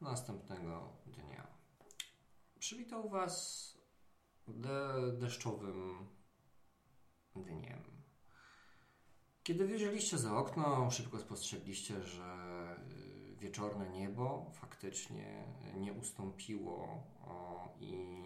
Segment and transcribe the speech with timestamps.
[0.00, 1.46] następnego dnia.
[2.58, 3.68] Przywitał Was
[4.48, 6.06] de deszczowym
[7.36, 7.82] dniem.
[9.42, 12.36] Kiedy wyjrzeliście za okno, szybko spostrzegliście, że
[13.38, 15.44] wieczorne niebo faktycznie
[15.76, 17.02] nie ustąpiło
[17.80, 18.24] i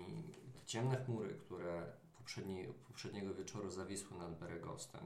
[0.53, 5.01] te ciemne chmury, które poprzedni, poprzedniego wieczoru zawisły nad Beregostem,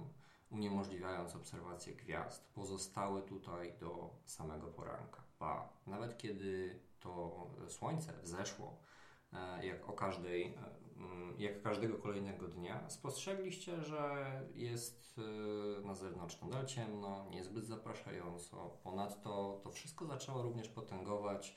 [0.51, 5.26] uniemożliwiając obserwację gwiazd, pozostały tutaj do samego poranka.
[5.39, 8.79] Ba, nawet kiedy to słońce wzeszło,
[9.33, 10.59] e, jak o każdej, e,
[10.97, 18.79] mm, jak każdego kolejnego dnia, spostrzegliście, że jest e, na zewnątrz nadal ciemno, niezbyt zapraszająco.
[18.85, 21.57] Ponadto to wszystko zaczęło również potęgować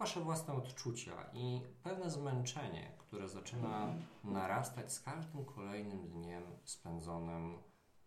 [0.00, 3.94] Wasze własne odczucia i pewne zmęczenie, które zaczyna
[4.24, 7.58] narastać z każdym kolejnym dniem spędzonym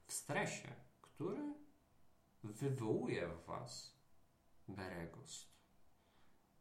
[0.05, 0.67] w stresie,
[1.01, 1.53] który
[2.43, 3.92] wywołuje w Was
[4.67, 5.53] Beregost.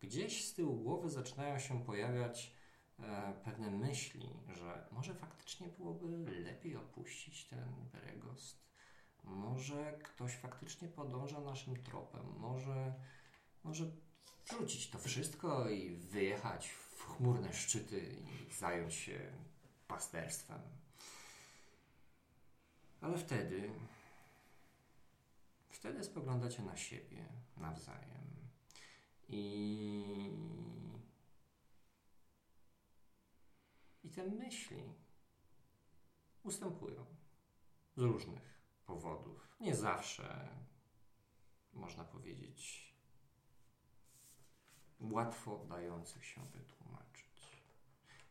[0.01, 2.57] Gdzieś z tyłu głowy zaczynają się pojawiać
[2.99, 8.62] e, pewne myśli, że może faktycznie byłoby lepiej opuścić ten Beregost.
[9.24, 12.27] Może ktoś faktycznie podąża naszym tropem.
[12.38, 12.95] Może,
[13.65, 13.85] może
[14.46, 19.32] wrzucić to wszystko i wyjechać w chmurne szczyty i zająć się
[19.88, 20.60] pasterstwem.
[23.01, 23.71] Ale wtedy,
[25.83, 28.51] wtedy spoglądacie na siebie nawzajem
[29.29, 30.30] i,
[34.05, 34.95] i te myśli
[36.43, 37.07] ustępują
[37.97, 39.57] z różnych powodów.
[39.61, 40.49] Nie zawsze
[41.73, 42.95] można powiedzieć
[45.01, 47.63] łatwo dających się wytłumaczyć.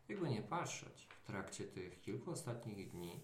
[0.09, 3.23] Jakby nie patrzeć, w trakcie tych kilku ostatnich dni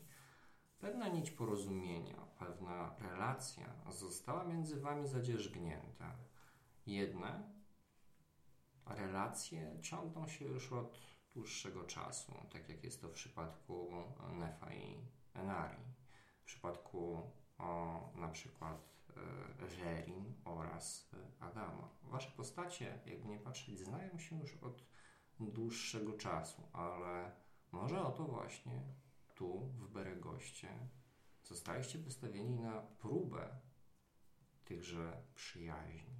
[0.79, 6.15] pewna nić porozumienia, pewna relacja została między wami zadzierzgnięta.
[6.85, 7.51] Jedne
[8.85, 10.99] relacje ciągną się już od
[11.33, 13.91] dłuższego czasu, tak jak jest to w przypadku
[14.33, 14.97] Nefa i
[15.33, 15.83] Enari.
[16.41, 18.97] W przypadku o, na przykład
[19.59, 21.89] Rerin oraz e, Adama.
[22.03, 24.83] Wasze postacie, jakby nie patrzeć, znają się już od
[25.39, 27.31] dłuższego czasu, ale
[27.71, 28.81] może oto właśnie
[29.37, 30.69] tu, w Beregoście,
[31.43, 33.59] zostaliście wystawieni na próbę
[34.65, 36.17] tychże przyjaźni.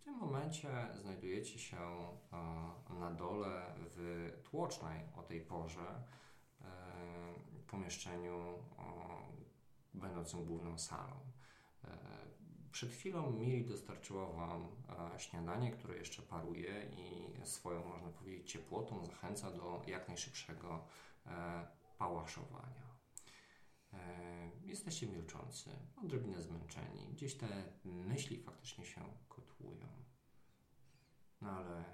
[0.00, 6.02] W tym momencie znajdujecie się e, na dole w tłocznej o tej porze
[6.60, 6.64] e,
[7.66, 8.58] pomieszczeniu
[9.94, 11.20] będącym główną salą.
[12.74, 14.68] E, przed chwilą Miri dostarczyła Wam
[15.14, 20.84] e, śniadanie, które jeszcze paruje i swoją, można powiedzieć, ciepłotą zachęca do jak najszybszego
[21.26, 21.66] e,
[21.98, 22.84] pałaszowania.
[24.62, 25.70] Jesteście milczący,
[26.04, 27.08] odrobinę zmęczeni.
[27.12, 27.48] Gdzieś te
[27.84, 29.86] myśli faktycznie się kotłują.
[31.40, 31.84] No ale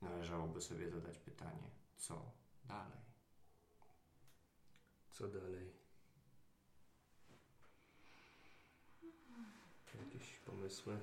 [0.00, 2.32] należałoby sobie zadać pytanie, co
[2.64, 3.00] dalej?
[5.12, 5.86] Co dalej?
[10.04, 10.98] Jakieś pomysły?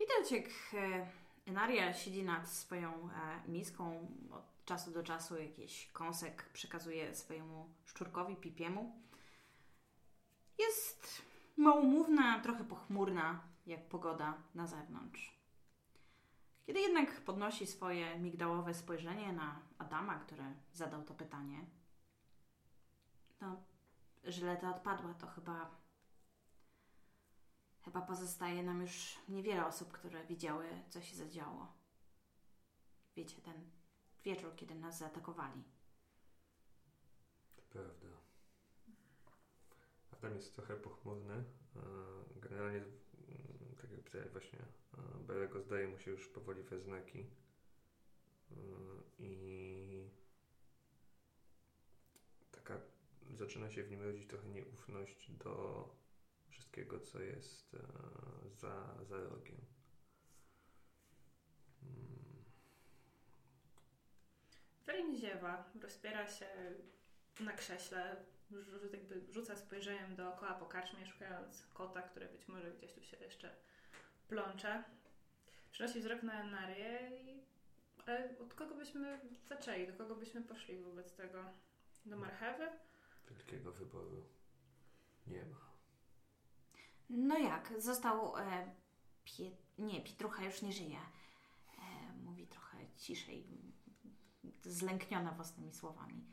[0.00, 1.06] Widać, jak e,
[1.46, 4.08] Enaria siedzi nad swoją e, miską.
[4.30, 9.02] Od czasu do czasu jakiś kąsek przekazuje swojemu szczurkowi, pipiemu.
[10.58, 11.22] Jest
[11.56, 15.42] małomówna, trochę pochmurna, jak pogoda na zewnątrz.
[16.66, 21.66] Kiedy jednak podnosi swoje migdałowe spojrzenie na Adama, który zadał to pytanie,
[23.40, 23.56] no,
[24.24, 25.82] żyleta odpadła, to chyba.
[27.84, 31.72] Chyba pozostaje nam już niewiele osób, które widziały, co się zadziało.
[33.16, 33.70] Wiecie, ten
[34.24, 35.62] wieczór, kiedy nas zaatakowali.
[37.70, 38.08] Prawda.
[40.12, 41.44] A tam jest trochę pochmurny.
[42.36, 44.58] Generalnie, mm, tak jak powiedziałeś właśnie,
[45.26, 47.26] Belego zdaje mu się już powoli we znaki.
[49.18, 50.10] I
[52.50, 52.80] taka
[53.42, 55.84] zaczyna się w nim rodzić trochę nieufność do
[56.48, 57.78] wszystkiego, co jest e,
[58.50, 59.56] za, za rogiem.
[64.86, 65.16] Hmm.
[65.16, 66.46] ziewa, rozpiera się
[67.40, 68.16] na krześle,
[68.92, 73.56] jakby rzuca spojrzeniem dookoła po karczmie, szukając kota, który być może gdzieś tu się jeszcze
[74.28, 74.84] plącze.
[75.72, 77.42] Przenosi wzrok na Enarię i...
[78.06, 79.86] Ale od kogo byśmy zaczęli?
[79.86, 81.44] Do kogo byśmy poszli wobec tego?
[82.06, 82.68] Do marchewy?
[83.32, 84.28] Wielkiego wyboru
[85.26, 85.72] nie ma.
[87.10, 88.36] No jak, został.
[88.36, 88.74] E,
[89.24, 90.98] pie, nie, Pietrucha już nie żyje.
[91.78, 93.46] E, mówi trochę ciszej,
[94.64, 96.26] zlękniona własnymi słowami.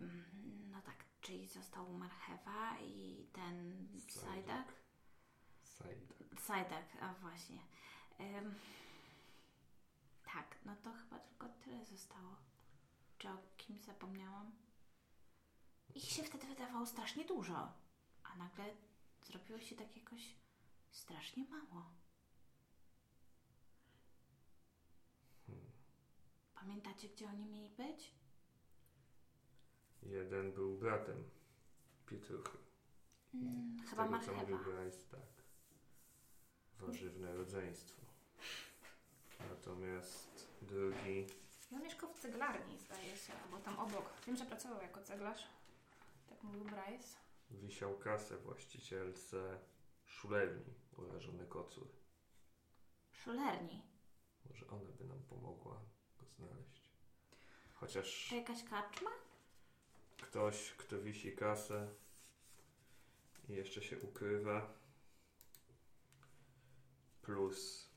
[0.00, 0.24] Mm,
[0.70, 4.72] No tak, czyli został marchewa i ten sajdak?
[5.62, 6.14] Sajdak.
[6.40, 7.58] Sajdak, a właśnie.
[10.24, 12.36] Tak, no to chyba tylko tyle zostało.
[13.18, 14.52] Czy o kimś zapomniałam?
[15.94, 17.72] Ich się wtedy wydawało strasznie dużo,
[18.24, 18.64] a nagle
[19.22, 20.34] zrobiło się tak jakoś
[20.90, 21.84] strasznie mało.
[26.54, 28.10] Pamiętacie, gdzie oni mieli być?
[30.02, 31.24] Jeden był bratem
[32.06, 32.58] Pietruchy.
[33.34, 34.76] Mm, Z chyba tego, co mówił marchewa.
[34.82, 35.44] Bryce, tak.
[36.80, 38.02] Warzywne rodzeństwo.
[39.50, 41.26] Natomiast drugi
[41.70, 44.10] Ja mieszkał w ceglarni, zdaje się, albo tam obok.
[44.26, 45.46] Wiem, że pracował jako ceglarz.
[46.44, 47.16] Mówił Bryce.
[47.50, 49.58] wisiał kasę właścicielce
[50.06, 51.88] szulerni urażony kocur.
[53.12, 53.82] Szulerni.
[54.50, 55.80] Może ona by nam pomogła
[56.20, 56.90] go znaleźć.
[57.74, 59.10] Chociaż To jakaś karczma?
[60.22, 61.94] ktoś, kto wisi kasę
[63.48, 64.74] i jeszcze się ukrywa,
[67.22, 67.88] plus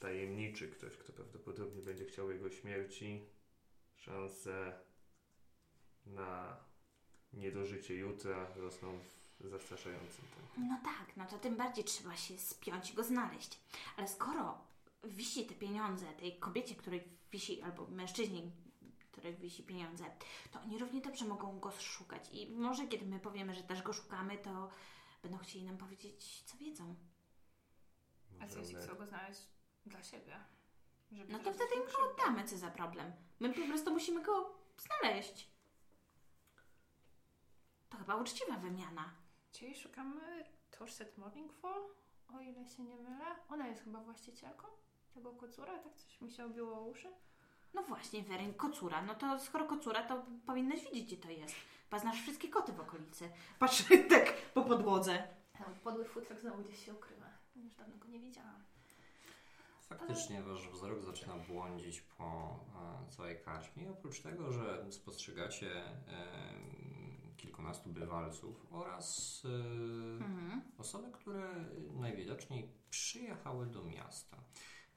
[0.00, 3.26] tajemniczy ktoś, kto prawdopodobnie będzie chciał jego śmierci,
[3.96, 4.80] szanse
[6.06, 6.56] na
[7.36, 8.98] niedożycie jutra rosną
[9.40, 10.68] w zastraszającym tempie.
[10.68, 13.60] No tak, no to tym bardziej trzeba się spiąć i go znaleźć.
[13.96, 14.58] Ale skoro
[15.04, 18.42] wisi te pieniądze tej kobiecie, której wisi, albo mężczyźnie,
[19.12, 20.04] której wisi pieniądze,
[20.52, 22.28] to oni równie dobrze mogą go szukać.
[22.32, 24.70] I może kiedy my powiemy, że też go szukamy, to
[25.22, 26.94] będą chcieli nam powiedzieć, co wiedzą.
[28.40, 29.40] A co jeśli chcą go znaleźć
[29.86, 30.36] dla siebie?
[31.12, 33.12] Żeby No to wtedy im go oddamy, co za problem.
[33.40, 35.53] My po prostu musimy go znaleźć.
[37.94, 39.10] To chyba uczciwa wymiana.
[39.52, 40.44] Czyli szukamy
[40.78, 41.82] Torset Morningfall,
[42.36, 43.24] o ile się nie mylę.
[43.48, 44.66] Ona jest chyba właścicielką
[45.14, 47.08] tego kocura, tak coś mi się obiło o uszy.
[47.74, 49.02] No właśnie, Weryń, kocura.
[49.02, 51.54] No to skoro kocura, to powinnaś wiedzieć, gdzie to jest.
[51.84, 53.30] Chyba znasz wszystkie koty w okolicy.
[53.58, 55.28] Patrz tak po podłodze.
[55.84, 57.26] Podły futrek znowu gdzieś się ukrywa.
[57.56, 58.64] Już dawno go nie widziałam.
[59.88, 62.24] Faktycznie wasz wzrok zaczyna błądzić po
[63.04, 63.90] e, całej karczmie.
[63.90, 65.94] Oprócz tego, że spostrzegacie e,
[67.44, 69.48] kilkunastu bywalców oraz e,
[70.24, 70.62] Mhm.
[70.78, 74.36] osoby, które najwidoczniej przyjechały do miasta.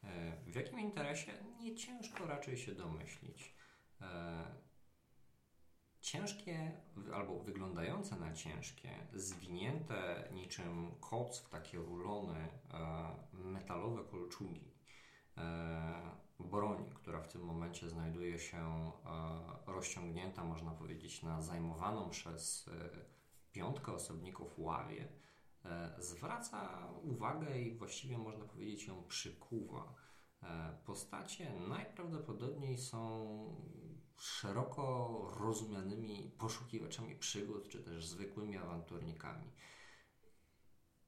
[0.04, 1.32] E, W jakim interesie?
[1.60, 3.56] Nie ciężko raczej się domyślić.
[4.02, 4.68] E,
[6.02, 6.72] Ciężkie
[7.14, 12.36] albo wyglądające na ciężkie, zwinięte niczym koc w takie rulony
[12.74, 14.72] e, metalowe kolczugi.
[16.40, 22.90] Broń, która w tym momencie znajduje się e, rozciągnięta, można powiedzieć, na zajmowaną przez e,
[23.52, 25.08] piątkę osobników ławie,
[25.66, 29.96] e, zwraca uwagę i właściwie można powiedzieć ją przykuwa.
[30.86, 33.56] Postacie najprawdopodobniej są
[34.18, 39.52] szeroko rozumianymi poszukiwaczami przygód, czy też zwykłymi awanturnikami.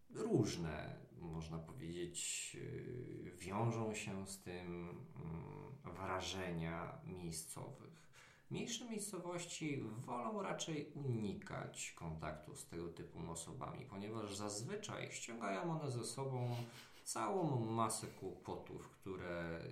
[0.09, 8.09] Różne, można powiedzieć, yy, wiążą się z tym mm, wrażenia miejscowych.
[8.49, 16.05] Mniejsze miejscowości wolą raczej unikać kontaktu z tego typu osobami, ponieważ zazwyczaj ściągają one ze
[16.05, 16.55] sobą
[17.03, 19.63] całą masę kłopotów, które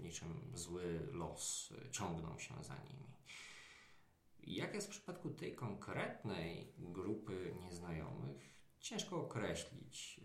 [0.00, 3.12] niczym zły los y, ciągną się za nimi.
[4.38, 10.20] Jak jest w przypadku tej konkretnej grupy nieznajomych, ciężko określić.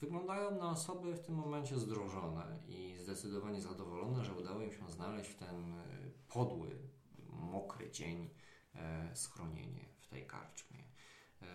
[0.00, 5.30] Wyglądają na osoby w tym momencie zdrożone i zdecydowanie zadowolone, że udało im się znaleźć
[5.30, 6.78] w ten y, podły,
[7.28, 8.30] mokry dzień
[8.74, 10.84] e, schronienie w tej karczmie.
[11.42, 11.46] E,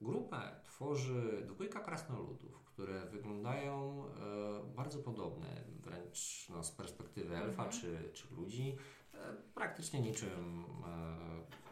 [0.00, 7.70] Grupę tworzy dwójka krasnoludów, które wyglądają e, bardzo podobne, wręcz no, z perspektywy elfa Mhm.
[7.80, 8.76] czy, czy ludzi,
[9.14, 9.18] e,
[9.54, 11.69] praktycznie niczym, e,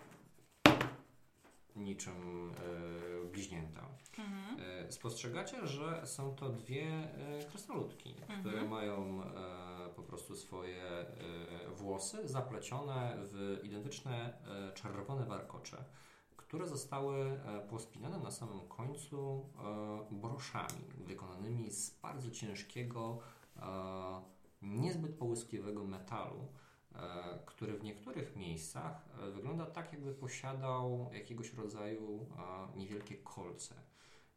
[1.78, 3.88] niczym e, bliźnięta.
[4.18, 4.60] Mhm.
[4.60, 11.06] E, Spostrzegacie, że są to dwie e, krasnoludki, które mają e, po prostu swoje e,
[11.76, 15.84] włosy zaplecione w identyczne e, czerwone warkocze,
[16.36, 19.46] które zostały e, pospinane na samym końcu
[20.10, 23.18] e, broszami wykonanymi z bardzo ciężkiego,
[23.56, 23.62] e,
[24.62, 26.67] niezbyt połyskliwego metalu, e,
[27.46, 32.26] który w niektórych miejscach e, wygląda tak, jakby posiadał jakiegoś rodzaju
[32.72, 33.74] e, niewielkie kolce.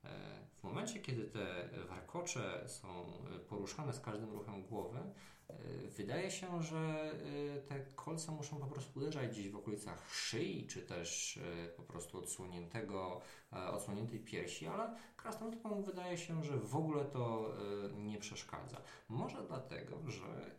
[0.03, 2.87] E, W momencie, kiedy te warkocze są
[3.35, 5.53] e, poruszane z każdym ruchem głowy, e,
[5.87, 7.11] wydaje się, że
[7.55, 11.83] e, te kolce muszą po prostu uderzać gdzieś w okolicach szyi, czy też e, po
[11.83, 13.21] prostu odsłoniętego,
[13.53, 17.53] e, odsłoniętej piersi, ale krasnoludkom wydaje się, że w ogóle to
[17.89, 18.81] e, nie przeszkadza.
[19.09, 20.51] Może dlatego, że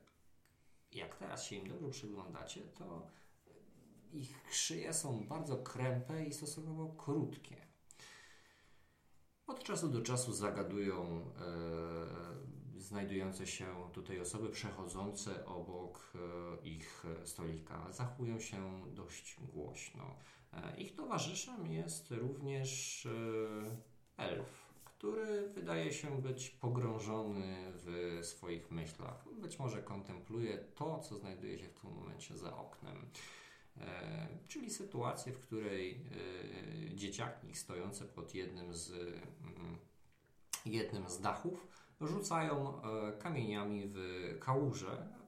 [0.95, 3.07] jak teraz się im dobrze przyglądacie, to
[4.13, 7.57] ich szyje są bardzo krępe i stosunkowo krótkie.
[9.47, 17.93] Od czasu do czasu zagadują e, znajdujące się tutaj osoby przechodzące obok e, ich stolika.
[17.93, 20.17] Zachowują się dość głośno.
[20.53, 24.62] E, ich towarzyszem jest również e, elf,
[25.03, 29.25] który wydaje się być pogrążony w swoich myślach.
[29.41, 33.11] Być może kontempluje to, co znajduje się w tym momencie za oknem.
[33.81, 35.91] E, czyli sytuację, w której
[36.91, 39.79] e, dzieciaki stojące pod jednym z, mm,
[40.67, 41.69] jednym z dachów
[42.01, 43.97] rzucają e, kamieniami w
[44.41, 45.22] kałużę, w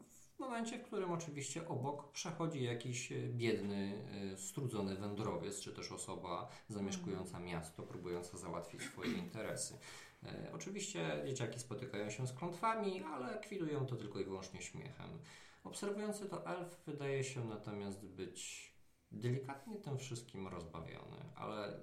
[0.44, 6.48] momencie, w którym oczywiście obok przechodzi jakiś e, biedny, e, strudzony wędrowiec, czy też osoba
[6.68, 9.78] zamieszkująca miasto, próbująca załatwić swoje interesy.
[10.22, 15.18] E, Oczywiście dzieciaki spotykają się z klątwami, ale kwidują to tylko i wyłącznie śmiechem.
[15.64, 18.72] Obserwujący to elf wydaje się natomiast być
[19.12, 21.80] delikatnie tym wszystkim rozbawiony, ale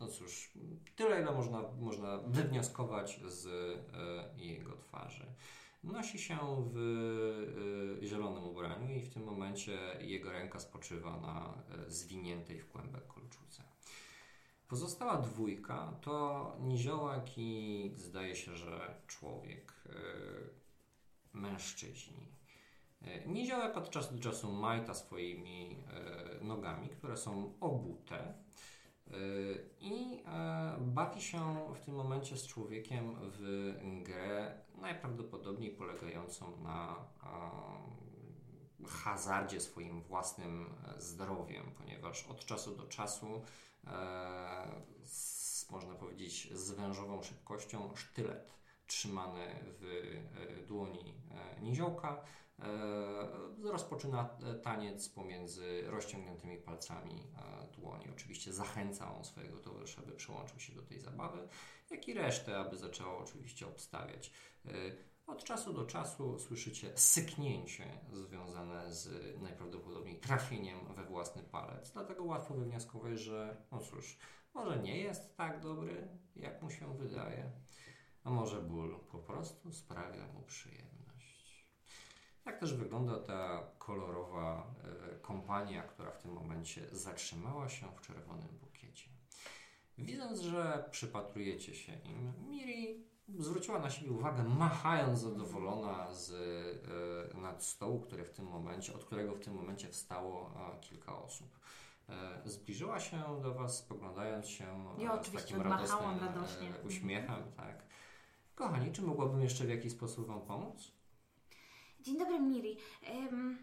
[0.00, 0.52] no cóż,
[0.96, 3.48] tyle ile można, można wywnioskować z
[4.36, 5.26] jego twarzy.
[5.84, 6.38] Nosi się
[6.72, 6.76] w
[8.02, 13.06] e, zielonym ubraniu i w tym momencie jego ręka spoczywa na e, zwiniętej w kłębek
[13.06, 13.62] kolczudze.
[14.68, 19.92] Pozostała dwójka to niziołek i zdaje się, że człowiek, e,
[21.32, 22.28] mężczyźni.
[23.26, 25.84] Niziołek od czasu do czasu majta swoimi
[26.40, 28.34] nogami, które są obute
[29.80, 31.38] i e, bawi się
[31.74, 37.08] w tym momencie z człowiekiem w grę najprawdopodobniej polegającą na
[38.88, 43.42] hazardzie swoim własnym e, zdrowiem, ponieważ od czasu do czasu
[43.86, 49.46] e, z, można powiedzieć z wężową szybkością sztylet trzymany
[49.80, 51.14] w e, dłoni
[51.60, 52.24] niziołka
[53.62, 58.10] rozpoczyna e, taniec pomiędzy rozciągniętymi palcami e, dłoni.
[58.10, 61.48] Oczywiście zachęca on swojego towarzysza, by przyłączył się do tej zabawy,
[61.90, 64.32] jak i resztę, aby zaczęło oczywiście obstawiać.
[64.66, 64.70] E,
[65.26, 69.08] Od czasu do czasu słyszycie syknięcie związane z
[69.42, 71.90] najprawdopodobniej trafieniem we własny palec.
[71.90, 74.18] Dlatego łatwo wywnioskować, że no cóż,
[74.54, 77.50] może nie jest tak dobry, jak mu się wydaje,
[78.24, 81.07] a może ból po prostu sprawia mu przyjemność.
[82.48, 84.74] Jak też wygląda ta kolorowa
[85.12, 89.08] e, kompania, która w tym momencie zatrzymała się w czerwonym bukiecie.
[89.98, 93.06] Widząc, że przypatrujecie się im, Miri
[93.38, 96.32] zwróciła na siebie uwagę, machając zadowolona z
[97.34, 101.22] e, nad stołu, który w tym momencie, od którego w tym momencie wstało e, kilka
[101.22, 101.58] osób.
[102.08, 104.64] E, zbliżyła się do Was, spoglądając się
[104.98, 106.72] Ja z takim radosnym radośnie.
[106.86, 107.82] uśmiechem, tak.
[108.54, 110.97] Kochani, czy mogłabym jeszcze w jakiś sposób Wam pomóc?
[112.00, 112.76] Dzień dobry, Miri.
[113.02, 113.58] Em,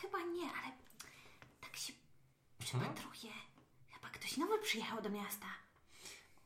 [0.00, 0.72] chyba nie, ale
[1.60, 1.92] tak się
[2.60, 2.94] Mhm.
[2.94, 3.32] przypatruję.
[3.88, 5.46] Chyba ktoś nowy przyjechał do miasta.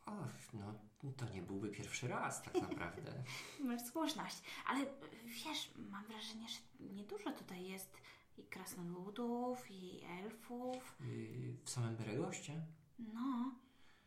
[0.07, 0.75] Och, no
[1.17, 3.25] to nie byłby pierwszy raz tak naprawdę.
[3.61, 4.37] Masz słuszność,
[4.67, 4.87] ale
[5.25, 7.97] wiesz, mam wrażenie, że niedużo tutaj jest
[8.39, 10.95] i krasnoludów, i elfów.
[11.01, 12.63] Yy, w samym Beregoście?
[12.99, 13.53] No,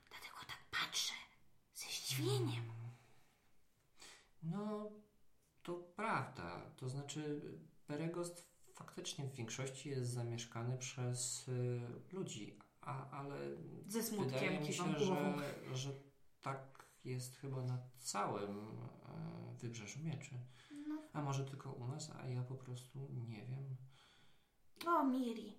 [0.10, 1.14] dlatego tak patrzę
[1.74, 2.64] ze zdziwieniem.
[4.44, 4.92] No,
[5.64, 6.72] to prawda.
[6.78, 7.42] To znaczy,
[7.88, 13.36] Beregost faktycznie w większości jest zamieszkany przez y, ludzi, a, ale
[13.88, 15.90] Ze wydaje smutkiem mi kiwam się, że, że
[16.42, 20.40] tak jest chyba na całym e, Wybrzeżu Mieczy.
[20.88, 21.02] No.
[21.14, 23.78] A może tylko u nas, a ja po prostu nie wiem.
[24.88, 25.58] O, Miri,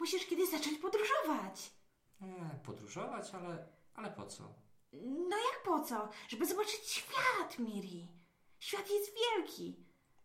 [0.00, 1.72] musisz kiedyś zacząć podróżować.
[2.20, 4.54] Nie, podróżować, ale, ale po co?
[4.92, 6.08] No jak po co?
[6.28, 8.08] Żeby zobaczyć świat, Miri.
[8.60, 9.76] Świat jest wielki.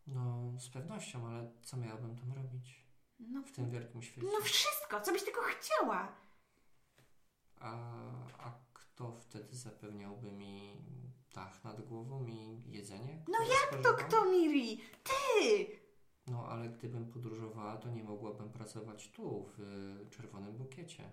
[0.08, 2.86] No, z pewnością, ale co miałabym tam robić
[3.20, 4.28] No, w tym wielkim świecie?
[4.34, 6.16] no wszystko, co byś tylko chciała.
[7.60, 7.72] A,
[8.38, 10.78] a kto wtedy zapewniałby mi
[11.34, 13.24] dach nad głową i jedzenie?
[13.28, 14.06] No jak to spożywam?
[14.10, 14.82] kto, Miri?
[15.04, 15.68] Ty!
[16.28, 21.12] No, ale gdybym podróżowała, to nie mogłabym pracować tu, w y, czerwonym bukiecie.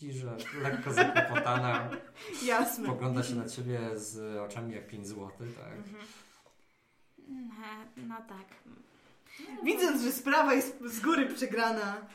[0.00, 1.90] Widzisz, że lekko zakłopotana,
[2.46, 2.84] Jasne.
[2.84, 5.72] spogląda się na ciebie z oczami jak 5 złotych, tak?
[5.72, 6.06] Mhm.
[7.28, 7.54] No,
[7.96, 8.46] no tak.
[9.64, 12.06] Widząc, że sprawa jest z góry przegrana,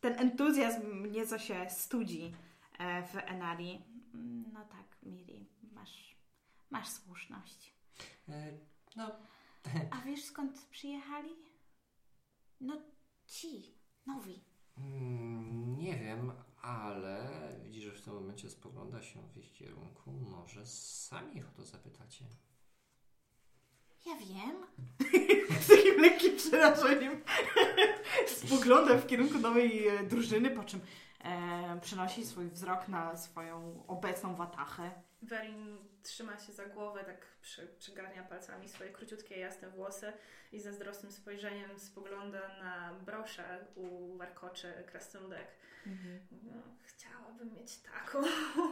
[0.00, 2.34] ten entuzjazm nieco się studzi
[2.78, 3.82] e, w Enari.
[4.52, 6.16] No tak, Miri, masz,
[6.70, 7.74] masz słuszność.
[8.28, 8.52] E,
[8.96, 9.10] no,
[9.90, 11.30] A wiesz skąd przyjechali?
[12.60, 12.76] No
[13.26, 13.74] ci,
[14.06, 14.40] nowi.
[14.78, 17.28] Mm, nie wiem, ale
[17.64, 20.12] widzisz, że w tym momencie spogląda się w ich kierunku.
[20.12, 22.24] Może sami ich o to zapytacie.
[24.06, 24.56] Ja wiem.
[25.62, 27.22] Z takim lekkim przerażeniem
[28.46, 30.80] spogląda w kierunku nowej e, drużyny, po czym
[31.24, 34.90] e, przenosi swój wzrok na swoją obecną watachę.
[35.22, 40.12] Werin trzyma się za głowę, tak przy, przygarnia palcami swoje króciutkie, jasne włosy
[40.52, 45.46] i zazdrosnym spojrzeniem spogląda na broszę u warkoczy krasnoludek.
[46.42, 48.22] No, chciałabym mieć taką.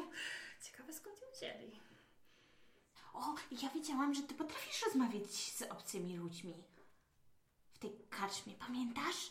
[0.65, 1.81] Ciekawe skąd ją wzięli.
[3.15, 6.65] O, ja wiedziałam, że ty potrafisz rozmawiać z obcymi ludźmi.
[7.73, 9.31] W tej karczmie, pamiętasz?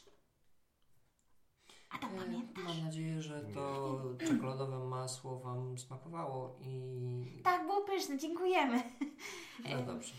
[1.93, 2.63] A tam pamiętasz?
[2.63, 7.41] Mam nadzieję, że to czekoladowe masło Wam smakowało i...
[7.43, 8.83] Tak, było pyszne, dziękujemy.
[9.69, 10.13] No dobrze.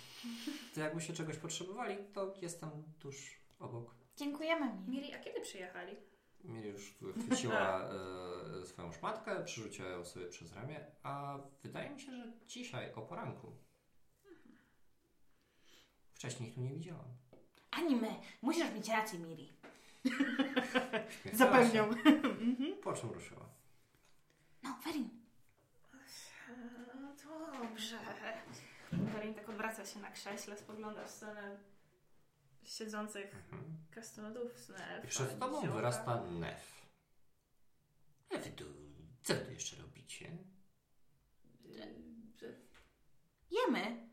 [0.75, 3.95] To jakbyście czegoś potrzebowali, to jestem tuż obok.
[4.17, 4.89] Dziękujemy mi.
[4.89, 5.97] Miri, a kiedy przyjechali?
[6.45, 6.95] Miri już
[7.27, 7.81] chwyciła
[8.63, 13.03] e, swoją szmatkę, przerzuciła ją sobie przez ramię, a wydaje mi się, że dzisiaj o
[13.03, 13.53] poranku.
[16.15, 17.09] Wcześniej ich tu nie widziałam.
[17.71, 18.15] Ani my.
[18.43, 19.53] Musisz mieć rację, Miri.
[21.33, 21.95] Zapewniam.
[21.95, 23.49] się, Po czym ruszyła?
[24.63, 25.09] No, Werin.
[26.51, 27.99] E, Dobrze.
[28.93, 31.57] Werin tak odwraca się na krześle, spogląda w stronę
[32.65, 33.77] siedzących Mhm.
[33.91, 35.07] krasnoludów, stronę elfa.
[35.07, 35.77] I przed tobą niziołka.
[35.77, 36.87] wyrasta Nef.
[38.31, 38.65] Wy tu,
[39.23, 40.31] co wy tu jeszcze robicie?
[43.51, 44.09] Jemy.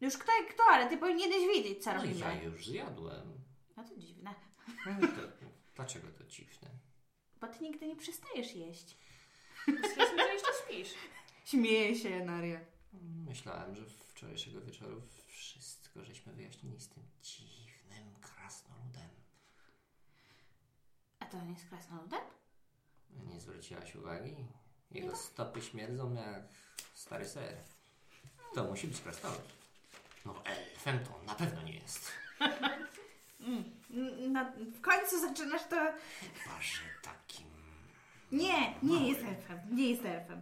[0.00, 2.20] Już kto jak kto, ale ty powinieneś wiedzieć, co No robimy.
[2.20, 3.40] ja już zjadłem.
[3.76, 4.34] No to dziwne.
[4.86, 5.46] No to,
[5.76, 6.68] dlaczego to dziwne?
[7.40, 8.96] Bo ty nigdy nie przestajesz jeść.
[9.66, 10.94] Myśleliśmy, że jeszcze śpisz.
[11.44, 12.60] Śmieje się Naria.
[13.28, 19.10] Myślałem, że wczorajszego wieczoru wszystko żeśmy wyjaśnili z tym dziwnym krasnoludem.
[21.18, 22.20] A to on jest krasnoludem?
[23.10, 24.36] Nie zwróciłaś uwagi?
[24.90, 26.42] Jego stopy śmierdzą jak
[26.94, 27.56] stary ser.
[28.54, 29.52] To musi być krasnolud.
[30.24, 32.12] No elfem to na pewno nie jest.
[33.42, 35.76] Mm, Na, w końcu zaczynasz to...
[36.20, 37.46] Chyba, że takim...
[38.32, 39.60] Nie, nie jest elfem.
[39.70, 40.40] Nie jest elfem.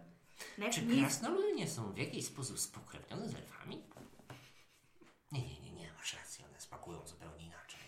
[0.57, 1.19] Nef Czy nie jest...
[1.19, 3.83] krasnoludy nie są w jakiś sposób spokrewnione z elfami?
[5.31, 7.79] Nie, nie, nie, nie, masz rację, one smakują zupełnie inaczej.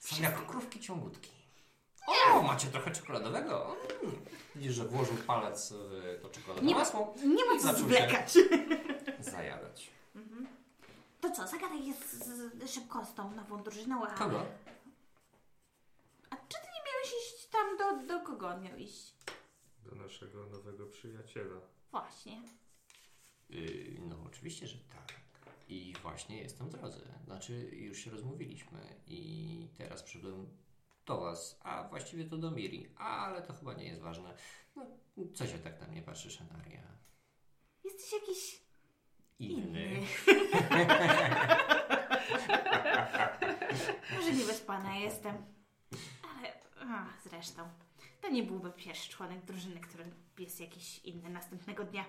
[0.00, 1.30] Są jak krówki ciągutki.
[2.32, 3.76] O, macie trochę czekoladowego?
[4.02, 4.16] Mm.
[4.56, 8.34] Widzisz, że włożył palec w to czekoladowe masło Nie ma co zwlekać.
[9.20, 9.90] zajadać.
[11.26, 12.24] To co, zagadaj jest z,
[12.62, 14.14] z, szybko z tą nową drużyną, a...
[14.14, 14.46] Kogo?
[16.30, 18.06] A czy ty nie miałeś iść tam do...
[18.06, 19.14] Do kogo on miał iść?
[19.84, 21.60] Do naszego nowego przyjaciela.
[21.90, 22.42] Właśnie.
[23.50, 25.14] Yy, no oczywiście, że tak.
[25.68, 27.00] I właśnie jestem w drodze.
[27.24, 30.48] Znaczy, już się rozmówiliśmy i teraz przybyłem
[31.06, 34.36] do Was, a właściwie to do Miri, ale to chyba nie jest ważne.
[34.76, 34.86] No,
[35.34, 36.82] co się tak na mnie patrzy, Szenaria?
[37.84, 38.65] Jesteś jakiś...
[39.38, 39.96] Inny.
[44.16, 45.34] Może nie wyspana jestem.
[46.38, 46.52] Ale...
[46.92, 47.68] A, zresztą.
[48.20, 50.04] To nie byłby pierwszy członek drużyny, który
[50.38, 52.04] jest jakiś inny następnego dnia.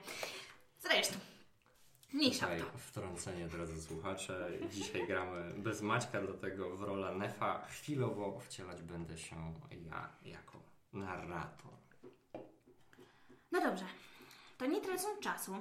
[0.80, 1.16] Zresztą.
[2.14, 2.78] Mniejsza Tutaj to.
[2.78, 4.50] wtrącenie, drodzy słuchacze.
[4.72, 9.54] Dzisiaj gramy bez Maćka, dlatego w rolę Nefa chwilowo wcielać będę się
[9.92, 10.60] ja jako
[10.94, 11.72] narrator.
[13.52, 13.86] No dobrze.
[14.58, 15.56] To nie tracąc czasu.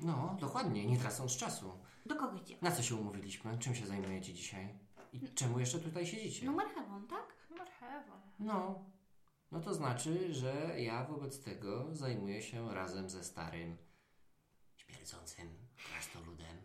[0.00, 1.78] No, dokładnie, nie tracąc czasu.
[2.06, 2.60] Do kogo idziemy?
[2.62, 3.58] Na co się umówiliśmy?
[3.58, 4.78] Czym się zajmujecie dzisiaj?
[5.12, 6.46] I czemu jeszcze tutaj siedzicie?
[6.46, 7.34] No marchewą, tak?
[7.58, 8.12] Marchewą.
[8.38, 8.84] No,
[9.52, 13.76] no to znaczy, że ja wobec tego zajmuję się razem ze starym,
[14.76, 16.56] śmierdzącym krasnoludem.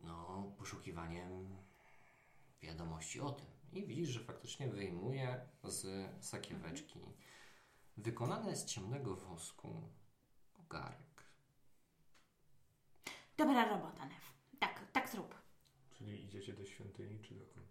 [0.00, 1.56] No, poszukiwaniem
[2.62, 3.46] wiadomości o tym.
[3.72, 7.00] I widzisz, że faktycznie wyjmuje z sakieweczki
[7.96, 9.88] wykonane z ciemnego wosku
[10.60, 11.05] ogarek.
[13.36, 14.32] Dobra robota, Nef.
[14.58, 15.34] Tak, tak zrób.
[15.92, 17.66] Czyli idziecie do świątyni, czy dokąd?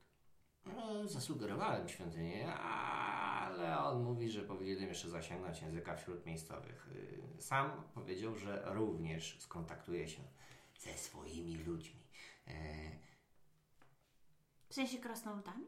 [0.65, 6.89] No, zasugerowałem świątynię, ale on mówi, że powinienem jeszcze zasięgnąć języka wśród miejscowych.
[6.95, 10.21] Y, Sam powiedział, że również skontaktuje się
[10.79, 12.03] ze swoimi ludźmi.
[12.47, 12.51] E,
[14.69, 15.65] W sensie krasnoludami?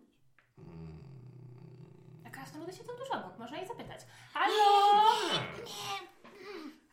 [0.58, 1.04] mm,
[2.26, 4.02] A krasnoludy siedzą tuż obok, można jej zapytać.
[4.34, 5.10] Halo!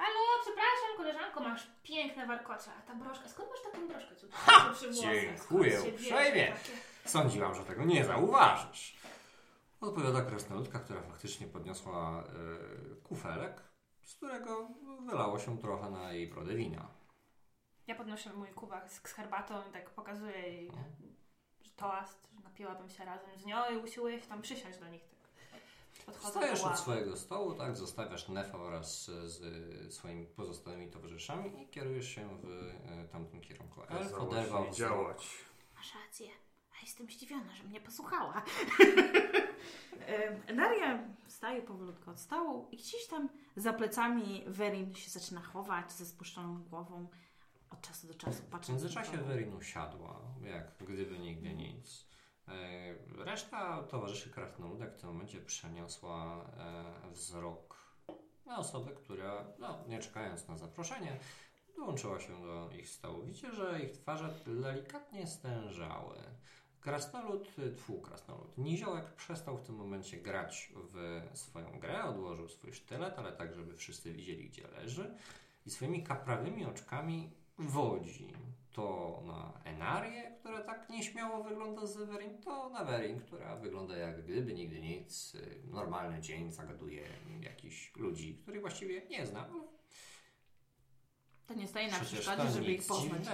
[0.05, 2.71] Halo, przepraszam, koleżanko, masz piękne warkocze.
[2.79, 4.15] A ta broszka, skąd masz taką broszkę?
[4.15, 4.81] Przy włosach?
[4.81, 6.53] dziękuję Skąd się bierze uprzejmie.
[6.53, 6.73] takie?
[7.05, 8.97] Sądziłam, że tego nie zauważysz.
[9.81, 13.63] Odpowiada krasnoludka, która faktycznie podniosła e, kufelek,
[14.03, 14.69] z którego
[15.07, 16.89] wylało się trochę na jej brodę wina.
[17.87, 20.71] Ja podnoszę mój kubek z, z herbatą i tak pokazuję jej
[21.63, 25.14] że toast, że napiłabym się razem z nią i usiłuję się tam przysiąść do nich.
[26.07, 31.63] Podchodzę Wstajesz do od swojego stołu, tak, zostawiasz Nefa wraz z, z swoimi pozostałymi towarzyszami
[31.63, 33.81] i kierujesz się w e, tamtym kierunku.
[33.89, 35.29] Elf oderwał działać.
[35.75, 36.29] Masz rację.
[36.79, 38.43] A jestem zdziwiona, że mnie posłuchała.
[40.57, 46.07] Daria wstaje powolutku od stołu i gdzieś tam za plecami Werin się zaczyna chować ze
[46.07, 47.09] spuszczoną głową.
[47.71, 49.25] Od czasu do czasu W patrząc międzyczasie na to.
[49.25, 52.07] Werin usiadła, jak gdyby nigdy nic.
[52.49, 57.77] E, Reszta towarzyszy krasnoludek w tym momencie przeniosła e, wzrok
[58.47, 61.19] na osobę, która, no, nie czekając na zaproszenie,
[61.77, 63.23] dołączyła się do ich stołu.
[63.23, 66.17] Widzicie, że ich twarze delikatnie stężały.
[66.81, 73.19] Krasnolud, tfu, krasnolud, niziołek przestał w tym momencie grać w swoją grę, odłożył swój sztylet,
[73.19, 75.15] ale tak, żeby wszyscy widzieli, gdzie leży
[75.67, 78.33] i swoimi kaprawymi oczkami wodzi
[78.75, 84.23] to na Enarię, która tak nieśmiało wygląda z Werin, to na Werin, która wygląda jak
[84.25, 87.09] gdyby nigdy nic, normalny dzień, zagaduje
[87.41, 89.49] jakichś ludzi, których właściwie nie zna.
[89.53, 89.65] No,
[91.47, 93.23] To nie staje na przeszkodzie, żeby ich poznać.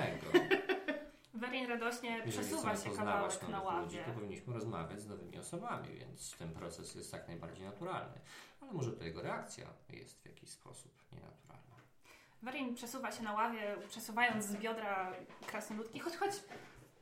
[1.34, 4.04] Werin radośnie Jeżeli przesuwa się kawałek na nowych ludzi, ławie.
[4.08, 8.20] to powinniśmy rozmawiać z nowymi osobami, więc ten proces jest jak najbardziej naturalny.
[8.60, 11.69] Ale może to jego reakcja jest w jakiś sposób nienaturalna.
[12.42, 15.12] Werin przesuwa się na ławie, przesuwając z biodra
[15.46, 16.00] krasnoludki.
[16.00, 16.32] Chodź, chodź,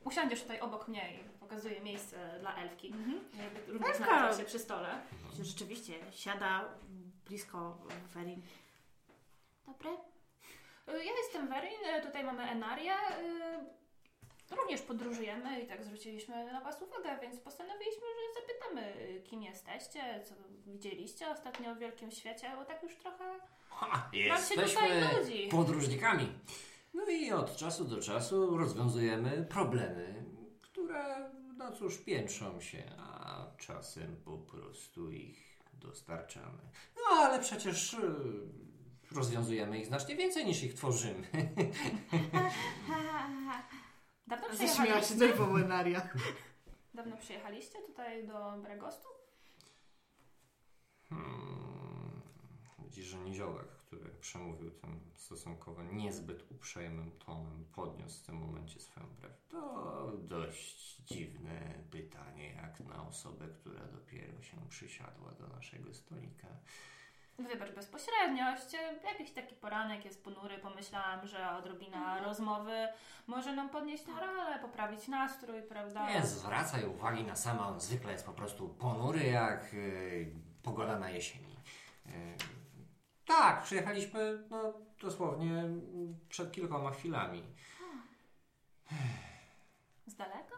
[0.03, 2.87] usiądziesz tutaj obok mnie i pokazuję miejsce dla elfki.
[2.87, 3.19] Mhm.
[3.67, 5.01] Również znalazła się przy stole.
[5.41, 6.65] Rzeczywiście, siada
[7.27, 7.77] blisko
[8.13, 8.41] Werin.
[9.65, 9.89] Dobre?
[9.91, 12.93] Y, Ja jestem Werin, y, tutaj mamy Enarię.
[14.57, 20.35] Również podróżujemy i tak zwróciliśmy na Was uwagę, więc postanowiliśmy, że zapytamy, kim jesteście, co
[20.65, 23.23] widzieliście ostatnio w Wielkim Świecie, bo tak już trochę
[23.69, 25.47] Ha, nam się tutaj jesteśmy nudzi.
[25.51, 26.27] podróżnikami.
[26.93, 30.23] No i od czasu do czasu rozwiązujemy problemy,
[30.61, 36.61] które, no cóż, piętrzą się, a czasem po prostu ich dostarczamy.
[36.95, 37.99] No ale przecież y,
[39.11, 41.27] rozwiązujemy ich znacznie więcej niż ich tworzymy.
[44.29, 45.15] Dawno Zaśmiała się
[45.67, 46.01] Naria.
[46.93, 49.07] Dawno przyjechaliście tutaj do Bregostu?
[51.09, 52.21] Hmm.
[52.79, 59.07] Widzisz, że niziołek, który przemówił tym stosunkowo niezbyt uprzejmym tonem, podniósł w tym momencie swoją
[59.07, 59.47] brew.
[59.49, 66.47] To dość dziwne pytanie, jak na osobę, która dopiero się przysiadła do naszego stolika.
[67.47, 68.65] Wybacz bezpośredniość.
[69.03, 70.57] Jakiś taki poranek jest ponury.
[70.57, 72.87] Pomyślałam, że odrobina rozmowy
[73.27, 76.09] może nam podnieść morale, poprawić nastrój, prawda?
[76.09, 80.31] Nie zwracaj uwagi na sama, on zwykle jest po prostu ponury jak y,
[80.63, 81.55] pogoda na jesieni.
[82.05, 82.37] Y,
[83.25, 85.63] tak, przyjechaliśmy no, dosłownie
[86.29, 87.43] przed kilkoma chwilami.
[90.07, 90.55] Z daleka?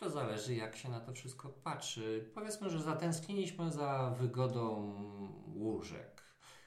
[0.00, 2.30] To zależy, jak się na to wszystko patrzy.
[2.34, 4.94] Powiedzmy, że zatęskniliśmy za wygodą
[5.54, 6.22] łóżek,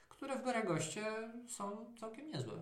[0.08, 2.54] które w Beregoście są całkiem niezłe,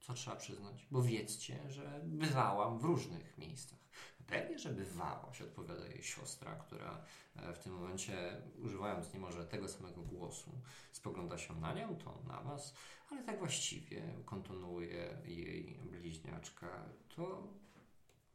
[0.00, 0.86] co trzeba przyznać.
[0.90, 3.78] Bo wiedzcie, że bywałam w różnych miejscach.
[4.26, 7.04] Pewnie, że bywałaś, odpowiada jej siostra, która
[7.36, 10.50] e, w tym momencie, używając nie może tego samego głosu,
[10.92, 12.74] spogląda się na nią, to na was,
[13.10, 16.88] ale tak właściwie kontynuuje jej bliźniaczka.
[17.16, 17.48] To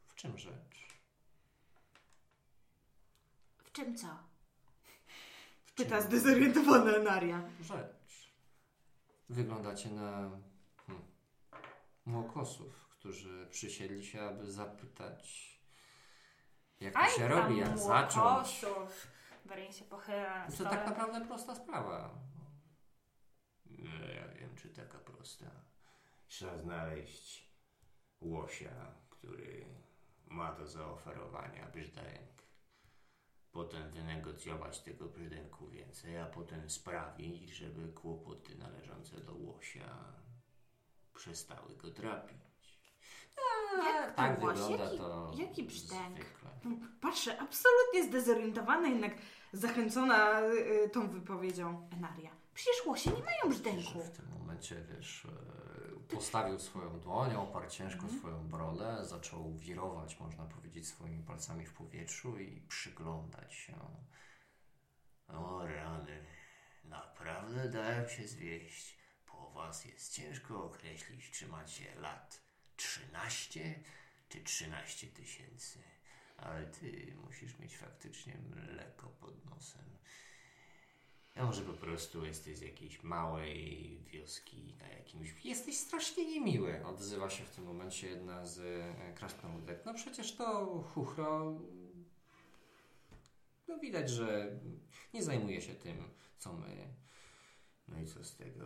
[0.07, 0.88] w czym rzecz?
[3.79, 4.07] W czym co?
[5.65, 7.41] W czym Pyta zdezorientowana Naria.
[7.61, 8.33] rzecz?
[9.29, 10.11] Wyglądacie na
[10.87, 11.05] hmm,
[12.05, 15.49] młokosów, którzy przysiedli się, aby zapytać,
[16.79, 18.15] jak to Aj, się tam robi, jak zacząć.
[18.63, 19.07] młokosów.
[19.45, 20.69] Werin się pochyla To stole.
[20.69, 22.09] tak naprawdę prosta sprawa.
[23.65, 25.45] Nie, ja wiem, czy taka prosta.
[26.27, 27.49] Trzeba znaleźć
[28.21, 29.65] łosia, który
[30.27, 32.38] ma do zaoferowania brzdęk.
[33.59, 39.95] Potem wynegocjować tego brzdęku więcej, a potem sprawić, żeby kłopoty należące do łosia
[41.15, 42.37] przestały go trapić.
[43.37, 44.57] A, Jak tak łoś?
[44.59, 46.15] wygląda Jaki- to jaki brzdęk?
[46.15, 46.49] zwykle.
[47.01, 49.11] Patrzę, absolutnie zdezorientowana, jednak
[49.53, 52.31] zachęcona y, tą wypowiedzią Enaria.
[52.59, 54.03] Przecież łosie nie mają brzdęku.
[54.03, 58.19] w tym momencie, wiesz, e, postawił swoją dłoń, oparł ciężko Mhm.
[58.19, 63.73] swoją brodę, zaczął wirować, można powiedzieć, swoimi palcami w powietrzu i przyglądać się.
[65.27, 66.25] O rany,
[66.83, 68.97] naprawdę dałem się zwieść.
[69.25, 72.41] Po was jest ciężko określić, czy macie lat
[72.75, 73.83] 13
[74.29, 75.79] czy 13 tysięcy.
[76.37, 79.97] Ale ty musisz mieć faktycznie mleko pod nosem.
[81.39, 85.45] A może po prostu jesteś z jakiejś małej wioski na jakimś...
[85.45, 89.85] Jesteś strasznie niemiły, odzywa się w tym momencie jedna z e, krasnoludek.
[89.85, 91.59] No przecież to chuchro...
[93.67, 94.59] No, widać, że
[95.13, 96.03] nie zajmuje się tym,
[96.37, 96.93] co my.
[97.87, 98.65] No i co z tego?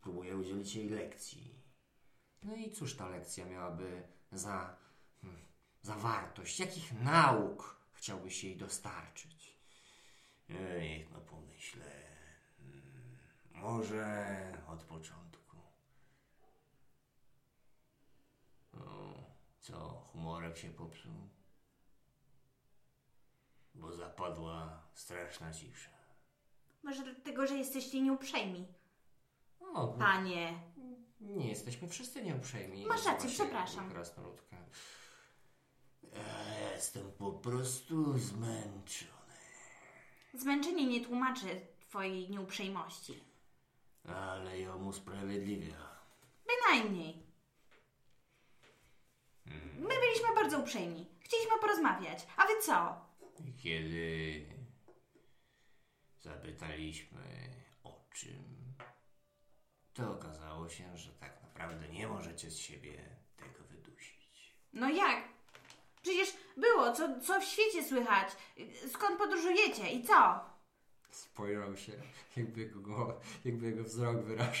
[0.00, 1.54] Próbuję udzielić jej lekcji.
[2.42, 4.76] No i cóż ta lekcja miałaby za,
[5.22, 5.40] hmm,
[5.82, 6.60] za wartość?
[6.60, 9.53] Jakich nauk chciałbyś jej dostarczyć?
[10.48, 11.84] Niech no pomyślę.
[12.58, 13.16] Hmm,
[13.52, 14.36] Może
[14.68, 15.56] od początku.
[18.72, 19.14] O,
[19.60, 21.12] co, humorek się popsuł?
[23.74, 25.90] Bo zapadła straszna cisza.
[26.82, 28.66] Może dlatego, że jesteście nieuprzejmi.
[29.74, 30.60] O, Panie.
[31.20, 32.86] nie jesteśmy wszyscy nieuprzejmi.
[32.86, 33.90] Masz rację, Właśnie, przepraszam.
[33.90, 34.56] Krasnoludka.
[36.12, 39.13] Ja jestem po prostu zmęczony.
[40.34, 43.24] Zmęczenie nie tłumaczy twojej nieuprzejmości.
[44.08, 45.76] Ale ją usprawiedliwia.
[46.46, 47.22] Bynajmniej.
[49.78, 51.06] My byliśmy bardzo uprzejmi.
[51.20, 52.26] Chcieliśmy porozmawiać.
[52.36, 53.04] A wy co?
[53.44, 54.46] I Kiedy
[56.20, 57.50] zapytaliśmy
[57.84, 58.74] o czym,
[59.94, 64.54] to okazało się, że tak naprawdę nie możecie z siebie tego wydusić.
[64.72, 65.28] No jak?
[66.04, 68.28] Przecież było, co, co w świecie słychać?
[68.92, 70.40] Skąd podróżujecie i co?
[71.10, 71.92] Spojrzał się,
[72.36, 74.52] jakby go, jakby jego wzrok wyrażał,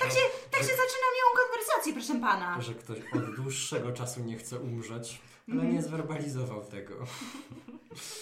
[0.50, 2.60] Tak się zaczyna miłą konwersację, proszę pana.
[2.60, 5.20] że ktoś od dłuższego czasu nie chce umrzeć,
[5.52, 6.94] ale nie zwerbalizował tego.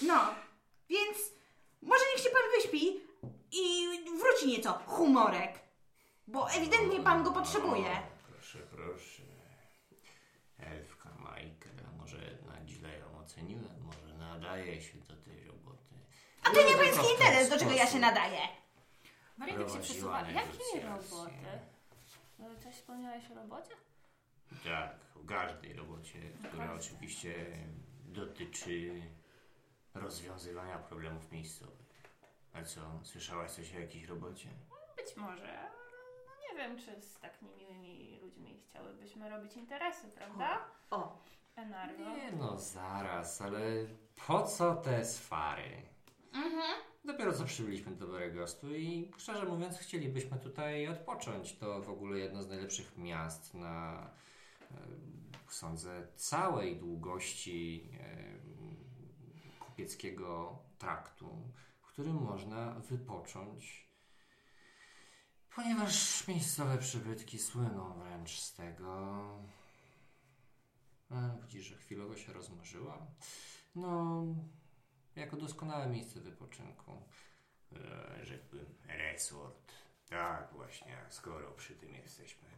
[0.06, 0.34] No,
[0.88, 1.18] więc
[1.82, 3.00] może niech się pan wyśpi
[3.52, 5.58] i wróci nieco humorek.
[6.26, 7.90] Bo ewidentnie pan go potrzebuje.
[7.90, 9.22] O, proszę, proszę.
[10.58, 15.94] Elfka Majka, może jednak źle ją oceniłem, może nadaje się do tej roboty.
[16.44, 18.38] A to nie tylko pański ten interes, do czego ja się nadaję.
[19.36, 20.20] Marinek się przesuwa.
[20.30, 21.32] Jakiej roboty?
[22.38, 23.74] No, Coś wspomniałeś o robocie?
[24.64, 26.76] Tak, o każdej robocie, która każdej.
[26.76, 27.34] oczywiście
[28.04, 29.02] dotyczy
[29.94, 31.92] rozwiązywania problemów miejscowych.
[32.54, 34.48] A co, słyszałaś coś o jakiejś robocie?
[34.96, 35.58] Być może.
[35.58, 35.70] ale
[36.26, 40.64] No nie wiem, czy z tak niemiłymi ludźmi chciałybyśmy robić interesy, prawda?
[40.90, 41.18] O,
[41.56, 42.02] Enargo.
[42.16, 43.60] Nie no, zaraz, ale
[44.26, 45.82] po co te swary?
[47.04, 51.56] Dopiero co przybyliśmy do Beregostu i szczerze mówiąc chcielibyśmy tutaj odpocząć.
[51.56, 54.10] To w ogóle jedno z najlepszych miast na,
[54.70, 54.74] e,
[55.48, 63.88] sądzę, całej długości e, kupieckiego traktu, w którym można wypocząć,
[65.54, 69.22] ponieważ miejscowe przybytki słyną wręcz z tego.
[71.10, 73.06] A, widzisz, że chwilowo się rozmarzyła.
[73.74, 74.24] No,
[75.16, 76.92] jako doskonałe miejsce wypoczynku.
[77.72, 79.72] E, rzekłbym, resort.
[80.08, 82.48] Tak, właśnie, skoro przy tym jesteśmy.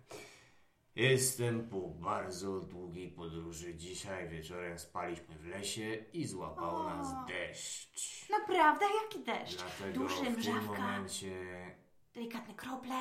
[0.95, 3.75] Jestem po bardzo długiej podróży.
[3.75, 6.85] Dzisiaj wieczorem spaliśmy w lesie i złapał O.
[6.85, 8.29] nas deszcz.
[8.31, 8.85] naprawdę?
[9.03, 9.57] Jaki deszcz?
[9.57, 11.31] Dlatego Duszy, w tym mrzawka, momencie
[12.15, 12.95] delikatne krople.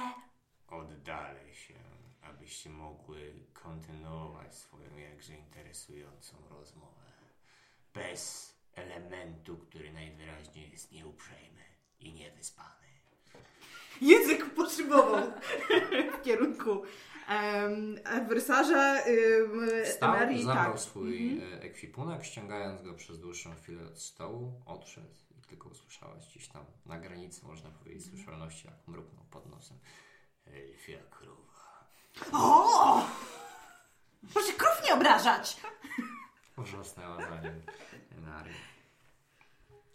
[0.68, 1.76] oddalę się,
[2.22, 7.03] abyście mogły kontynuować swoją jakże interesującą rozmowę.
[7.94, 11.64] Bez elementu, który najwyraźniej jest nieuprzejmy
[12.00, 12.70] i niewyspany.
[14.02, 15.32] Język potrzebował
[16.14, 18.94] w kierunku um, adwersarza.
[18.94, 20.82] Um, Wstał, Emery, zabrał tak.
[20.82, 26.48] swój e, ekwipunek, ściągając go przez dłuższą chwilę od stołu, odszedł i tylko usłyszałaś gdzieś
[26.48, 29.78] tam na granicy, można powiedzieć, słyszalności, jak mruknął pod nosem.
[30.46, 31.88] Elfia krówa.
[32.34, 33.06] O!
[34.34, 35.58] Proszę krów nie obrażać!
[36.64, 37.62] Wrzasnęła za nim
[38.26, 38.52] Nary.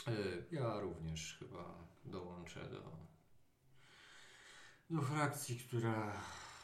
[0.06, 0.12] E,
[0.50, 2.96] Ja również chyba dołączę do,
[4.90, 6.12] do frakcji, która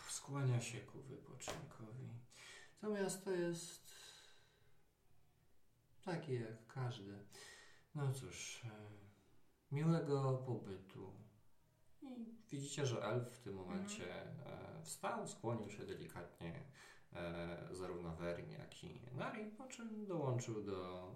[0.08, 2.08] skłania się ku wypoczynkowi.
[2.80, 3.92] To miasto jest
[6.04, 7.24] takie jak każde.
[7.94, 8.70] No cóż, e,
[9.72, 11.14] miłego pobytu.
[12.02, 16.64] I widzicie, że elf w tym momencie e, wstał, skłonił się delikatnie
[17.72, 21.09] zarówno Werin, jak i Nari, po czym dołączył do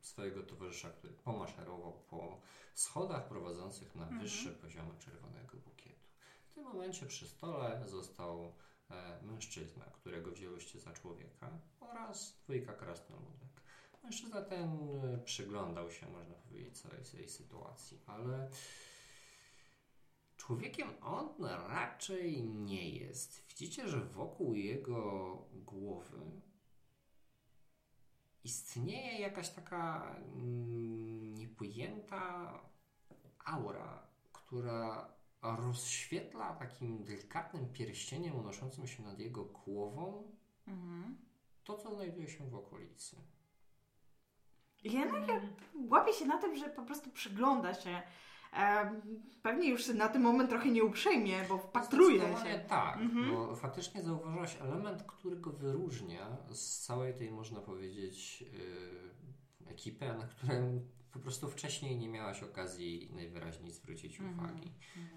[0.00, 2.40] e, swojego towarzysza, który pomaszerował po
[2.74, 6.08] schodach prowadzących na wyższe poziomy czerwonego bukietu.
[6.50, 8.52] W tym momencie przy stole został
[8.90, 13.62] e, mężczyzna, którego wzięłyście za człowieka oraz dwójka krasnoludek.
[14.04, 18.50] Mężczyzna ten e, przyglądał się, można powiedzieć, całej tej sytuacji, ale
[20.46, 23.46] człowiekiem on raczej nie jest.
[23.48, 26.20] Widzicie, że wokół jego głowy
[28.44, 32.52] istnieje jakaś taka mm, niepojęta
[33.44, 40.32] aura, która rozświetla takim delikatnym pierścieniem unoszącym się nad jego głową
[40.66, 41.16] Mhm.
[41.64, 43.16] to, co znajduje się w okolicy.
[44.84, 45.40] I Enaria
[45.88, 48.02] łapie się na tym, że po prostu przygląda się.
[49.42, 52.64] Pewnie już na ten moment trochę nieuprzejmie, bo wpatruje się.
[52.68, 53.30] Tak, Mhm.
[53.30, 60.26] bo faktycznie zauważyłaś element, który go wyróżnia z całej tej, można powiedzieć, yy, ekipy, na
[60.26, 64.38] którym po prostu wcześniej nie miałaś okazji najwyraźniej zwrócić Mhm.
[64.38, 64.72] uwagi.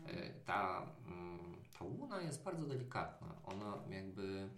[0.08, 3.36] Yy, Ta, mm, ta łuna jest bardzo delikatna.
[3.43, 4.50] Ona jakby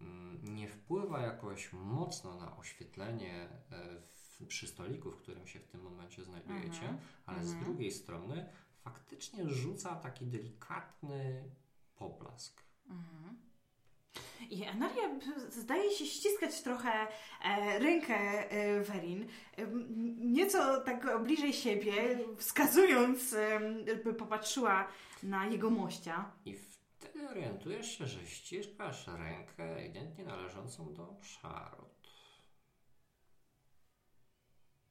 [0.00, 5.66] mm, nie wpływa jakoś mocno na oświetlenie e, w, przy stoliku, w którym się w
[5.68, 6.98] tym momencie znajdujecie, Mhm.
[7.26, 7.64] ale z Mhm.
[7.64, 8.46] drugiej strony
[8.84, 11.50] faktycznie rzuca taki delikatny
[11.96, 12.62] poblask.
[12.88, 13.36] Mhm.
[14.50, 16.92] I Enaria p- zdaje się ściskać trochę
[17.44, 18.14] e, rękę
[18.50, 19.66] e, Werin, e,
[20.16, 23.34] nieco tak bliżej siebie, wskazując,
[24.04, 24.88] by popatrzyła
[25.22, 26.32] na jego mościa.
[26.44, 32.01] I wtedy orientujesz się, że ściskasz rękę ewidentnie należącą do Charlotte.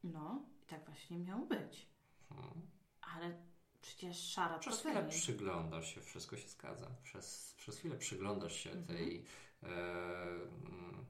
[0.04, 1.88] No, i tak właśnie miało być.
[2.30, 2.62] Hmm.
[3.02, 3.38] Ale
[3.82, 5.10] przecież szara to Przez chwilę Werin.
[5.10, 6.88] przyglądasz się, wszystko się zgadza.
[7.04, 8.88] Przez, przez chwilę przyglądasz się Mhm.
[8.88, 9.26] tej
[9.64, 11.06] e, mm,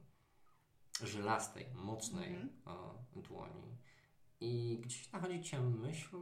[1.02, 2.50] żelastej, mocnej Mhm.
[3.16, 3.76] e, dłoni.
[4.40, 6.20] I gdzieś nachodzi cię myśl,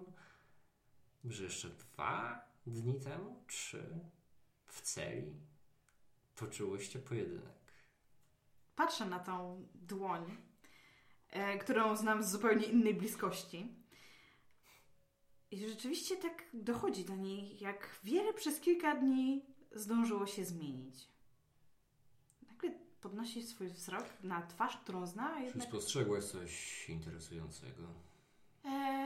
[1.25, 3.99] że jeszcze dwa dni temu, trzy,
[4.67, 5.33] w celi
[6.35, 7.61] toczyłyście pojedynek.
[8.77, 10.37] Patrzę na tą dłoń,
[11.61, 13.75] którą znam z zupełnie innej bliskości.
[15.51, 21.09] I rzeczywiście tak dochodzi do niej, jak wiele przez kilka dni zdążyło się zmienić.
[22.49, 27.83] Nagle podnosi swój wzrok na twarz, którą zna, a Czy jednak spostrzegłeś coś interesującego?
[28.65, 29.00] e,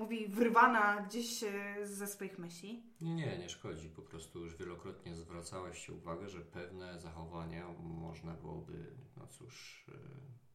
[0.00, 2.82] mówi wyrwana gdzieś e, ze swoich myśli.
[3.00, 3.88] Nie, nie, nie szkodzi.
[3.90, 9.92] Po prostu już wielokrotnie zwracałeś się uwagę, że pewne zachowania można byłoby, no cóż, y,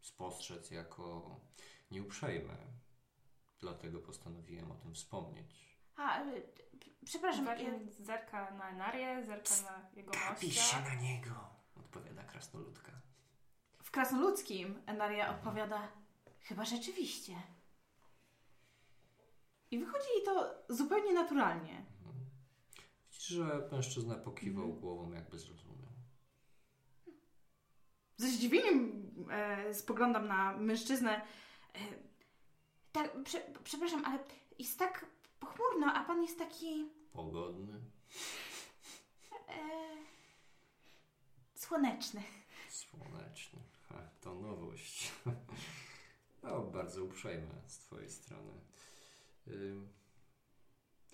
[0.02, 1.36] spostrzec jako
[1.92, 2.58] nieuprzejme.
[3.60, 5.78] Dlatego postanowiłem o tym wspomnieć.
[5.96, 6.42] A, e,
[7.06, 10.78] przepraszam, ja, Werin zerka na Enarię, zerka na jego Kapisz mościa.
[10.78, 11.32] się na niego,
[11.76, 12.92] odpowiada krasnoludka.
[13.84, 15.40] W krasnoludzkim Enaria Mhm.
[15.40, 15.88] odpowiada
[16.42, 17.36] chyba rzeczywiście.
[19.72, 21.86] I wychodzi jej to zupełnie naturalnie.
[23.12, 24.82] Widzisz, że mężczyzna pokiwał Mhm.
[24.82, 25.76] głową, jakby zrozumiał.
[28.18, 31.22] Ze zdziwieniem e, spoglądam na mężczyznę.
[31.76, 31.80] E,
[32.92, 34.20] tak, prze, przepraszam, ale
[34.60, 35.06] jest tak
[35.40, 37.80] pochmurno, a pan jest taki Pogodny,
[39.50, 39.60] e,
[41.56, 42.24] słoneczny.
[42.70, 43.60] słoneczny.
[43.90, 45.12] Ha, to nowość.
[46.44, 48.52] No, bardzo uprzejme z twojej strony.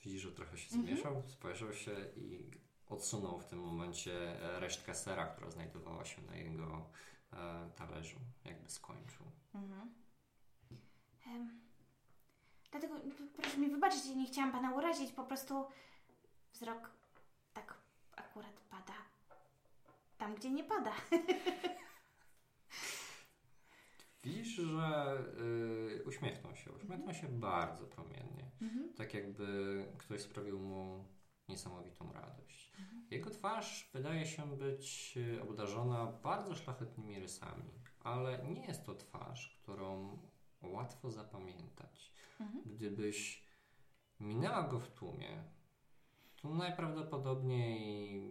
[0.04, 0.96] Widzisz, że trochę się Mhm.
[0.96, 2.52] zmieszał, spojrzał się i
[2.89, 6.89] odsunął w tym momencie e, resztkę sera, która znajdowała się na jego
[7.34, 8.20] e, talerzu.
[8.46, 9.26] Jakby skończył.
[9.56, 9.91] Mhm.
[12.72, 12.96] Dlatego
[13.34, 15.65] proszę mi wybaczyć, nie chciałam pana urazić, po prostu
[16.54, 16.91] wzrok
[17.54, 17.74] tak
[18.15, 18.94] akurat pada
[20.17, 20.91] tam, gdzie nie pada.
[24.23, 25.17] Widzisz, że
[25.99, 26.71] y, uśmiechnął się.
[26.71, 28.51] Uśmiechnął się bardzo promiennie.
[28.62, 28.93] Mhm.
[28.93, 31.05] Tak jakby ktoś sprawił mu
[31.49, 32.73] niesamowitą radość.
[32.79, 33.07] Mhm.
[33.12, 39.60] Jego twarz wydaje się być y, obdarzona bardzo szlachetnymi rysami, ale nie jest to twarz,
[39.62, 40.17] którą
[40.62, 42.13] łatwo zapamiętać.
[42.39, 42.63] Mhm.
[42.65, 43.43] Gdybyś
[44.19, 45.43] minęła go w tłumie,
[46.36, 48.21] to najprawdopodobniej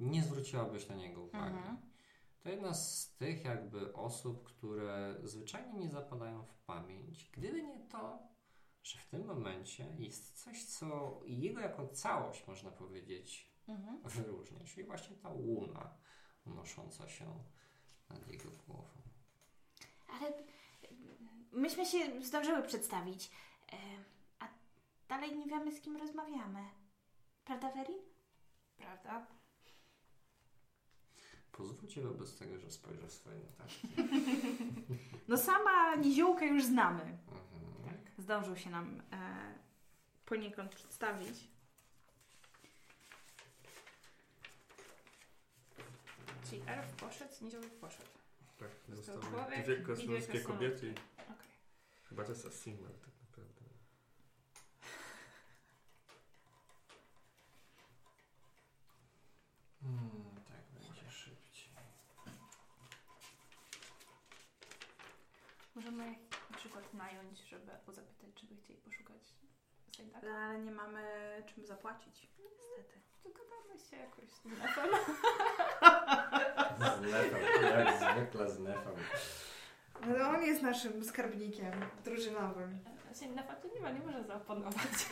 [0.00, 1.58] nie zwróciłabyś na niego uwagi.
[2.44, 8.18] To jedna z tych jakby osób, które zwyczajnie nie zapadają w pamięć, gdyby nie to,
[8.82, 14.00] że w tym momencie jest coś, co jego jako całość, można powiedzieć, Mhm.
[14.04, 15.96] wyróżnia, czyli właśnie ta łuna
[16.46, 17.44] unosząca się
[18.10, 18.90] nad jego głową.
[20.08, 20.32] Ale
[21.52, 23.30] myśmy się zdążyły przedstawić,
[23.72, 23.76] e,
[24.38, 24.48] a
[25.08, 26.60] dalej nie wiemy, z kim rozmawiamy.
[27.44, 27.98] Prawda, Werin?
[28.76, 29.26] Prawda?
[31.56, 33.88] Pozwólcie wobec tego, że spojrzę w swoje notatki.
[35.28, 37.02] No sama niziołkę już znamy.
[37.02, 37.98] Mhm.
[38.18, 39.54] Zdążył się nam e,
[40.26, 41.48] poniekąd przedstawić.
[46.50, 48.08] Czyli elf poszedł, niziołek poszedł.
[48.58, 50.40] Tak, Został zostały dwie krasnoludki.
[50.40, 50.86] kobiety.
[50.88, 50.90] i
[51.22, 51.34] Okej.
[52.08, 53.60] Chyba to jest Asimel tak naprawdę.
[59.82, 61.72] Mm, tak będzie szybciej.
[65.74, 66.14] Możemy
[66.50, 69.34] na przykład nająć, żeby zapytać, czy by chcieli poszukać
[69.96, 70.26] Sajdaka.
[70.26, 71.02] Ale nie mamy
[71.54, 72.28] czym zapłacić.
[72.38, 73.00] Niestety.
[73.24, 74.88] Dogadamy się jakoś z Nefem.
[76.78, 78.94] Z nefem, jak zwykle z nefem.
[80.02, 81.72] Ale on jest naszym skarbnikiem
[82.04, 82.78] drużynowym.
[83.12, 85.06] Znaczy, na fakcie nie ma, nie może zaoponować.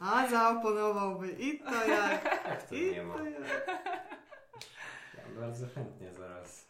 [0.00, 1.32] A zaoponowałby.
[1.32, 2.24] I to jak.
[2.24, 3.14] Jak to I nie ma?
[3.14, 3.68] to jak.
[5.14, 6.66] Ja bardzo chętnie zaraz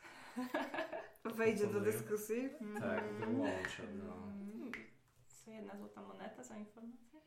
[1.25, 2.51] Wejdzie do dyskusji.
[2.51, 3.21] tak Mhm.
[3.21, 4.13] dołączę do...
[4.13, 4.73] Hmm.
[5.45, 7.21] Co jedna złota moneta za informację?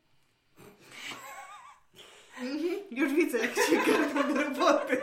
[2.40, 2.80] Mhm.
[2.90, 5.02] Już widzę, jak ci garną do roboty.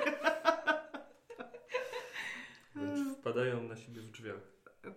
[2.75, 4.41] Wręcz wpadają na siebie w drzwiach.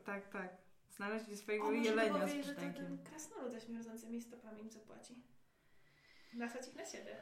[0.05, 0.49] Tak, tak.
[0.91, 2.75] Znaleźli swojego O, jelenia z to przystankiem.
[2.87, 5.15] ten krasnolud ze śmierdzącymi stopami im zapłaci.
[6.35, 7.17] Nasać ich na siebie.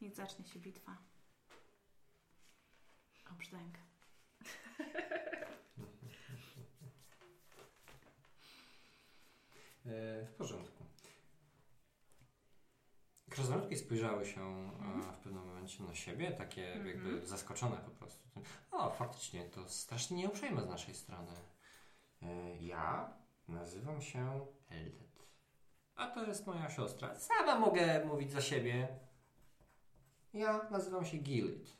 [0.00, 0.96] Niech zacznie się bitwa.
[3.30, 3.74] O brzdęk.
[9.86, 10.84] E, W porządku.
[13.30, 16.86] Krasnoludki spojrzały się e, w pewnym momencie na siebie, takie Mhm.
[16.86, 18.28] jakby zaskoczone po prostu.
[18.70, 21.32] O, faktycznie, to strasznie nieuprzejme z naszej strony.
[22.22, 23.16] E, Ja
[23.48, 25.26] nazywam się Eldet.
[25.94, 27.18] A to jest moja siostra.
[27.18, 28.88] Sama mogę mówić za siebie.
[30.34, 31.76] Ja nazywam się Gilid.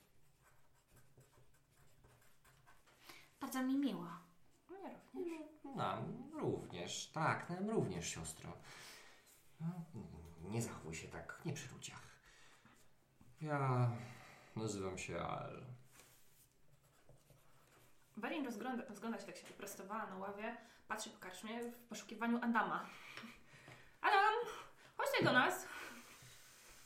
[3.46, 4.06] Bardzo mi miło.
[5.14, 5.76] Mnie również.
[5.76, 8.52] Nam również, tak, nam również, siostro.
[9.60, 9.66] No,
[10.40, 12.02] nie zachowuj się tak, nie przy ludziach.
[13.40, 13.90] Ja
[14.56, 15.64] nazywam się Al.
[18.16, 20.56] Warin rozgląda, rozgląda się, tak się wyprostowała na ławie,
[20.88, 22.86] patrzy po karczmie w poszukiwaniu Adama.
[24.00, 24.34] Adam,
[24.96, 25.66] chodź tutaj do nas.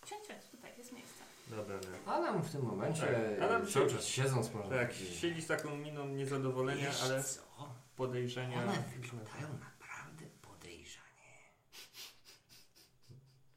[0.06, 0.92] Siądź, siądź, tutaj jest
[1.56, 2.12] nie.
[2.12, 6.08] Adam w tym momencie, Tak, Adam cały czas siedząc, można Tak, siedzi z taką miną
[6.08, 7.40] niezadowolenia, Wiesz ale co?
[7.96, 8.62] podejrzenia.
[8.62, 11.38] One wyglądają naprawdę podejrzanie.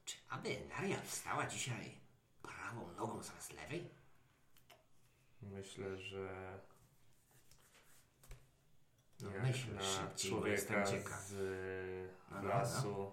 [0.05, 1.91] Czy aby Naria wstała dzisiaj
[2.41, 3.89] prawą nogą zamiast lewej?
[5.41, 6.59] Myślę, że
[9.21, 11.21] No jak myśl na szybciej, bo jestem człowieka ciekaw.
[11.27, 13.11] z y, No, no, lasu,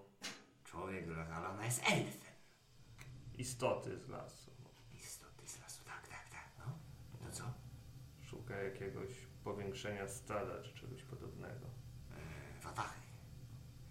[0.64, 1.04] Człowiek,
[1.34, 2.32] ale ona jest elfem.
[3.38, 4.50] istoty z lasu.
[4.94, 6.48] Istoty z lasu, tak, tak, tak.
[6.58, 6.64] No,
[7.26, 7.44] to co?
[8.50, 9.08] Szuka jakiegoś
[9.44, 11.66] powiększenia stada czy czegoś podobnego.
[12.10, 13.00] E, Watachy.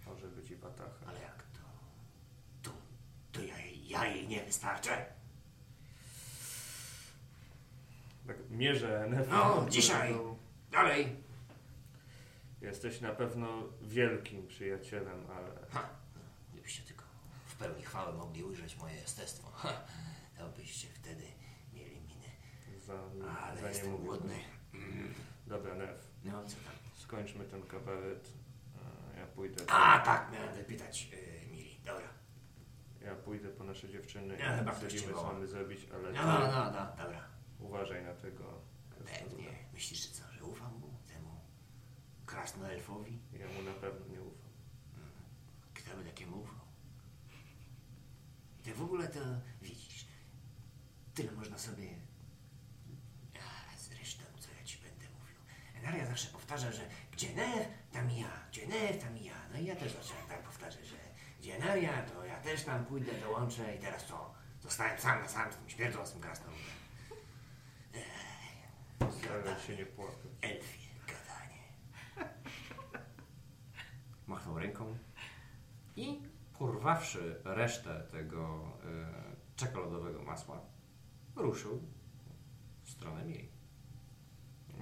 [0.06, 1.06] Może być i watacha.
[1.06, 1.60] Ale jak to?
[2.62, 2.76] To,
[3.32, 5.06] to ja, jej- ja jej nie wystarczę?
[8.26, 9.30] Tak mierzę Nefa.
[9.30, 10.14] No, dzisiaj.
[10.70, 11.16] Dalej.
[12.60, 15.88] Jesteś na pewno wielkim przyjacielem, ale Ha,
[16.52, 17.04] gdybyście tylko
[17.46, 19.72] w pełni chwały mogli ujrzeć moje jestestwo, ha,
[20.38, 21.22] to byście wtedy.
[22.96, 24.34] Za, Ale za jestem głodny.
[24.74, 25.14] Mm.
[25.46, 26.74] Dobra, Nef, No, co tam?
[26.96, 28.28] skończmy ten kabaret.
[29.16, 29.64] E, Ja pójdę.
[29.68, 31.80] A, tak, miałem wypytać yy, Miri.
[31.84, 32.08] Dobra.
[33.00, 36.38] Ja pójdę po nasze dziewczyny Ja chyba i cię co mamy zrobić, ale No, no,
[36.38, 37.26] no, no, dobra.
[37.60, 38.60] uważaj na tego.
[39.06, 39.50] Pewnie.
[39.72, 41.40] Myślisz, że co, że ufam mu, temu
[42.26, 43.18] krasnoelfowi?
[43.32, 44.50] Ja mu na pewno nie ufam.
[45.74, 46.60] Kto by takiemu ufał?
[48.64, 49.20] Tak w ogóle to
[49.62, 50.06] widzisz,
[51.14, 51.88] tyle można sobie...
[53.38, 55.36] A, zresztą, co ja ci będę mówił.
[55.90, 56.82] Enaria zawsze powtarza, że
[57.12, 59.34] gdzie Nef, tam ja, gdzie Nef, tam ja.
[59.52, 60.96] No i ja też zacząłem tak powtarzać, że
[61.40, 65.52] gdzie Enaria, to ja też tam pójdę, dołączę i teraz to zostałem sam na sam
[65.52, 66.64] z tym śmierdzącym krasnoludem.
[69.18, 70.16] Staraj się nie płakać.
[70.42, 71.62] Elfie gadanie.
[74.26, 74.98] machnął ręką
[75.96, 76.22] i
[76.58, 78.72] porwawszy resztę tego
[79.54, 80.60] y, czekoladowego masła,
[81.36, 81.82] ruszył
[82.82, 83.49] w stronę Miri.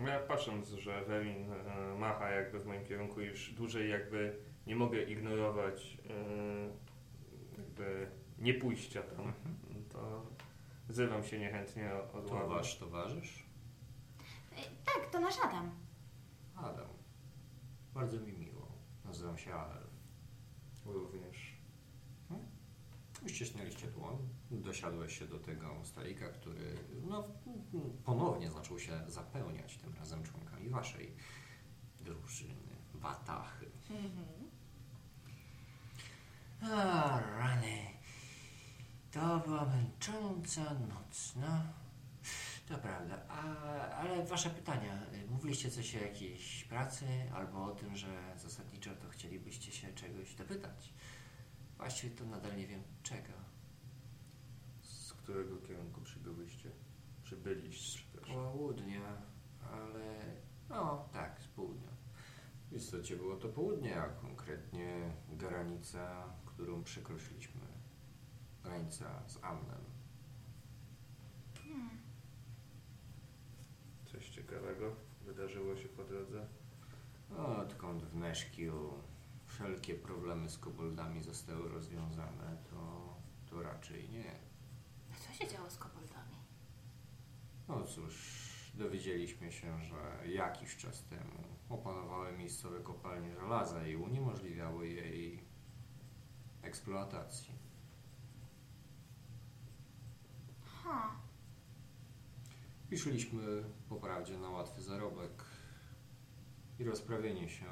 [0.07, 5.03] Ja patrząc, że Werin e, macha jakby w moim kierunku już dłużej jakby nie mogę
[5.03, 9.33] ignorować e, jakby nie pójścia tam,
[9.93, 10.27] to
[10.89, 12.49] zrywam się niechętnie od To ławy.
[12.49, 13.47] wasz towarzysz?
[14.85, 15.71] Tak, to nasz Adam.
[16.57, 16.89] Adam.
[17.95, 18.69] Bardzo mi miło.
[19.05, 19.87] Nazywam się Al.
[20.87, 21.59] Również.
[23.27, 24.17] Uściśniliście dłoń,
[24.51, 27.25] dosiadłeś się do tego stolika, który no,
[28.05, 31.15] ponownie zaczął się zapełniać tym razem członkami waszej
[32.01, 33.71] drużyny, Watachy.
[36.63, 37.87] A, rany.
[39.11, 41.63] To była męcząca noc, no.
[42.69, 43.23] To prawda.
[43.29, 43.43] A,
[43.91, 44.99] ale wasze pytania.
[45.31, 50.93] Mówiliście coś o jakiejś pracy albo o tym, że zasadniczo to chcielibyście się czegoś dopytać.
[51.77, 53.48] Właściwie to nadal nie wiem czego.
[55.29, 56.71] Z którego kierunku przybyłyście?
[57.23, 58.53] Przybyliście, przepraszam.
[58.53, 59.23] Południa,
[59.73, 60.19] ale...
[60.69, 61.91] No, tak, z południa.
[62.71, 67.61] W istocie było to południe, a konkretnie granica, którą przekroczyliśmy.
[68.65, 69.85] Granica z Amnem.
[74.31, 74.93] ciekawego
[75.25, 76.47] wydarzyło się po drodze?
[77.39, 78.93] Odkąd w Neszkiu
[79.47, 83.15] wszelkie problemy z koboldami zostały rozwiązane, to,
[83.51, 84.48] to raczej nie.
[85.39, 86.37] Się działo z koboldami?
[87.69, 88.15] No cóż,
[88.75, 95.45] dowiedzieliśmy się, że jakiś czas temu opanowały miejscowe kopalnie żelaza i uniemożliwiały jej
[96.63, 97.55] eksploatacji.
[100.65, 101.17] Ha.
[102.91, 105.45] I szliśmy po prawdzie na łatwy zarobek
[106.79, 107.67] i rozprawienie się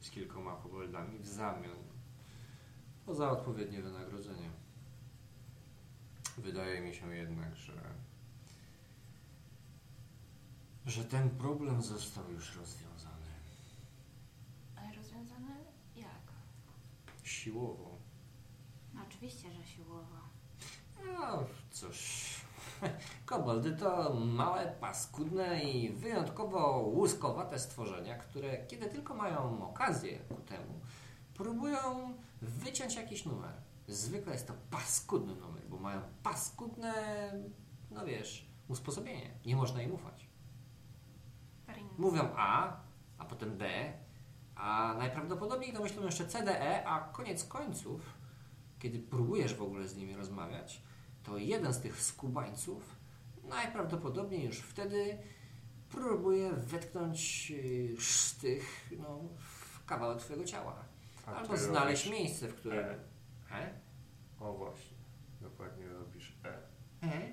[0.00, 1.78] z kilkoma koboldami w zamian
[3.08, 4.59] za odpowiednie wynagrodzenie.
[6.50, 7.72] Wydaje mi się jednak, że
[10.86, 13.30] że ten problem został już rozwiązany
[14.76, 15.54] Ale rozwiązane
[15.96, 16.32] jak?
[17.22, 17.98] siłowo.
[18.94, 20.16] No oczywiście, że siłowo.
[21.06, 22.26] No cóż,
[23.26, 30.80] koboldy to małe, paskudne i wyjątkowo łuskowate stworzenia, które kiedy tylko mają okazję ku temu,
[31.34, 33.69] próbują wyciąć jakiś numer.
[33.90, 36.94] Zwykle jest to paskudny numer, bo mają paskudne,
[37.90, 39.30] no wiesz, usposobienie.
[39.46, 40.30] Nie można im ufać.
[41.98, 42.80] Mówią A,
[43.18, 43.92] a potem D,
[44.54, 48.14] a najprawdopodobniej to myślą jeszcze C, D, E, a koniec końców,
[48.78, 50.82] kiedy próbujesz w ogóle z nimi rozmawiać,
[51.22, 52.96] to jeden z tych skubańców
[53.42, 55.18] najprawdopodobniej już wtedy
[55.88, 60.84] próbuje wetknąć yy, sztych no, w kawałek twojego ciała.
[61.26, 62.84] A Albo ty znaleźć robisz miejsce, w którym...
[62.84, 63.09] E.
[63.50, 63.80] He?
[64.40, 64.96] O właśnie,
[65.40, 66.58] dokładnie robisz E.
[67.00, 67.32] He?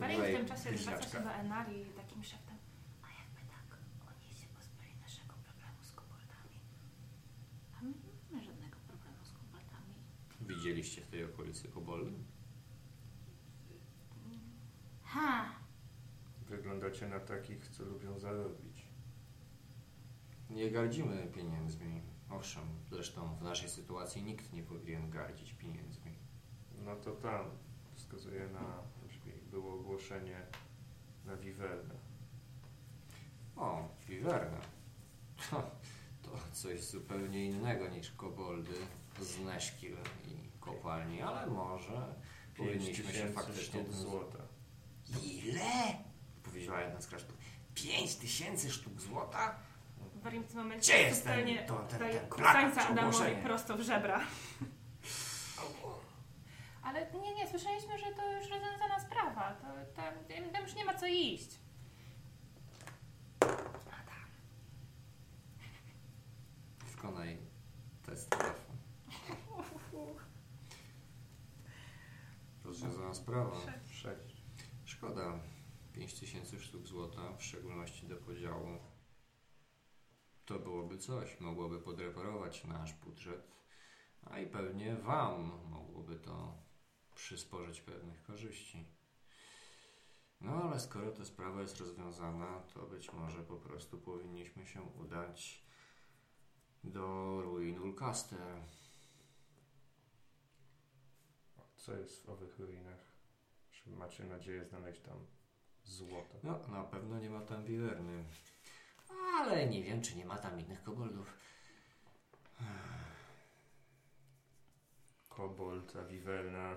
[0.00, 2.56] Perin w tym czasie zwraca się do Enali takim szeptem.
[3.02, 3.78] A jakby tak,
[4.08, 6.56] oni się pozbyli naszego problemu z koboldami.
[7.76, 9.94] A my nie mamy żadnego problemu z koboldami.
[10.40, 12.12] Widzieliście w tej okolicy koboldy?
[15.04, 15.44] Ha.
[16.48, 18.84] Wyglądacie na takich, co lubią zarobić.
[20.50, 22.02] Nie gardzimy pieniędzmi.
[22.30, 26.12] Owszem, zresztą w naszej sytuacji nikt nie powinien gardzić pieniędzmi.
[26.84, 27.44] No to tam
[27.94, 29.32] wskazuje na drzwi.
[29.50, 30.46] Było ogłoszenie
[31.24, 31.94] na Viverne.
[33.56, 34.60] O, wiwerna.
[36.22, 38.74] To, coś zupełnie innego niż koboldy
[39.20, 42.14] z Neszkil i kopalni, ale może
[42.56, 44.38] powinniśmy się faktycznie sztuk złota.
[45.22, 45.96] Ile?
[46.42, 47.36] Powiedziała jedna z krasztów.
[47.74, 49.58] Pięć tysięcy sztuk złota?
[50.28, 53.80] Warim w tym momencie Gdzie jest ten- to- ten- ten plakat czy Adamowi prosto w
[53.80, 54.20] żebra.
[56.82, 59.52] Ale nie, nie, słyszeliśmy, że to już rozwiązana sprawa.
[59.60, 59.66] To,
[59.96, 60.14] tam,
[60.52, 61.50] tam już nie ma co iść.
[66.90, 67.38] Wykonaj
[68.06, 68.76] test telefon.
[72.64, 73.56] Rozwiązana sprawa.
[73.92, 74.42] Sześć.
[74.84, 75.40] Szkoda.
[75.92, 78.78] 5000 sztuk złota, w szczególności do podziału.
[80.48, 83.52] To byłoby coś, mogłoby podreperować nasz budżet,
[84.24, 86.54] a i pewnie Wam mogłoby to
[87.14, 88.84] przysporzyć pewnych korzyści.
[90.40, 95.64] No ale skoro ta sprawa jest rozwiązana, to być może po prostu powinniśmy się udać
[96.84, 98.62] do ruin Ulcaster.
[101.76, 103.12] Co jest w owych ruinach?
[103.70, 105.26] Czy macie nadzieję znaleźć tam
[105.84, 106.38] złoto?
[106.42, 108.24] No, na pewno nie ma tam wiwerny.
[109.40, 111.34] Ale nie wiem, czy nie ma tam innych koboldów.
[115.28, 116.76] Kobold, a Viverna.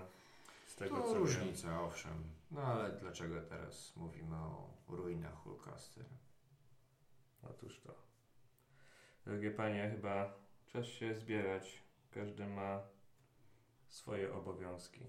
[0.66, 1.18] Z tego To co wiem.
[1.18, 2.24] różnica, owszem.
[2.50, 6.04] No ale dlaczego teraz mówimy o ruinach Hulcaster?
[7.50, 7.94] Otóż to.
[9.24, 10.34] Drogie panie, chyba
[10.68, 11.82] czas się zbierać.
[12.10, 12.80] Każdy ma
[13.88, 15.00] swoje obowiązki.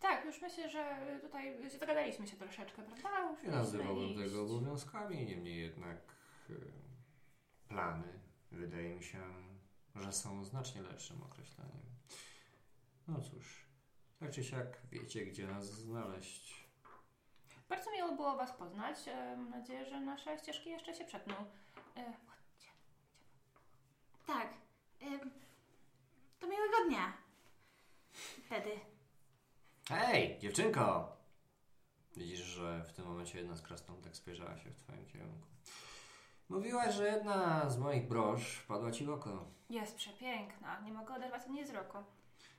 [0.00, 3.30] Tak, już myślę, że tutaj zagadaliśmy się troszeczkę, prawda?
[3.30, 6.15] Już Nie nazywałbym tego obowiązkami, niemniej jednak
[7.68, 8.20] plany
[8.52, 9.22] wydaje mi się,
[9.94, 11.82] że są znacznie lepszym określeniem.
[13.08, 13.66] No cóż,
[14.20, 16.66] tak czy siak wiecie, gdzie nas znaleźć.
[17.68, 19.08] Bardzo miło było Was poznać.
[19.08, 21.34] E, Mam nadzieję, że nasze ścieżki jeszcze się przetną.
[21.96, 22.12] E,
[24.26, 24.48] Tak.
[25.02, 25.30] Ym,
[26.40, 27.12] to miłego dnia.
[28.46, 28.70] Wtedy.
[29.88, 31.16] Hej, dziewczynko!
[32.16, 35.46] Widzisz, że w tym momencie jedna z krasnątek spojrzała się w twoim kierunku.
[36.48, 39.44] Mówiłaś, że jedna z moich brosz padła ci w oko.
[39.70, 40.80] Jest przepiękna.
[40.80, 41.98] Nie mogę oderwać od niej wzroku.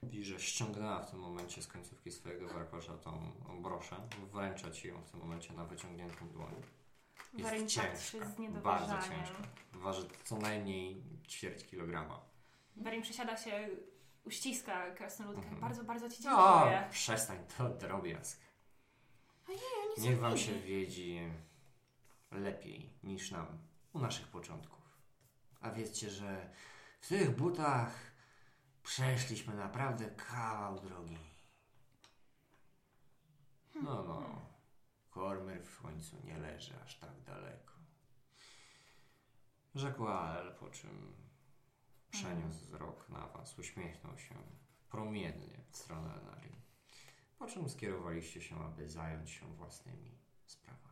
[0.04, 3.32] Widzisz, że ściągnęła w tym momencie z końcówki swojego warkosza tą
[3.62, 3.96] broszę.
[4.34, 6.54] Wręcza ci ją w tym momencie na wyciągniętą dłoń.
[7.34, 9.38] Jest ciężka, z bardzo ciężka.
[9.74, 12.22] Waży co najmniej ćwierć kilograma.
[12.78, 13.70] Warin przesiada się,
[14.26, 15.42] uściska krasnoludkę.
[15.44, 15.62] Mhm.
[15.62, 16.88] Bardzo, bardzo Ci O, dziękuję.
[16.92, 18.40] przestań, to drobiazg.
[19.48, 19.60] Ojej,
[19.98, 21.20] oni Niech wam się wiedzi.
[22.32, 23.48] lepiej niż nam
[23.94, 25.00] u naszych początków.
[25.62, 26.54] A wiecie, że
[27.02, 28.12] w tych butach
[28.84, 31.18] przeszliśmy naprawdę kawał drogi.
[33.76, 34.48] No, no.
[35.10, 37.74] Kormer w końcu nie leży aż tak daleko.
[39.76, 41.16] Rzekła Al, po czym
[42.12, 44.36] przeniósł wzrok na was, uśmiechnął się
[44.90, 46.62] promiennie w stronę Enarii.
[47.40, 50.87] Po czym skierowaliście się, aby zająć się własnymi sprawami.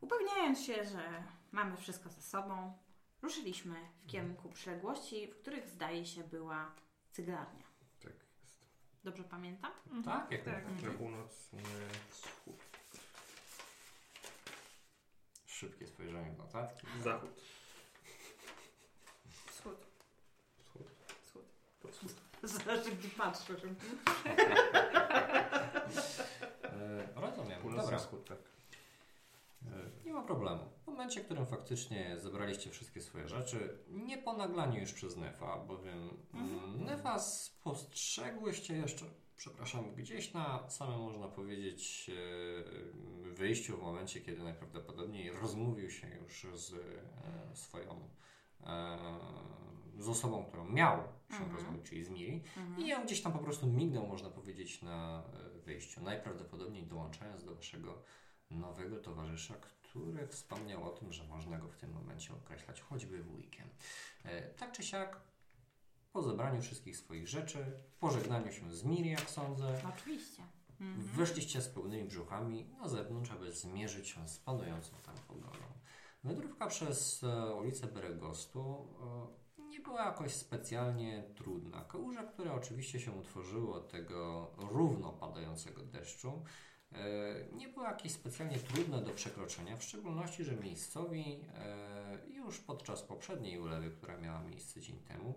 [0.00, 1.22] Upewniając się, że
[1.52, 2.78] mamy wszystko ze sobą,
[3.22, 6.72] ruszyliśmy w kierunku przyległości, w których zdaje się była
[7.12, 7.66] cyglarnia.
[8.02, 8.64] Tak jest.
[9.04, 9.72] Dobrze pamiętam?
[10.04, 10.82] Tak, jak Tak.
[10.82, 11.62] Na północny
[12.08, 12.56] wschód.
[15.46, 16.86] Szybkie spojrzenie w notatki.
[17.04, 17.42] Zachód.
[19.46, 19.86] Wschód.
[20.64, 20.86] Wschód.
[21.22, 21.44] Wschód.
[21.92, 22.12] Wschód.
[22.42, 23.60] Zależy, gdzie patrzysz.
[26.62, 27.60] E, rozumiem.
[27.60, 27.98] Północny Dobra.
[27.98, 28.38] wschód, tak.
[29.72, 30.60] E, Nie ma problemu.
[30.82, 36.10] W momencie, w którym faktycznie zebraliście wszystkie swoje rzeczy, nie ponaglanie już przez Nefa, bowiem
[36.34, 39.04] mm, Nefa spostrzegłyście jeszcze,
[39.36, 42.10] przepraszam, gdzieś na samym, można powiedzieć,
[43.26, 48.08] e, wyjściu, w momencie, kiedy najprawdopodobniej rozmówił się już z e, swoją
[49.98, 50.96] z osobą, którą miał
[51.30, 51.52] się Mhm.
[51.56, 52.42] rozmówić, czyli z Miri.
[52.56, 52.86] Mhm.
[52.86, 55.22] I on gdzieś tam po prostu mignął, można powiedzieć, na
[55.64, 56.02] wyjściu.
[56.02, 58.02] Najprawdopodobniej dołączając do waszego
[58.50, 63.68] nowego towarzysza, który wspomniał o tym, że można go w tym momencie określać choćby wujkiem.
[64.24, 65.20] E, Tak czy siak,
[66.12, 70.42] po zebraniu wszystkich swoich rzeczy, pożegnaniu się z Miri, jak sądzę, Oczywiście.
[70.80, 71.02] Mhm.
[71.06, 75.58] wyszliście z pełnymi brzuchami na zewnątrz, aby zmierzyć się z panującą tam pogodą.
[76.24, 78.88] Wędrówka przez e, ulicę Beregostu
[79.58, 81.84] e, nie była jakoś specjalnie trudna.
[81.84, 86.42] Kałuże, które oczywiście się utworzyły od tego równo padającego deszczu,
[87.52, 93.58] nie były jakieś specjalnie trudne do przekroczenia, w szczególności, że miejscowi e, już podczas poprzedniej
[93.58, 95.34] ulewy, która miała miejsce dzień temu,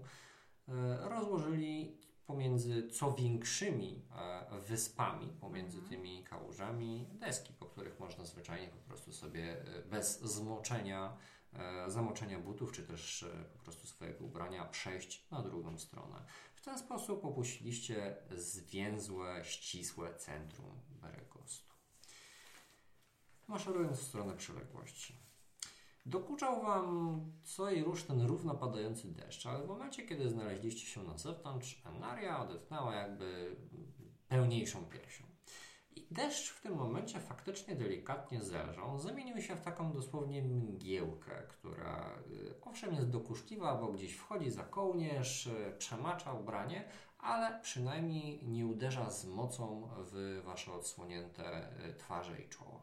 [0.68, 5.89] e, rozłożyli pomiędzy co większymi e, wyspami, pomiędzy Mhm.
[5.89, 11.18] tymi kałużami, deski, po których można zwyczajnie po prostu sobie e, bez zmoczenia,
[11.54, 16.26] e, zamoczenia butów, czy też e, po prostu swojego ubrania przejść na drugą stronę.
[16.62, 21.74] W ten sposób opuściliście zwięzłe, ścisłe centrum Beregostu.
[23.47, 25.16] Maszerując w stronę przyległości.
[26.05, 31.03] Dokuczał Wam co i rusz ten równo padający deszcz, ale w momencie, kiedy znaleźliście się
[31.03, 33.55] na zewnątrz, Enaria odetchnęła jakby
[34.28, 35.30] pełniejszą piersią.
[36.12, 42.62] Deszcz w tym momencie faktycznie delikatnie zelżał, zamienił się w taką dosłownie mgiełkę, która y,
[42.62, 46.84] owszem jest dokuczliwa, bo gdzieś wchodzi za kołnierz, y, przemacza ubranie,
[47.20, 52.82] ale przynajmniej nie uderza z mocą w Wasze odsłonięte y, twarze i czoła.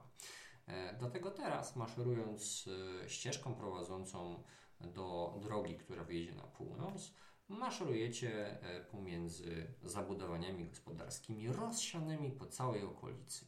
[0.67, 2.69] E, Dlatego teraz, maszerując
[3.07, 4.43] ścieżką prowadzącą
[4.81, 7.15] do drogi, która wyjedzie na północ,
[7.49, 13.47] maszerujecie e, pomiędzy zabudowaniami gospodarskimi rozsianymi po całej okolicy.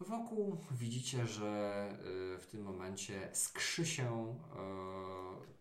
[0.00, 1.48] Wokół widzicie, że
[2.34, 5.58] e, w tym momencie skrzy się e,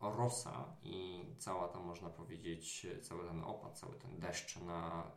[0.00, 5.10] rosa i cała ta, można powiedzieć, cały ten opad, cały ten deszcz na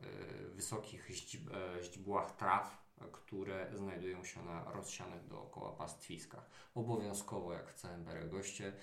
[0.55, 1.49] wysokich źdźb,
[1.81, 6.49] źdźbłach traw, które znajdują się na rozsianych dookoła pastwiskach.
[6.75, 8.73] Obowiązkowo, jak w całym Beregoście,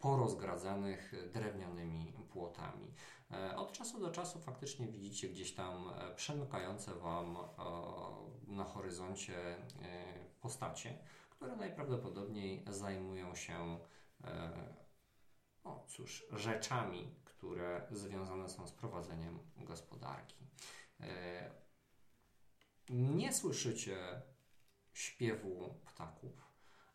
[0.00, 2.94] porozgradzanych e, drewnianymi płotami.
[3.30, 7.42] E, Od czasu do czasu faktycznie widzicie gdzieś tam e, przemykające Wam e,
[8.52, 9.58] na horyzoncie e,
[10.40, 10.98] postacie,
[11.30, 13.78] które najprawdopodobniej zajmują się
[14.24, 14.74] e,
[15.64, 20.46] o cóż, rzeczami, które związane są z prowadzeniem gospodarki.
[21.00, 21.50] E,
[22.90, 24.22] Nie słyszycie
[24.92, 26.47] śpiewu ptaków,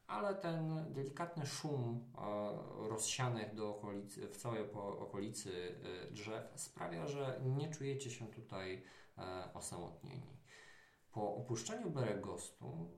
[0.07, 5.75] ale ten delikatny szum e, rozsianych do okolicy, w całej okolicy
[6.09, 8.83] e, drzew sprawia, że nie czujecie się tutaj
[9.17, 10.37] e, osamotnieni.
[11.11, 12.89] Po opuszczeniu Beregostu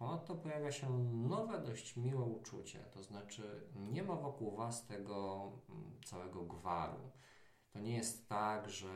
[0.00, 6.00] Ponadto pojawia się nowe, dość miłe uczucie, to znaczy nie ma wokół Was tego mm,
[6.04, 7.10] całego gwaru.
[7.72, 8.88] To nie jest tak, że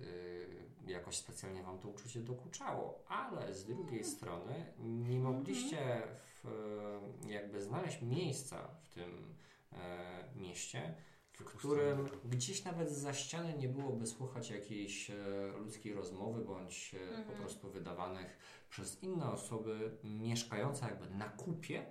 [0.00, 7.28] y, jakoś specjalnie Wam to uczucie dokuczało, ale z drugiej strony nie mogliście w, y,
[7.28, 9.34] jakby znaleźć miejsca w tym
[9.72, 10.94] e, mieście,
[11.32, 15.14] w którym gdzieś nawet za ściany nie byłoby słuchać jakiejś e,
[15.58, 17.38] ludzkiej rozmowy bądź e, po Mhm.
[17.38, 18.38] prostu wydawanych
[18.70, 21.86] przez inne osoby mieszkające jakby na kupie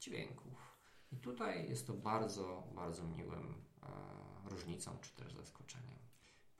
[0.00, 0.76] dźwięków.
[1.12, 5.99] I tutaj jest to bardzo, bardzo miłym e, różnicą czy też zaskoczeniem.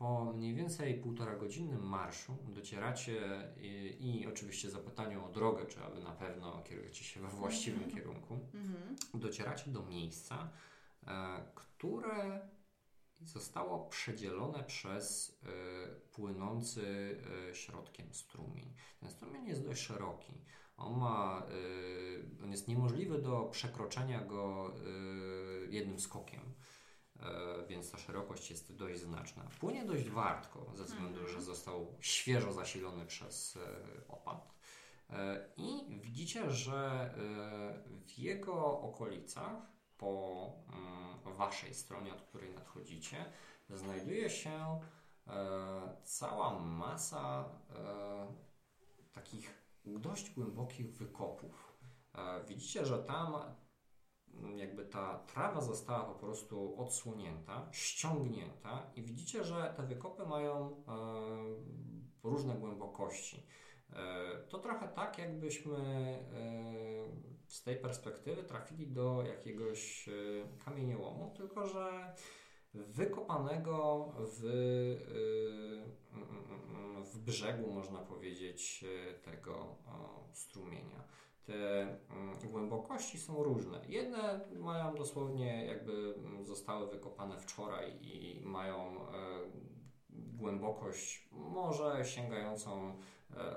[0.00, 3.20] Po mniej więcej półtora godzinnym marszu docieracie
[3.60, 8.38] i, i oczywiście zapytaniu o drogę, czy aby na pewno kierujecie się we właściwym kierunku,
[8.54, 8.96] Mhm.
[9.14, 10.50] docieracie do miejsca,
[11.06, 12.48] e, które
[13.22, 15.46] zostało przedzielone przez e,
[16.12, 17.16] płynący
[17.50, 18.74] e, środkiem strumień.
[19.00, 20.32] Ten strumień jest dość szeroki.
[20.76, 21.42] On, ma,
[22.44, 24.74] on jest niemożliwy do przekroczenia go
[25.70, 26.40] jednym skokiem.
[27.22, 29.42] E, Więc ta szerokość jest dość znaczna.
[29.60, 34.54] Płynie dość wartko, ze względu, że został świeżo zasilony przez e, opad.
[35.10, 37.10] E, I widzicie, że
[38.06, 39.52] w jego okolicach,
[39.98, 43.24] po mm, waszej stronie, od której nadchodzicie,
[43.70, 44.80] znajduje się
[46.04, 47.48] cała masa
[49.12, 49.54] takich
[49.84, 51.76] dość głębokich wykopów.
[52.48, 53.34] Widzicie, że tam
[54.56, 62.28] jakby ta trawa została po prostu odsłonięta, ściągnięta i widzicie, że te wykopy mają e,
[62.28, 63.46] różne głębokości.
[63.92, 63.96] E,
[64.48, 70.08] To trochę tak, jakbyśmy e, z tej perspektywy trafili do jakiegoś
[70.64, 72.14] kamieniołomu, tylko że
[72.74, 74.40] wykopanego w,
[77.12, 78.84] w brzegu, można powiedzieć,
[79.22, 79.76] tego
[80.32, 81.04] strumienia.
[81.50, 83.80] Te mm, głębokości są różne.
[83.88, 89.06] Jedne mają dosłownie jakby mm, zostały wykopane wczoraj i mają e,
[90.10, 92.94] głębokość może sięgającą e,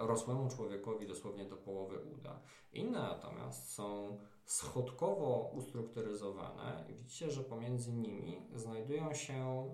[0.08, 2.40] rosłemu człowiekowi dosłownie do połowy uda.
[2.74, 9.72] Inne natomiast są schodkowo ustrukturyzowane widzicie, że pomiędzy nimi znajdują się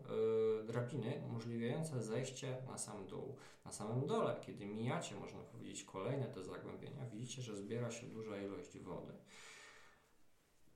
[0.61, 3.35] y, drabiny umożliwiające zejście na sam dół.
[3.65, 8.37] Na samym dole, kiedy mijacie, można powiedzieć, kolejne te zagłębienia, widzicie, że zbiera się duża
[8.37, 9.13] ilość wody.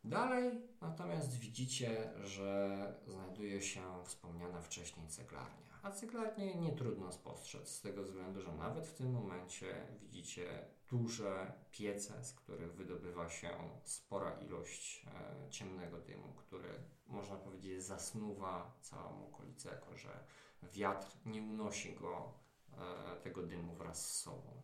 [0.03, 5.63] Dalej natomiast widzicie, że znajduje się wspomniana wcześniej ceglarnia.
[5.83, 11.53] A ceglarnię nie trudno spostrzec z tego względu, że nawet w tym momencie widzicie duże
[11.71, 13.49] piece, z których wydobywa się
[13.83, 16.69] spora ilość e, ciemnego dymu, który
[17.07, 20.23] można powiedzieć zasnuwa całą okolicę, jako że
[20.63, 22.33] wiatr nie unosi go,
[22.71, 24.61] e, tego dymu wraz z sobą.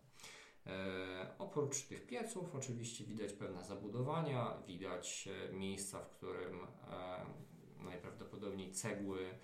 [0.66, 6.68] E, oprócz tych pieców oczywiście widać pewne zabudowania, widać miejsca, w którym
[7.78, 9.40] najprawdopodobniej cegły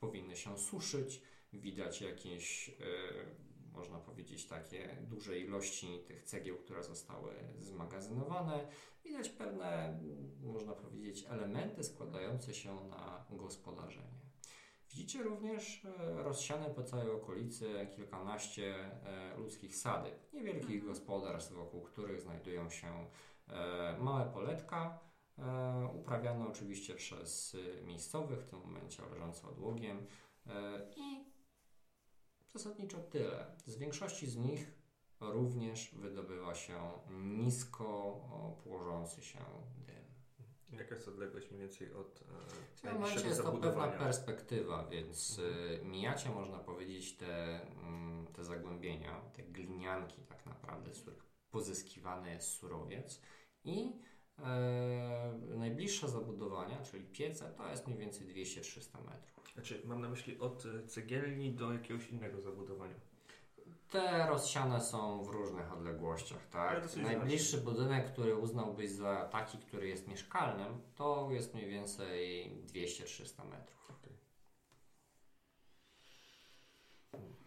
[0.00, 2.70] powinny się suszyć, widać jakieś,
[3.72, 8.68] można powiedzieć, takie duże ilości tych cegieł, które zostały zmagazynowane,
[9.04, 10.00] widać pewne,
[10.42, 14.22] można powiedzieć, elementy składające się na gospodarzenie.
[14.92, 22.20] Widzicie również e, rozsiane po całej okolicy kilkanaście e, ludzkich sadek, niewielkich gospodarstw, wokół których
[22.20, 23.06] znajdują się
[23.48, 24.98] e, małe poletka,
[25.94, 30.06] uprawiane oczywiście przez miejscowych, w tym momencie leżące odłogiem
[30.96, 31.31] i
[32.54, 33.46] zasadniczo tyle.
[33.66, 34.72] Z większości z nich
[35.20, 39.38] również wydobywa się nisko o, położący się
[39.86, 40.02] dym.
[40.78, 42.24] Jaka jest odległość mniej więcej od e,
[42.74, 48.44] W tym momencie jest to pewna perspektywa, więc y, mijacie, można powiedzieć, te, mm, te
[48.44, 53.20] zagłębienia, te glinianki tak naprawdę, z których pozyskiwany jest surowiec
[53.64, 54.02] i
[54.42, 59.52] e, najbliższe zabudowania, czyli piece, to jest mniej więcej 200-300 metrów.
[59.54, 62.94] Znaczy, mam na myśli od e, cegielni do jakiegoś innego zabudowania.
[63.90, 66.96] Te rozsiane są w różnych odległościach, tak?
[66.96, 73.82] Najbliższy budynek, który uznałbyś za taki, który jest mieszkalnym, to jest mniej więcej 200-300 metrów.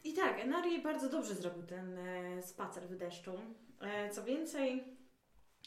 [0.06, 3.32] I tak, Enari bardzo dobrze zrobił ten e, spacer w deszczu.
[3.82, 4.84] E, co więcej,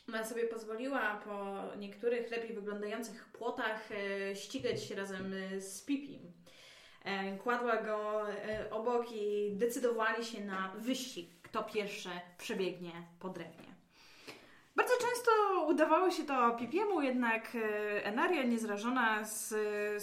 [0.09, 6.33] ona sobie pozwoliła po niektórych lepiej wyglądających płotach e, ścigać się razem e, z Pipim.
[7.05, 8.23] E, kładła go
[8.71, 13.75] obok i decydowali się na wyścig, kto pierwszy przebiegnie po drewnie.
[14.77, 15.31] Bardzo często
[15.69, 17.57] udawało się to Pipiemu, jednak
[18.03, 19.55] Enaria, niezrażona z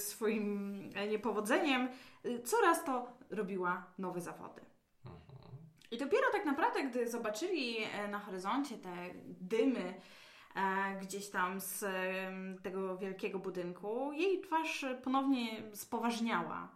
[0.02, 0.80] swoim
[1.10, 1.90] niepowodzeniem,
[2.44, 4.62] coraz to robiła nowe zawody.
[5.92, 8.94] I dopiero tak naprawdę, gdy zobaczyli e, na horyzoncie te
[9.42, 9.94] dymy
[10.56, 11.86] e, gdzieś tam z
[12.64, 16.70] tego wielkiego budynku, jej twarz ponownie spoważniała.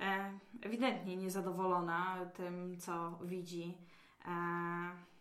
[0.00, 3.78] E, ewidentnie niezadowolona tym, co widzi.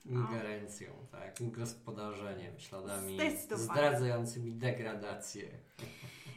[0.06, 0.20] No.
[0.20, 1.52] Ingerencją, tak?
[1.52, 3.18] Gospodarzeniem, śladami
[3.56, 5.49] zdradzającymi degradację.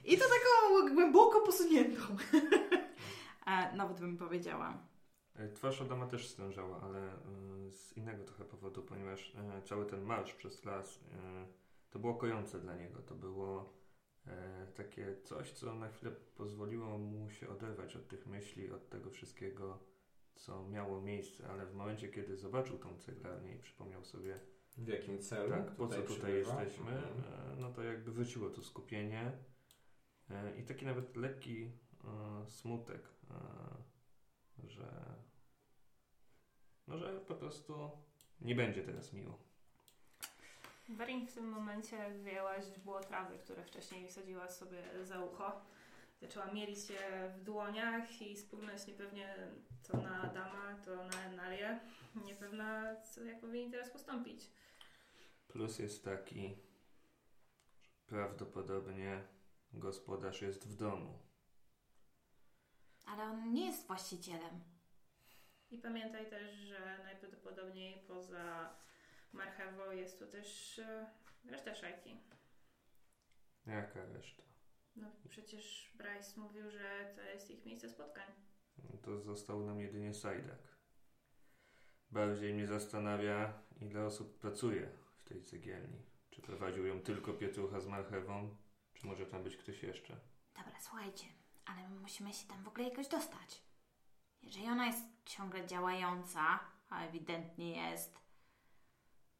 [0.04, 2.00] I to taką głęboko posuniętą.
[3.76, 4.78] nawet bym powiedziała.
[5.36, 7.16] E, Twarz Adama też stężała, ale e,
[7.70, 11.04] z innego trochę powodu, ponieważ e, cały ten marsz przez las
[11.90, 13.02] to było kojące dla niego.
[13.02, 13.74] To było
[14.74, 19.78] takie coś, co na chwilę pozwoliło mu się oderwać od tych myśli, od tego wszystkiego,
[20.34, 24.40] co miało miejsce, ale w momencie, kiedy zobaczył tą ceglarnię i przypomniał sobie,
[24.76, 25.50] W jakim celu?
[25.50, 26.62] tak, po co tutaj przybywa?
[26.62, 27.60] jesteśmy, Mhm.
[27.60, 29.32] no to jakby wróciło to skupienie
[30.58, 31.70] i taki nawet lekki
[32.46, 33.08] smutek,
[34.64, 35.14] że
[36.86, 37.90] no, że po prostu
[38.40, 39.38] nie będzie teraz miło.
[40.88, 45.60] Werin w tym momencie wyjęła źdźbło trawy, które wcześniej wsadziła sobie za ucho.
[46.20, 49.36] Zaczęła mielić je w dłoniach i spoglądać niepewnie
[49.82, 51.80] to na Adama, to na Enalię.
[52.24, 54.50] Niepewna, co, jak powinni teraz postąpić.
[55.48, 56.56] Plus jest taki,
[57.94, 59.22] że prawdopodobnie
[59.72, 61.18] gospodarz jest w domu.
[63.06, 64.60] Ale on nie jest właścicielem.
[65.70, 68.74] I pamiętaj też, że najprawdopodobniej poza
[69.32, 71.10] marchewą jest tu też e,
[71.44, 72.20] reszta szajki.
[73.66, 74.42] Jaka reszta?
[74.96, 78.32] No przecież Bryce mówił, że to jest ich miejsce spotkań.
[78.78, 80.74] No To został nam jedynie Sajdak.
[82.10, 86.02] Bardziej mnie zastanawia, ile osób pracuje w tej cegielni.
[86.30, 88.56] Czy prowadził ją tylko Pietrucha z marchewą,
[88.94, 90.16] czy może tam być ktoś jeszcze?
[90.56, 91.24] Dobra, słuchajcie,
[91.66, 93.62] ale my musimy się tam w ogóle jakoś dostać.
[94.42, 96.60] Jeżeli ona jest ciągle działająca,
[96.90, 98.18] a ewidentnie jest,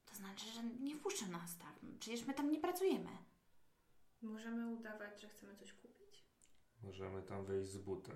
[0.05, 1.75] to znaczy, że nie wpuszczą nas tak.
[2.01, 3.11] Przecież my tam nie pracujemy.
[4.23, 6.25] Możemy udawać, że chcemy coś kupić?
[6.83, 8.13] Możemy tam wejść z buta.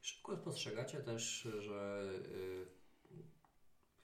[0.00, 2.66] Szybko spostrzegacie też, że y,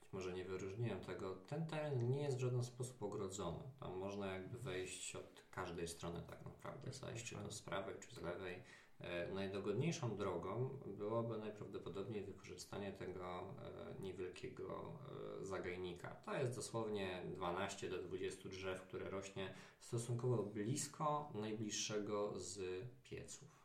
[0.01, 3.63] być może nie wyróżniłem tego, ten teren nie jest w żaden sposób ogrodzony.
[3.79, 8.15] Tam można jakby wejść od każdej strony tak naprawdę, zajść czy to z prawej, czy
[8.15, 8.63] z lewej.
[8.99, 13.53] E, Najdogodniejszą drogą byłoby najprawdopodobniej wykorzystanie tego
[13.97, 14.93] e, niewielkiego
[15.41, 16.09] e, zagajnika.
[16.25, 22.59] To jest dosłownie 12 do 20 drzew, które rośnie stosunkowo blisko najbliższego z
[23.03, 23.59] pieców.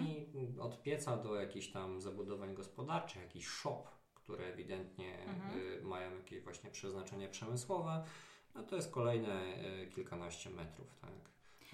[0.00, 0.26] I
[0.60, 3.84] od pieca do jakichś tam zabudowań gospodarczych, jakiś shop,
[4.14, 5.86] które ewidentnie Mhm.
[5.86, 8.04] mają jakieś właśnie przeznaczenie przemysłowe,
[8.54, 9.42] no to jest kolejne
[9.82, 11.10] y, kilkanaście metrów, tak.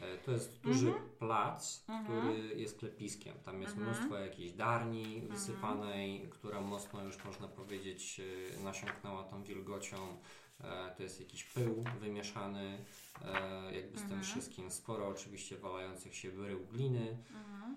[0.00, 1.08] E, To jest duży Mhm.
[1.18, 2.06] plac, Mhm.
[2.20, 3.34] który jest klepiskiem.
[3.44, 3.90] Tam jest Mhm.
[3.96, 10.16] mnóstwo jakiejś darni wysypanej, która mocno już można powiedzieć y, nasiąknęła tą wilgocią.
[10.60, 12.84] E, To jest jakiś pył wymieszany
[13.24, 14.22] e, jakby z tym Mhm.
[14.22, 14.70] wszystkim.
[14.70, 17.16] Sporo oczywiście walających się brył gliny.
[17.30, 17.76] Mhm.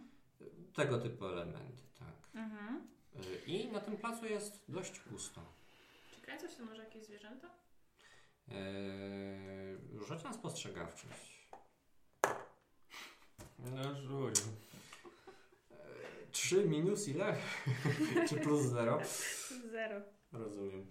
[0.74, 2.42] Tego typu elementy, tak.
[2.44, 2.88] Mhm.
[3.48, 5.42] I na tym placu jest dość pusto.
[6.16, 7.50] Czy kręcą się może jakieś zwierzęta?
[8.52, 11.48] Yy, Rzuć na spostrzegawczość.
[13.60, 14.36] No rzuć.
[16.32, 17.36] 3 minus ile?
[18.30, 19.00] Czy plus 0?
[19.72, 20.02] Zero.
[20.32, 20.88] Rozumiem.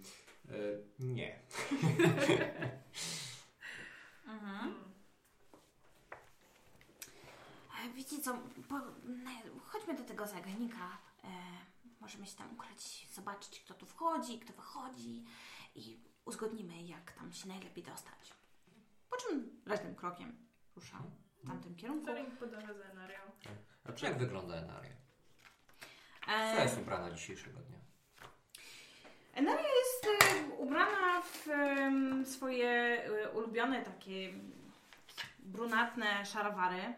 [0.49, 1.39] Yy, Nie.
[4.27, 4.75] Mhm.
[7.85, 8.37] E, Wiecie co,
[8.69, 9.31] po, ne,
[9.65, 10.97] chodźmy do tego zagajnika.
[11.23, 11.27] E,
[12.01, 15.23] możemy się tam ukryć, zobaczyć kto tu wchodzi, kto wychodzi
[15.75, 18.33] i uzgodnimy jak tam się najlepiej dostać.
[19.09, 20.37] Po czym leśnym krokiem
[20.75, 20.97] rusza
[21.43, 22.05] w tamtym kierunku.
[22.05, 23.19] Ferin podąża za Enarią.
[23.83, 24.93] A czy jak wygląda Enaria?
[26.25, 27.77] Co E, jest ubrana dzisiejszego dnia?
[29.33, 31.47] Enaria jest e, ubrana w
[32.29, 32.69] swoje
[33.05, 34.33] e, ulubione takie
[35.39, 36.93] brunatne szarwary.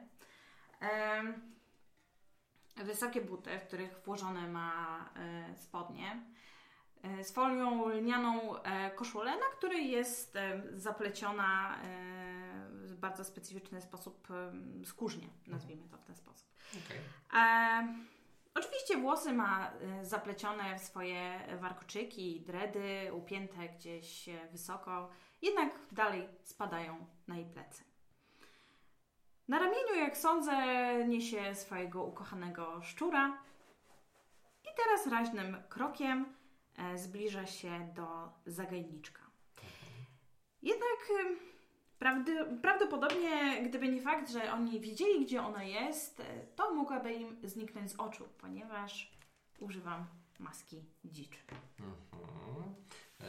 [2.75, 5.09] Wysokie buty, w których włożone ma
[5.55, 6.21] spodnie.
[7.03, 11.79] E, z folią lnianą e, koszulę, na której jest e, zapleciona
[12.69, 14.27] w bardzo specyficzny sposób
[14.85, 16.47] skórznie, nazwijmy to w ten sposób.
[17.33, 17.87] E,
[18.53, 25.09] oczywiście włosy ma zaplecione w swoje warkoczyki, dredy, upięte gdzieś wysoko,
[25.41, 27.83] jednak dalej spadają na jej plecy.
[29.47, 30.55] Na ramieniu, jak sądzę,
[31.07, 33.37] niesie swojego ukochanego szczura
[34.63, 36.25] i teraz raźnym krokiem
[36.95, 39.21] zbliża się do zagajniczka.
[40.61, 41.35] Jednak e,
[41.99, 46.23] prawdy, prawdopodobnie, gdyby nie fakt, że oni wiedzieli, gdzie ona jest, e,
[46.55, 49.11] to mogłaby im zniknąć z oczu, ponieważ
[49.59, 50.05] używam
[50.39, 51.39] maski dziczy.
[51.79, 52.75] Mhm.
[53.19, 53.27] Yy,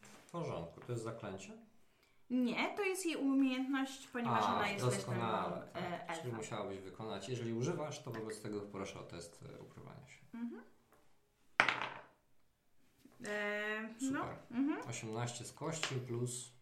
[0.00, 0.80] W porządku.
[0.80, 1.52] To jest zaklęcie?
[2.30, 5.72] Nie, to jest jej umiejętność, ponieważ A, ona jest leśnym doskonale.
[5.74, 6.20] e, Tak.
[6.22, 7.28] Czyli musiałabyś wykonać.
[7.28, 10.20] Jeżeli używasz, to wobec tego proszę o test e, ukrywania się.
[10.34, 10.62] Mhm.
[13.24, 14.12] E, Super.
[14.12, 14.88] no, mhm.
[14.88, 16.56] 18 z kości plus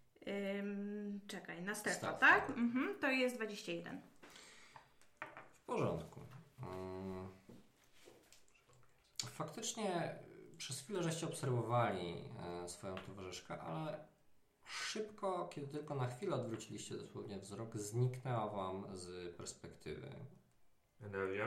[0.58, 2.12] Ym, czekaj, na Stefa.
[2.12, 2.50] tak?
[2.50, 4.00] Mhm, to jest 21.
[5.62, 6.20] W porządku.
[6.62, 7.28] Mm.
[9.30, 10.18] Faktycznie
[10.58, 12.24] przez chwilę żeście obserwowali
[12.64, 14.04] e, swoją towarzyszkę, ale
[14.64, 20.08] szybko, kiedy tylko na chwilę odwróciliście dosłownie wzrok, zniknęła wam z perspektywy.
[21.02, 21.44] Energia.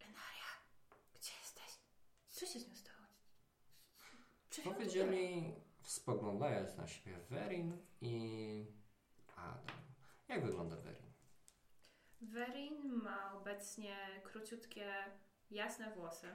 [0.00, 0.50] Enaria,
[1.14, 1.78] gdzie jesteś?
[2.28, 2.83] Co się z nią stało?
[4.62, 8.66] Powiedzieli, spoglądając na siebie, Werin i
[9.36, 9.76] Adam.
[10.28, 11.12] Jak wygląda Werin?
[12.20, 14.94] Werin ma obecnie króciutkie,
[15.50, 16.28] jasne włosy.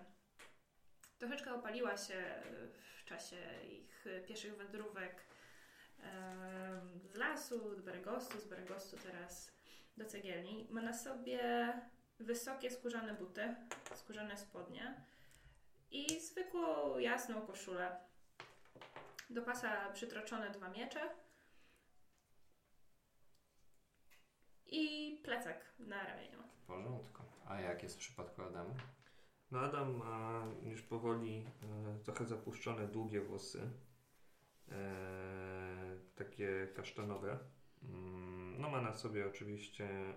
[1.18, 2.24] Troszeczkę opaliła się
[2.72, 5.26] w czasie ich pieszych wędrówek
[7.04, 9.52] z lasu, do Beregostu, z Beregostu teraz
[9.98, 10.68] do cegielni.
[10.70, 11.74] Ma na sobie
[12.20, 13.56] wysokie skórzane buty,
[13.96, 15.06] skórzane spodnie
[15.92, 18.09] i zwykłą jasną koszulę.
[19.30, 21.10] Do pasa przytroczone dwa miecze
[24.66, 26.44] i plecak na ramieniu.
[26.64, 27.24] W porządku.
[27.46, 28.74] A jak jest w przypadku Adama?
[29.52, 33.70] No Adam ma już powoli e, trochę zapuszczone długie włosy.
[34.72, 37.40] E, takie kasztanowe.
[37.84, 40.16] Mm, no ma na sobie oczywiście e,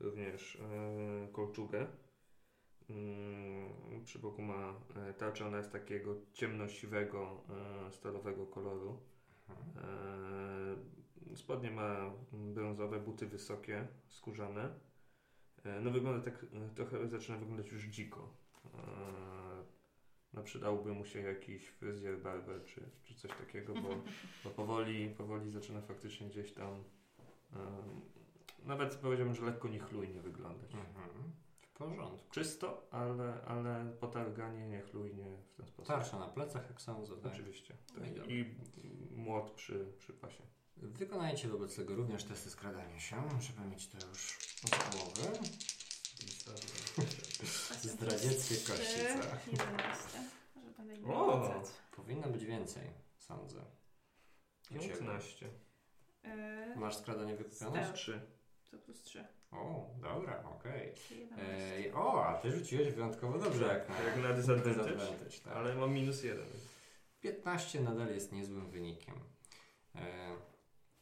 [0.00, 1.86] również e, kolczugę.
[2.90, 7.44] Mm, przy boku ma e, tarczę, ona jest takiego ciemnosiwego,
[7.86, 9.00] e, stalowego koloru.
[9.76, 14.68] E, spodnie ma brązowe, buty wysokie, skórzane.
[15.82, 18.34] No wygląda tak, trochę zaczyna wyglądać już dziko.
[20.32, 23.88] No przydałby mu się jakiś fryzjer, barber czy, czy coś takiego, bo,
[24.44, 26.84] bo powoli, powoli zaczyna faktycznie gdzieś tam
[28.64, 30.74] nawet powiedziałbym, że lekko niechlujnie wyglądać.
[30.74, 31.32] Mhm.
[31.78, 32.30] Porządku.
[32.30, 35.86] Czysto, ale, ale potarganie niechlujnie w ten sposób.
[35.86, 37.16] Tarcza na plecach, jak sądzę.
[37.16, 37.32] Tak?
[37.32, 37.76] Oczywiście.
[37.98, 38.54] No i
[39.10, 40.42] młot przy, przy pasie.
[40.76, 45.38] Wykonajcie wobec tego również testy skradania się, żeby mieć to już z głowy.
[47.82, 49.50] Zdradzieckie kości, co?
[49.52, 50.18] 11.
[50.54, 51.62] Może będę nie O!
[51.96, 53.64] Powinno być więcej, sądzę.
[54.70, 54.88] U ciebie.
[54.88, 55.46] 15.
[56.24, 57.82] Yy, Masz skradanie wykupione?
[57.82, 57.94] Tak.
[57.94, 58.20] 3.
[58.70, 59.37] to plus 3.
[59.50, 60.94] O, dobra, okej.
[60.94, 61.74] Czyli 11.
[61.76, 65.52] Ej, O, a ty rzuciłeś wyjątkowo dobrze jak na, Jak na disadvantage, disadvantage, tak.
[65.56, 66.46] ale mam minus 1.
[67.20, 69.14] 15 nadal jest niezłym wynikiem.
[69.94, 70.28] E,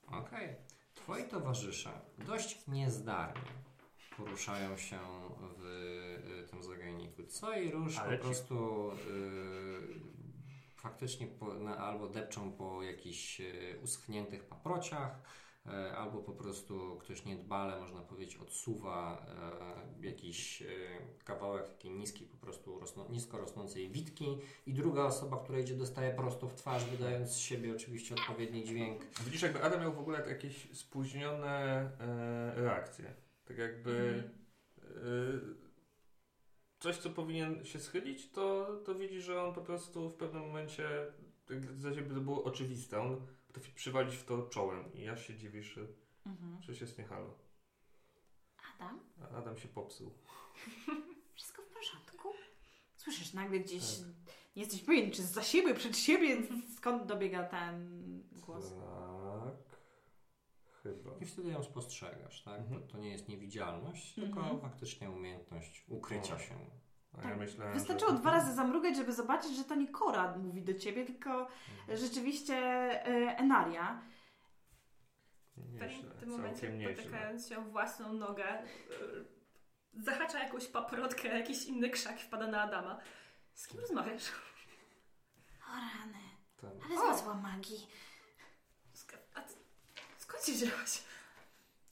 [0.06, 0.56] Okej.
[0.94, 3.40] Twoi towarzysze dość niezdarnie
[4.16, 4.98] poruszają się
[5.58, 5.64] w
[6.44, 7.22] y, tym zagajniku.
[7.26, 8.96] Co i rusz Ale po ci- prostu y,
[10.76, 15.22] faktycznie po, na, albo depczą po jakichś y, uschniętych paprociach, e,
[15.96, 19.26] albo po prostu ktoś niedbale, można powiedzieć, odsuwa
[20.00, 20.66] e, jakiś e,
[21.24, 26.14] kawałek takiej niskiej, po prostu rosną, nisko rosnącej witki i druga osoba, która idzie, dostaje
[26.14, 29.02] prosto w twarz, wydając z siebie oczywiście odpowiedni dźwięk.
[29.24, 31.56] Widzisz, jakby Adam miał w ogóle jakieś spóźnione
[32.00, 33.14] e, reakcje.
[33.44, 34.22] Tak jakby
[34.80, 34.86] e,
[36.78, 40.88] coś, co powinien się schylić, to, to widzi, że on po prostu w pewnym momencie,
[41.76, 43.26] za siebie to było oczywiste, on
[43.56, 45.86] potrafi przywalić w to czołem i ja się dziwisz, że,
[46.26, 47.06] Mhm.
[47.08, 47.34] halo.
[48.76, 50.12] Adam, A Adam się popsuł.
[51.34, 52.28] wszystko w porządku?
[52.96, 53.82] Słyszysz nagle gdzieś,
[54.56, 56.36] nie jesteś pewien, czy za siebie, przed siebie,
[56.76, 58.64] skąd dobiega ten głos.
[58.74, 59.76] Tak.
[60.82, 61.10] Chyba.
[61.20, 62.60] I wtedy ją spostrzegasz, tak?
[62.60, 62.82] Mhm.
[62.82, 64.34] To, to nie jest niewidzialność, Mhm.
[64.44, 66.38] tylko faktycznie umiejętność ukrycia O.
[66.38, 66.54] się.
[67.24, 68.16] A ja myślałem, Wystarczyło że...
[68.18, 71.48] dwa razy zamrugać, żeby zobaczyć, że to nie Kora mówi do ciebie, tylko
[71.94, 74.02] rzeczywiście e, Enaria.
[75.56, 81.90] Nieźle, w tym momencie potykając się o własną nogę, yy, zahacza jakąś paprotkę, jakiś inny
[81.90, 83.00] krzak wpada na Adama.
[83.54, 84.32] Z kim rozmawiasz?
[85.68, 86.18] O rany,
[86.60, 86.70] Tam.
[87.00, 87.86] ale zła magii.
[88.94, 89.42] Sk- A
[90.18, 91.02] skąd się wzięłaś?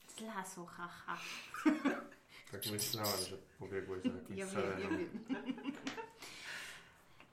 [0.07, 1.17] Z lasu, haha.
[2.51, 5.25] Tak myślałem, że pobiegłeś za jakimś Ja wiem, ja wiem.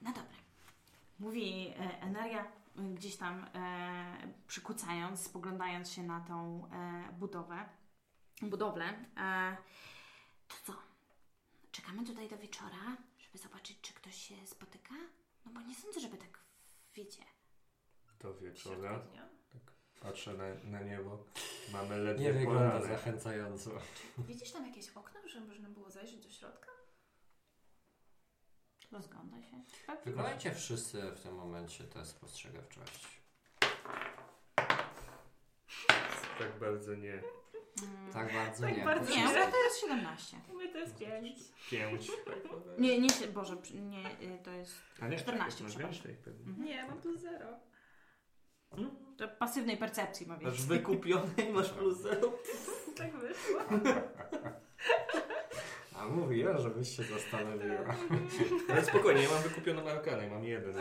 [0.01, 0.33] No dobra.
[1.19, 7.65] Mówi e, Enaria e, gdzieś tam e, przykucając, spoglądając się na tą e, budowę,
[8.41, 8.85] budowlę.
[9.17, 9.57] E,
[10.47, 10.73] To co?
[11.71, 14.93] Czekamy tutaj do wieczora, żeby zobaczyć, czy ktoś się spotyka?
[15.45, 16.39] No bo nie sądzę, żeby tak
[16.95, 17.23] wiecie.
[18.19, 19.01] Do wieczora.
[20.03, 21.23] Patrzę na, na niebo.
[21.73, 22.87] Mamy ledwie Nie wygląda poranek.
[22.89, 23.71] zachęcająco.
[24.17, 26.67] Widzisz tam jakieś okno, że można było zajrzeć do środka?
[28.91, 29.63] rozgląda się.
[30.05, 33.07] Wykonajcie wszyscy w tym momencie test spostrzegawczości.
[36.39, 37.13] Tak bardzo nie.
[37.83, 38.13] Mm.
[38.13, 38.83] Tak bardzo Tak nie.
[38.85, 40.37] bardzo Nie, ale to jest 17.
[40.51, 41.39] U mnie to jest pięć.
[41.71, 42.07] Pięć.
[42.77, 46.03] Nie, nie, się- Boże, przy- nie, y, to jest A nie, 14, masz przepraszam.
[46.03, 46.63] więcej pewnie.
[46.65, 47.47] Nie, mam plus zero.
[49.17, 50.77] To pasywnej percepcji ma Masz więcej.
[50.77, 52.33] wykupione i masz plus zero.
[52.97, 53.59] Tak wyszło.
[55.95, 57.95] A mówiłem, żebyś się zastanowiła.
[58.69, 60.75] Ale spokojnie, ja mam wykupioną arkanę, mam jeden.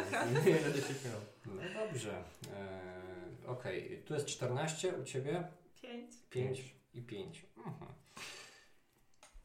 [0.47, 1.21] Nie będę się śmiał.
[1.47, 2.25] No dobrze.
[2.57, 5.49] Eee, Okej, tu jest 14, u ciebie
[5.83, 6.13] Pięć.
[6.31, 7.47] 5 i 5.
[7.57, 7.93] Mhm.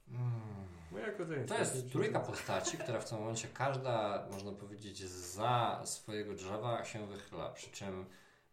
[0.10, 1.48] Mm.
[1.48, 7.08] To jest trójka postaci, która w tym momencie każda, można powiedzieć, za swojego drzewa się
[7.08, 7.50] wychyla.
[7.50, 8.06] Przy czym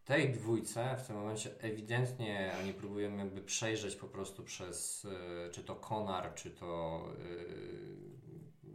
[0.04, 5.08] tej dwójce w tym momencie ewidentnie oni próbują jakby przejrzeć po prostu przez y,
[5.52, 7.02] czy to konar, czy to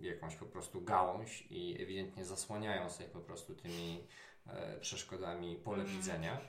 [0.02, 4.04] y, jakąś po prostu gałąź i ewidentnie zasłaniają sobie po prostu tymi
[4.48, 5.98] e, przeszkodami pole Mhm.
[6.00, 6.42] widzenia.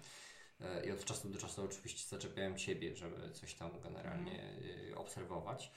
[0.60, 4.54] E, I od czasu do czasu oczywiście zaczepiałem Ciebie, żeby coś tam generalnie
[4.90, 5.72] y, obserwować.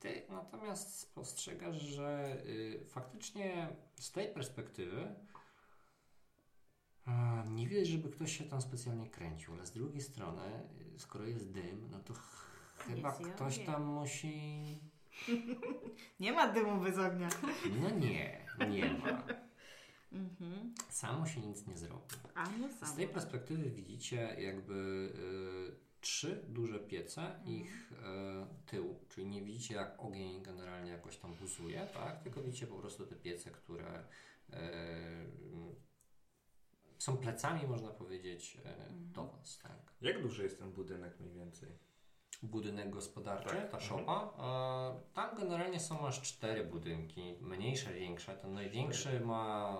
[0.00, 2.36] Ty natomiast spostrzegasz, że
[2.88, 5.14] faktycznie z tej perspektywy
[7.50, 10.42] nie widać, żeby ktoś się tam specjalnie kręcił, ale z drugiej strony,
[10.96, 13.66] skoro jest dym, no to ch- chyba Jest ktoś ogień.
[13.66, 14.78] tam musi.
[16.20, 17.28] Nie ma dymu bez ognia.
[17.80, 19.22] No nie, nie ma.
[20.12, 20.74] Mhm.
[20.88, 22.02] Samo się nic nie zrobi.
[22.34, 22.96] A Z samo.
[22.96, 24.74] tej perspektywy widzicie jakby
[25.74, 27.96] y, trzy duże piece, ich y,
[28.66, 32.22] tył, czyli nie widzicie jak ogień generalnie jakoś tam buzuje, tak?
[32.22, 34.04] tylko widzicie po prostu te piece, które
[34.50, 34.54] y,
[37.00, 39.58] są plecami, można powiedzieć, y, do Was.
[39.58, 39.94] Tak?
[40.00, 41.78] Jak duży jest ten budynek mniej więcej?
[42.42, 43.70] Budynek gospodarczy, Tak.
[43.70, 43.82] ta Mhm.
[43.82, 44.34] szopa,
[45.10, 48.36] y, tam generalnie są aż cztery budynki, mniejsze, większe.
[48.36, 49.76] Ten największy ma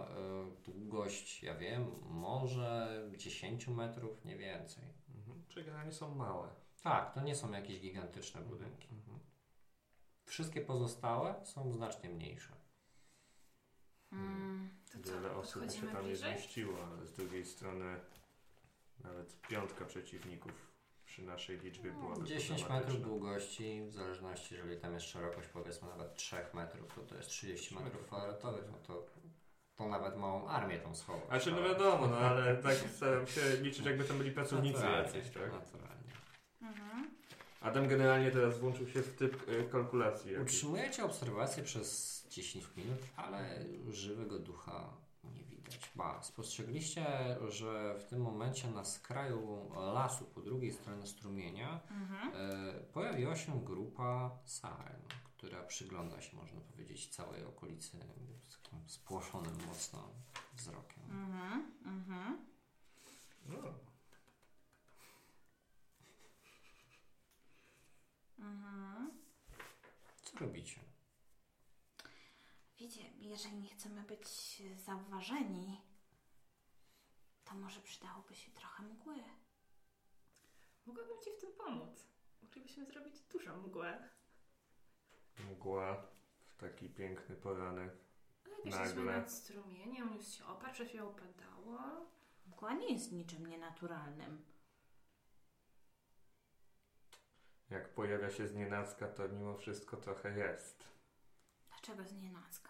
[0.58, 4.84] y, długość, ja wiem, może 10 metrów, nie więcej.
[5.14, 5.44] Mhm.
[5.48, 6.48] Czyli generalnie są małe.
[6.82, 8.88] Tak, to nie są jakieś gigantyczne budynki.
[8.94, 9.18] Mhm.
[10.24, 12.56] Wszystkie pozostałe są znacznie mniejsze.
[14.12, 14.80] Mm.
[14.93, 16.32] To co, Wiele osób by się tam nie bliżej?
[16.32, 17.97] zmieściło, ale z drugiej strony
[19.05, 20.53] nawet piątka przeciwników
[21.07, 26.14] przy naszej liczbie byłaby 10 metrów długości, w zależności, jeżeli tam jest szerokość powiedzmy nawet
[26.14, 29.07] 3 metrów, to to jest 30 metrów kwadratowych, no to,
[29.76, 31.24] to nawet małą armię tam schować.
[31.28, 35.18] A czy no wiadomo, no ale tak staram się liczyć jakby tam byli pracownicy Naturalnie,
[35.18, 35.53] jacyś, tak?
[35.53, 36.12] Naturalnie.
[36.62, 37.11] Mhm.
[37.61, 40.36] Adam generalnie teraz włączył się w typ y, kalkulacji.
[40.36, 45.91] Utrzymujecie obserwację przez 10 minut, ale żywego ducha nie widać.
[45.95, 47.07] Ba, spostrzegliście,
[47.49, 52.31] że w tym momencie na skraju lasu, po drugiej stronie strumienia, Mhm.
[52.35, 55.01] e, pojawiła się grupa saren,
[55.37, 57.97] która przygląda się, można powiedzieć, całej okolicy
[58.49, 60.09] z takim spłoszonym mocno
[60.57, 61.05] wzrokiem.
[61.11, 61.72] Mhm.
[61.85, 62.47] Mhm.
[63.49, 63.57] No,
[68.39, 69.11] Mhm.
[70.22, 70.81] Co robicie?
[72.81, 74.28] Wiecie, jeżeli nie chcemy być
[74.76, 75.81] zauważeni,
[77.45, 79.14] to może przydałoby się trochę mgły.
[80.87, 82.07] Mogłabym Ci w tym pomóc.
[82.43, 84.09] Moglibyśmy zrobić dużą mgłę.
[85.51, 86.07] mgła
[86.47, 87.93] w taki piękny poranek.
[88.47, 89.16] Ale jesteśmy Nagle.
[89.16, 92.07] nad strumieniem, już się oparł, przed chwilą padało.
[92.47, 94.45] Mgła nie jest niczym nienaturalnym.
[97.70, 100.89] Jak pojawia się znienacka, to mimo wszystko trochę jest.
[101.68, 102.69] Dlaczego z nienacka?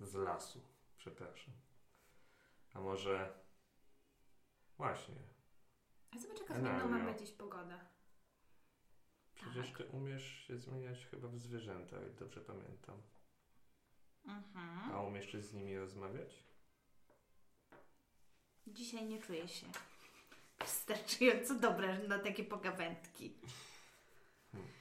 [0.00, 0.60] Z lasu,
[0.98, 1.54] przepraszam.
[2.74, 3.32] A może...
[4.76, 5.14] Właśnie.
[6.14, 6.80] A zobacz, jaka Scenario.
[6.88, 7.80] zmienna ma być dziś pogoda.
[9.34, 9.76] Przecież Tak.
[9.78, 13.02] ty umiesz się zmieniać chyba w zwierzęta, jak dobrze pamiętam.
[14.26, 14.92] Mhm.
[14.92, 16.44] A umiesz też z nimi rozmawiać?
[18.66, 19.66] Dzisiaj nie czuję się
[20.58, 23.34] wystarczająco dobra na takie pogawędki.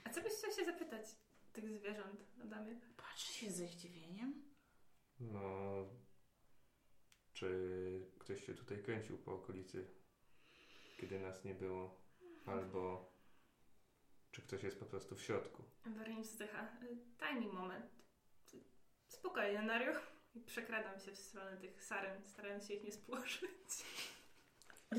[0.04, 1.06] A co byś chciał się zapytać
[1.54, 2.76] tych zwierząt, Adamie?
[3.14, 4.44] Patrzy się ze zdziwieniem.
[5.20, 5.42] No...
[7.34, 9.88] Czy ktoś się tutaj kręcił po okolicy,
[10.98, 12.02] kiedy nas nie było?
[12.46, 13.14] Albo...
[14.32, 15.64] Czy ktoś jest po prostu w środku?
[15.86, 16.78] Werin wzdycha.
[16.84, 17.86] Y, Daj mi moment.
[19.08, 19.92] Spokojnie, Nario.
[20.36, 23.50] I przekradam się w stronę tych saren, starając się ich nie spłoszyć.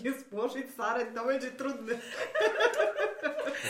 [0.04, 1.94] Nie spłoszyć Saren, to będzie trudne.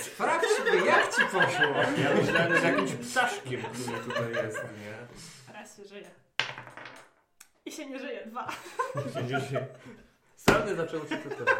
[0.02, 2.02] Sprawdź sobie, jak ci poszło!
[2.02, 5.54] Ja myślałem, że jakimś ptaszkiem, który tutaj jest, nie?
[5.54, 6.10] Raz się żyje.
[7.66, 8.26] I się nie żyje.
[8.26, 8.50] Dwa.
[9.50, 9.66] Się...
[10.36, 11.54] Sarny zaczęły się cytować.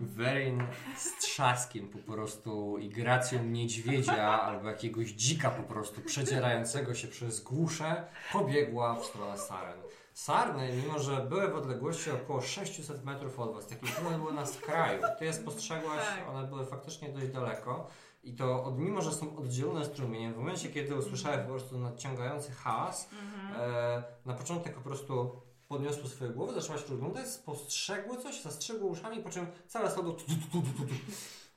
[0.00, 0.66] Werin
[0.96, 7.40] z trzaskiem po prostu i gracją niedźwiedzia albo jakiegoś dzika po prostu przedzierającego się przez
[7.40, 9.78] głusze pobiegła w stronę saren.
[10.16, 14.46] Sarny, mimo że były w odległości około 600 metrów od was, takie one były na
[14.46, 15.02] skraju.
[15.18, 16.28] Ty je spostrzegłaś, Tak.
[16.28, 17.86] one były faktycznie dość daleko.
[18.24, 22.52] I to od, mimo, że są oddzielone strumieniem, w momencie kiedy usłyszałeś po prostu nadciągający
[22.52, 23.08] hałas,
[23.56, 29.30] e, na początek po prostu podniosły swoje głowy, zaczęłaś rozglądać, spostrzegły coś, zastrzegły uszami, po
[29.30, 30.94] czym całe stado tu, tu, tu, tu, tu, tu,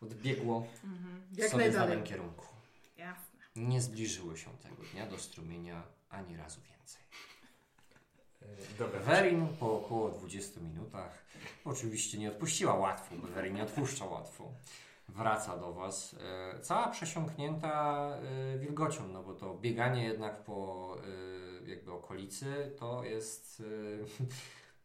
[0.06, 1.22] odbiegło Mhm.
[1.38, 2.46] Jak sobie w danym kierunku.
[2.98, 3.40] Jasne.
[3.56, 7.02] Nie zbliżyły się tego dnia do strumienia ani razu więcej.
[8.42, 8.46] E,
[8.80, 9.00] Dobra.
[9.00, 11.26] Werin po około 20 minutach,
[11.66, 14.52] oczywiście nie odpuściła łatwo, bo Werin nie odpuszcza łatwo,
[15.10, 18.08] wraca do Was, e, cała przesiąknięta
[18.54, 20.96] e, wilgocią, no bo to bieganie jednak po
[21.66, 23.64] e, jakby okolicy to jest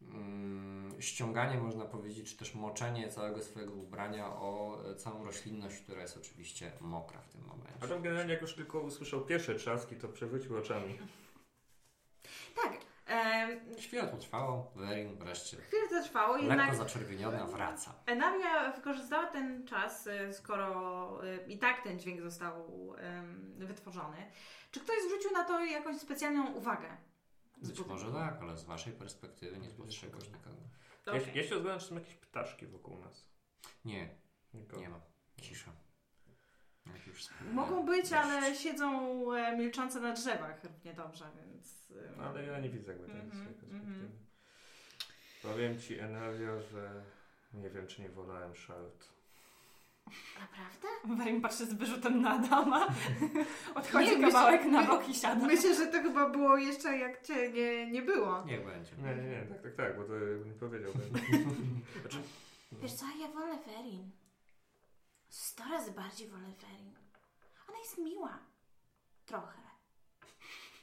[0.03, 6.17] mm, ściąganie, można powiedzieć, czy też moczenie całego swojego ubrania o całą roślinność, która jest
[6.17, 7.85] oczywiście mokra w tym momencie.
[7.85, 10.99] Adam generalnie jak już tylko usłyszał pierwsze trzaski, to przewrócił oczami.
[12.63, 12.94] Tak.
[13.07, 17.95] Em, Chwilę to trwało, Werin wreszcie chwilę to trwało, jednak lekko zaczerwieniona wraca.
[18.07, 22.67] Enaria wykorzystała ten czas, y, skoro y, i tak ten dźwięk został
[23.59, 24.17] wytworzony.
[24.71, 26.97] Czy ktoś zwrócił na to jakąś specjalną uwagę?
[27.57, 30.57] Być może tak, ale z waszej perspektywy nie spostrzegłeś nikogo.
[31.07, 31.27] Ja, Okej.
[31.35, 33.27] ja się rozglądam, czy są jakieś ptaszki wokół nas.
[33.85, 34.09] Nie,
[34.55, 34.83] Nikogo.
[34.83, 35.01] nie ma.
[35.43, 35.73] Cisza.
[37.53, 38.13] Mogą być, deszcz.
[38.15, 38.89] ale siedzą
[39.35, 41.91] e, milczące na drzewach równie dobrze, więc...
[41.91, 43.77] em, No, ale ja nie widzę jakby tej Mhm, swojej perspektywy.
[43.77, 44.09] mhm.
[45.43, 47.03] Powiem ci, Enaria, że
[47.55, 49.05] nie wiem, czy nie wolałem Charlotte.
[50.41, 51.17] Naprawdę?
[51.25, 52.87] Werin patrzy z wyrzutem na Adama.
[53.75, 55.47] Odchodzi Nie, myślę- kawałek na bok i siada.
[55.47, 58.45] Myślę, że to chyba było jeszcze jak cię nie, nie było.
[58.45, 58.91] Niech będzie.
[58.97, 60.13] Nie, nie, nie, tak, tak, tak, bo to
[60.47, 61.03] nie powiedziałbym.
[62.01, 62.19] Znaczy,
[62.73, 64.11] Wiesz co, ja wolę Werin.
[65.35, 66.95] Sto razy bardziej wolę Werin.
[67.69, 68.39] Ona jest miła.
[69.27, 69.59] Trochę.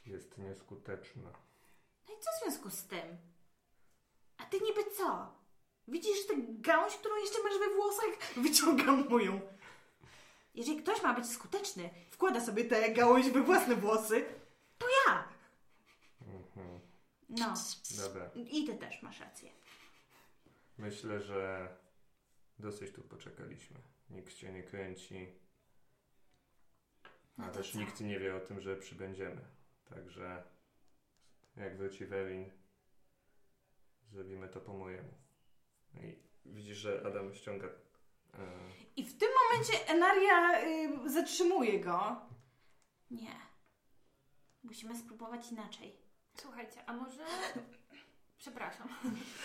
[0.06, 1.30] jest nieskuteczna.
[2.08, 3.16] No i co w związku z tym?
[4.38, 5.34] A ty niby co?
[5.88, 8.34] Widzisz tę gałąź, którą jeszcze masz we włosach?
[8.36, 9.40] Wyciągam moją.
[10.54, 14.24] Jeżeli ktoś ma być skuteczny, Wkłada sobie tę gałąź we własne włosy.
[14.78, 15.28] to ja.
[16.20, 16.80] Mhm.
[17.28, 17.54] No.
[17.96, 18.30] Dobra.
[18.34, 19.52] I ty też masz rację.
[20.78, 21.68] Myślę, że
[22.58, 23.91] dosyć tu poczekaliśmy.
[24.12, 25.28] Nikt się nie kręci.
[27.38, 27.78] A No też co?
[27.78, 29.40] nikt nie wie o tym, że przybędziemy.
[29.90, 30.42] Także
[31.56, 32.50] jak wróci Werin,
[34.12, 35.14] zrobimy to po mojemu.
[35.94, 37.66] I widzisz, że Adam ściąga.
[37.66, 38.38] E,
[38.96, 40.62] I w tym momencie Enaria
[41.04, 42.16] y, zatrzymuje go.
[43.10, 43.36] Nie.
[44.62, 45.96] Musimy spróbować inaczej.
[46.34, 47.24] Słuchajcie, a może...
[48.42, 48.88] Przepraszam.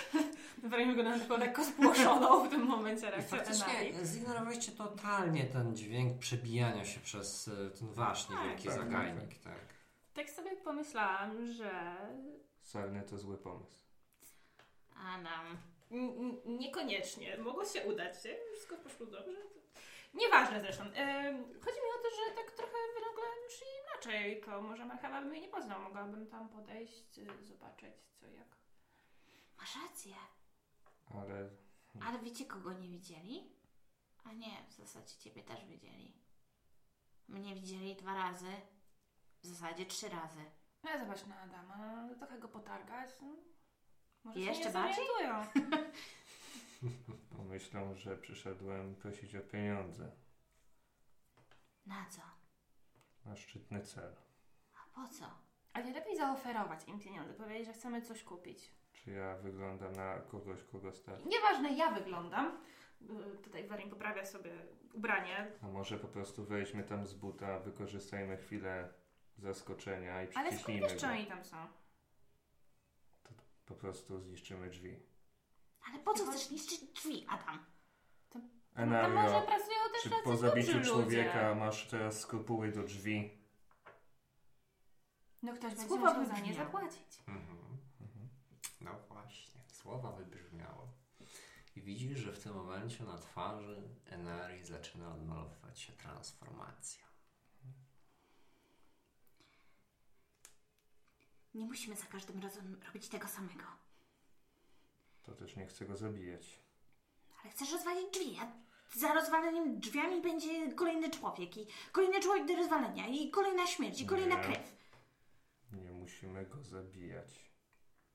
[0.63, 3.27] Werin wygląda na taką lekko spłoszoną w tym momencie Enarii.
[3.27, 9.39] faktycznie zignorowaliście totalnie ten dźwięk przebijania się przez e, ten wasz Tak, niewielki tak, zagajnik.
[9.39, 9.59] Tak.
[10.13, 11.95] Tak sobie pomyślałam, że
[12.61, 13.83] Sarny to zły pomysł.
[14.95, 15.57] Anam.
[15.91, 16.15] N-
[16.45, 17.37] n- niekoniecznie.
[17.37, 18.23] Mogło się udać.
[18.25, 18.35] Nie?
[18.53, 19.37] Wszystko poszło dobrze.
[20.13, 20.83] Nieważne zresztą.
[20.83, 24.41] Em, chodzi mi o to, że tak trochę wyglądam już inaczej.
[24.41, 25.81] To może marchewa by mnie nie poznał.
[25.81, 28.56] Mogłabym tam podejść, y, zobaczyć co jak.
[29.57, 30.15] Masz rację.
[31.13, 31.49] Ale
[32.01, 33.51] Ale wiecie, kogo nie widzieli?
[34.23, 36.13] A nie, w zasadzie ciebie też widzieli.
[37.27, 38.51] Mnie widzieli dwa razy.
[39.43, 40.45] W zasadzie trzy razy.
[40.83, 42.09] No ja zobacz na Adama.
[42.17, 43.09] Trochę go potargać.
[43.21, 43.27] No.
[44.23, 45.05] Może Jeszcze się nie bardziej?
[45.07, 45.67] zorientują.
[47.49, 50.11] myślą, że przyszedłem prosić o pieniądze.
[51.85, 52.21] Na co?
[53.25, 54.15] Na szczytny cel.
[54.75, 55.25] A po co?
[55.73, 57.33] A nie lepiej zaoferować im pieniądze.
[57.33, 58.71] Powiedzieć, że chcemy coś kupić.
[59.03, 61.25] Czy ja wyglądam na kogoś, kogo stać?
[61.25, 62.57] Nieważne, ja wyglądam.
[63.43, 64.51] Tutaj Warin poprawia sobie
[64.93, 65.51] ubranie.
[65.63, 68.93] A może po prostu wejdźmy tam z buta, wykorzystajmy chwilę
[69.37, 71.13] zaskoczenia i Ale skąd przyciśnijmy wiesz, czy go.
[71.13, 71.57] oni tam są?
[73.65, 74.99] Po prostu zniszczymy drzwi.
[75.89, 77.65] Ale po co chcesz niszczyć drzwi, Adam?
[78.29, 78.41] Tam
[78.75, 81.59] może Enario, pracują też czy tacy po zabiciu dobrzy człowieka ludzie.
[81.59, 83.31] masz teraz skrupuły do drzwi?
[85.43, 86.53] No ktoś będzie musiał za nie wybrzmiały.
[86.55, 87.19] zapłacić.
[87.27, 87.76] Mhm.
[89.87, 90.87] Słowa wybrzmiały.
[91.75, 97.03] I widzisz, że w tym momencie na twarzy Enarii zaczyna odmalowywać się transformacja.
[101.53, 103.63] Nie musimy za każdym razem robić tego samego.
[105.23, 106.59] To też nie chcę go zabijać.
[107.43, 108.51] Ale chcesz rozwalić drzwi, a
[108.99, 114.05] za rozwaleniem drzwiami będzie kolejny człowiek i kolejny człowiek do rozwalenia i kolejna śmierć i
[114.05, 114.43] kolejna Nie.
[114.43, 114.77] krew.
[115.71, 117.46] Nie musimy go zabijać.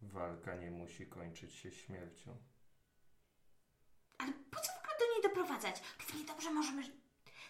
[0.02, 2.36] Walka nie musi kończyć się śmiercią.
[4.18, 5.82] Ale po co w ogóle do niej doprowadzać?
[6.00, 6.82] Równie dobrze możemy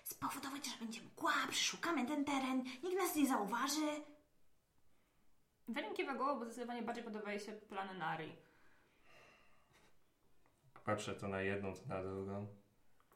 [0.04, 4.02] spowodować, że będzie mgła, przeszukamy ten teren, nikt nas nie zauważy.
[5.68, 8.36] Warin kiwa głową, bo zdecydowanie bardziej podoba jej się plan Nari.
[10.84, 12.46] Patrzę to na jedną, to na drugą.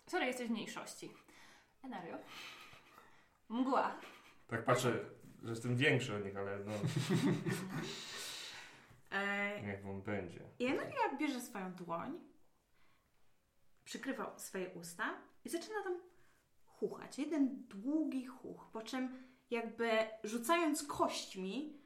[0.07, 1.15] Sorry, jesteś w mniejszości.
[1.83, 2.19] Enario?
[3.49, 4.01] Mgła.
[4.47, 5.05] Tak patrzę,
[5.43, 6.73] że jestem większy od nich, ale no,
[9.63, 10.41] niech wam będzie.
[10.59, 12.21] I Enaria bierze swoją dłoń,
[13.85, 15.15] przykrywa swoje usta
[15.45, 16.01] i zaczyna tam
[16.67, 17.19] chuchać.
[17.19, 19.91] Jeden długi chuch, po czym jakby
[20.25, 21.81] rzucając kośćmi,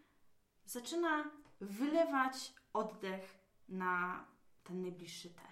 [0.64, 1.30] zaczyna
[1.60, 3.38] wylewać oddech
[3.68, 4.26] na
[4.64, 5.50] ten najbliższy teren.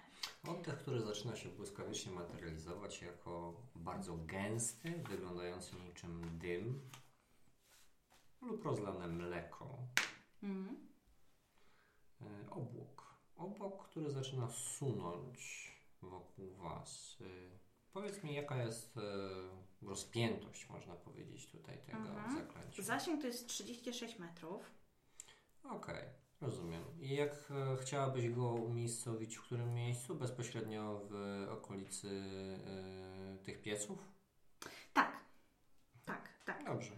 [0.57, 6.89] Oddech, który zaczyna się błyskawicznie materializować jako bardzo gęsty, wyglądający niczym dym
[8.41, 9.77] lub rozlane mleko.
[10.43, 10.88] Mhm.
[12.21, 13.13] E, obłok.
[13.35, 15.71] Obłok, który zaczyna sunąć
[16.01, 17.17] wokół Was.
[17.21, 17.25] E,
[17.93, 19.01] powiedz mi, jaka jest e,
[19.81, 22.35] rozpiętość, można powiedzieć, tutaj tego Mhm.
[22.35, 22.83] zaklęcia.
[22.83, 24.71] Zasięg to jest 36 metrów.
[25.63, 26.03] Okej,
[26.41, 26.83] rozumiem.
[26.99, 30.15] I jak chciałabyś go umiejscowić w którym miejscu?
[30.15, 32.09] Bezpośrednio w okolicy
[33.43, 33.99] tych pieców?
[34.93, 35.17] Tak,
[36.05, 36.65] tak, tak.
[36.65, 36.91] Dobrze.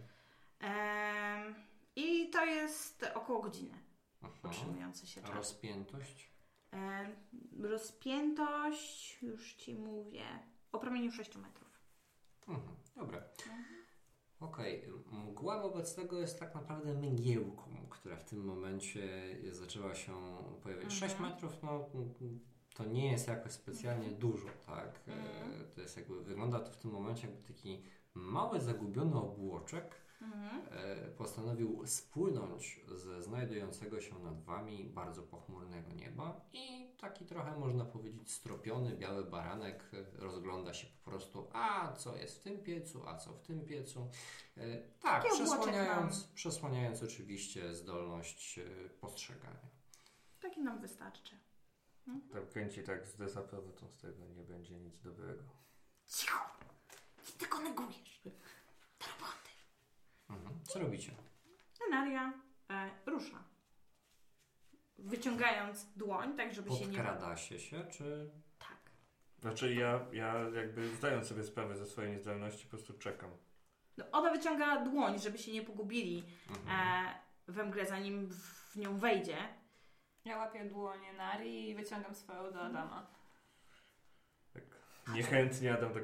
[0.60, 1.56] Em,
[1.96, 3.78] I to jest około godziny.
[4.44, 5.36] Utrzymujący się czas.
[5.36, 6.32] rozpiętość?
[6.72, 7.12] Em,
[7.64, 10.24] rozpiętość, już Ci mówię,
[10.72, 11.82] o promieniu 6 metrów.
[12.48, 12.76] Mhm.
[12.96, 13.22] Dobra.
[14.40, 20.14] Okej, mgła wobec tego jest tak naprawdę mgiełką, która w tym momencie zaczęła się
[20.64, 20.84] pojawiać.
[20.94, 21.10] Mhm.
[21.10, 21.90] 6 metrów, no
[22.76, 25.00] to nie jest jakoś specjalnie dużo, tak?
[25.08, 25.72] E, Mhm.
[25.76, 27.84] To jest jakby, wygląda to w tym momencie jakby taki
[28.14, 30.62] mały, zagubiony obłoczek Mhm.
[30.72, 37.86] e, postanowił spłynąć ze znajdującego się nad Wami bardzo pochmurnego nieba i taki trochę można
[37.86, 43.18] powiedzieć stropiony, biały baranek rozgląda się po prostu, a co jest w tym piecu, a
[43.18, 44.10] co w tym piecu.
[44.58, 49.70] E, Tak, przesłaniając, przesłaniając oczywiście zdolność e, postrzegania.
[50.42, 51.36] Taki nam wystarczy.
[52.34, 55.44] Tam kręci tak z dezaprobatą z tego nie będzie nic dobrego.
[56.08, 56.40] Cicho!
[57.26, 58.22] Ty tylko negujesz.
[60.32, 60.60] Mhm.
[60.64, 61.12] Co robicie?
[61.88, 62.34] Enaria
[62.70, 63.44] e, rusza.
[64.98, 66.86] Wyciągając dłoń, tak żeby się nie...
[66.86, 68.32] Podkrada się się, czy...
[68.60, 68.78] Tak.
[69.42, 73.32] Znaczy ja, ja jakby zdając sobie sprawę ze swojej niezdolności, po prostu czekam.
[73.98, 76.70] No, ona wyciąga dłoń, żeby się nie pogubili Mhm.
[77.08, 79.38] e, we mgle, zanim w nią wejdzie.
[80.26, 83.08] Ja łapię dłonie Nari i wyciągam swoją do Adama.
[84.54, 84.64] Tak
[85.14, 86.04] niechętnie Adam tak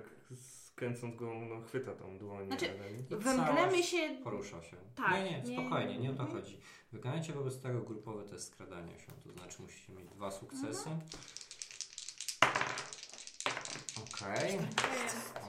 [0.78, 2.48] skręcąc głową, no chwyta tą dłoń.
[2.48, 4.10] Znaczy, ale nie- I We mgle całość my się...
[4.24, 4.78] Porusza się.
[4.96, 6.42] Tak, Nie, nie, nie- spokojnie, nie o to mhm.
[6.42, 6.60] chodzi.
[6.92, 9.12] Wykonajcie wobec tego grupowy test skradania się.
[9.24, 10.90] To znaczy musicie mieć dwa sukcesy.
[10.90, 11.00] Mhm.
[14.04, 14.60] Okej,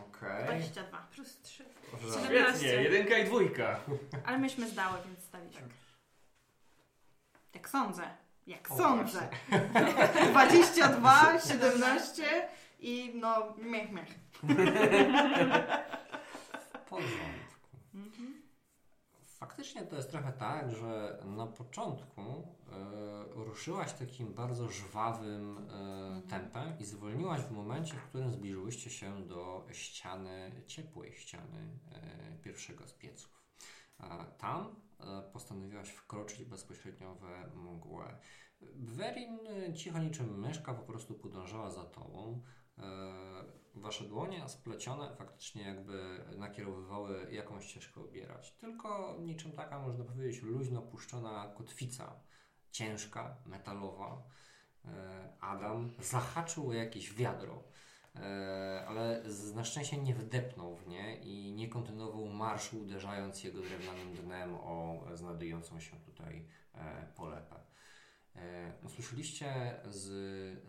[0.09, 0.45] okej.
[0.47, 1.07] 22.
[1.15, 1.65] Plus 3.
[1.93, 2.21] Dobrze.
[2.25, 3.81] Świetnie, jedynka i dwójka.
[4.25, 5.69] Ale myśmy zdały, więc staliśmy.
[7.55, 8.03] Jak sądzę.
[8.47, 9.29] Jak O, sądzę.
[10.31, 12.49] 22, 17
[12.81, 14.28] i no miech, miech.
[16.75, 17.49] W porządku.
[19.39, 26.79] Faktycznie to jest trochę tak, że na początku e, ruszyłaś takim bardzo żwawym e, tempem
[26.79, 32.93] i zwolniłaś w momencie, w którym zbliżyłyście się do ściany, ciepłej ściany e, pierwszego z
[32.93, 33.39] pieców.
[34.39, 34.75] Tam
[35.33, 38.19] postanowiłaś wkroczyć bezpośrednio we mgłę.
[38.75, 39.39] Werin
[39.75, 42.43] cicho niczym myszka po prostu podążała za tobą.
[42.81, 48.53] E, Wasze dłonie splecione faktycznie jakby nakierowywały jakąś ścieżkę obierać.
[48.53, 52.21] Tylko niczym taka, można powiedzieć, luźno puszczona kotwica.
[52.71, 54.23] Ciężka, metalowa.
[54.85, 57.65] E, Adam zahaczył o jakieś wiadro,
[58.15, 59.23] e, ale
[59.55, 65.05] na szczęście nie wdepnął w nie i nie kontynuował marszu, uderzając jego drewnianym dnem o
[65.15, 66.49] znajdującą się tutaj
[67.17, 67.57] polepę.
[68.39, 70.05] E, Usłyszeliście z,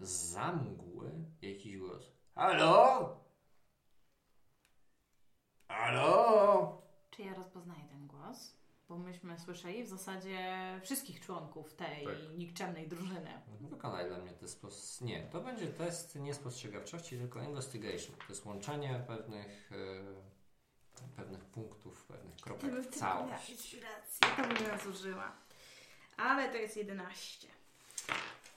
[0.01, 2.11] z za mgły jakiś głos.
[2.35, 3.19] Halo?
[5.67, 6.81] Halo?
[7.11, 8.59] Czy ja rozpoznaję ten głos?
[8.89, 10.39] Bo myśmy słyszeli w zasadzie
[10.83, 12.15] wszystkich członków tej Tak.
[12.37, 13.41] nikczemnej drużyny.
[13.61, 14.61] Wykonaj dla mnie test.
[14.63, 18.15] spos- Nie, to będzie test nie spostrzegawczości, tylko investigation.
[18.15, 23.73] To jest łączenie pewnych, e, pewnych punktów, pewnych kropek w całość.
[23.73, 23.89] Ja
[24.43, 25.31] to bym raz użyła.
[26.17, 27.47] Ale to jest 11.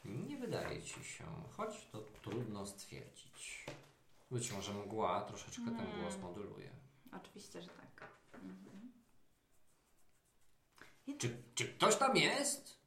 [0.05, 3.67] Nie wydaje ci się, choć to trudno stwierdzić.
[4.31, 6.01] Być może mgła troszeczkę ten Hmm.
[6.01, 6.71] głos moduluje.
[7.21, 8.09] Oczywiście, że tak.
[8.35, 8.93] Mhm.
[11.19, 12.83] Czy, czy ktoś tam jest?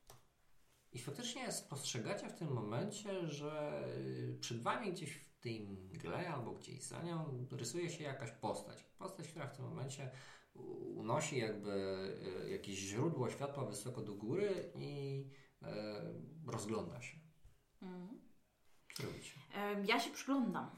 [0.94, 6.52] I faktycznie spostrzegacie w tym momencie, że y, przed wami gdzieś w tej mgle albo
[6.52, 8.84] gdzieś za nią rysuje się jakaś postać.
[8.98, 10.12] Postać, która w tym momencie
[10.54, 11.72] u- unosi jakby
[12.46, 15.24] y, jakieś źródło światła wysoko do góry i
[16.48, 17.18] rozgląda się.
[17.82, 18.22] Mhm.
[18.94, 19.32] Co robicie?
[19.54, 20.70] Em, Ja się przyglądam,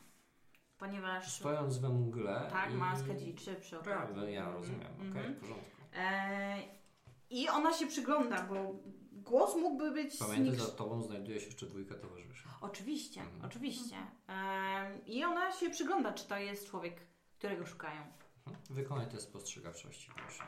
[0.78, 2.76] ponieważ Stojąc we mgle tak, i...
[2.76, 3.94] maska dziczy przy okazji.
[3.94, 4.94] Prawda, ja rozumiem.
[4.96, 5.36] Okej, Mhm.
[5.36, 5.82] w porządku.
[5.96, 6.58] E,
[7.30, 8.76] I ona się przygląda, bo
[9.12, 10.18] głos mógłby być...
[10.18, 12.48] Pamiętaj, nik- za tobą znajduje się jeszcze dwójka towarzyszy.
[12.62, 13.46] Oczywiście, Mhm.
[13.46, 13.96] oczywiście.
[14.28, 17.08] Em, I ona się przygląda, czy to jest człowiek,
[17.38, 18.02] którego szukają.
[18.48, 18.66] Mhm.
[18.70, 20.44] Wykonaj test spostrzegawczości, proszę.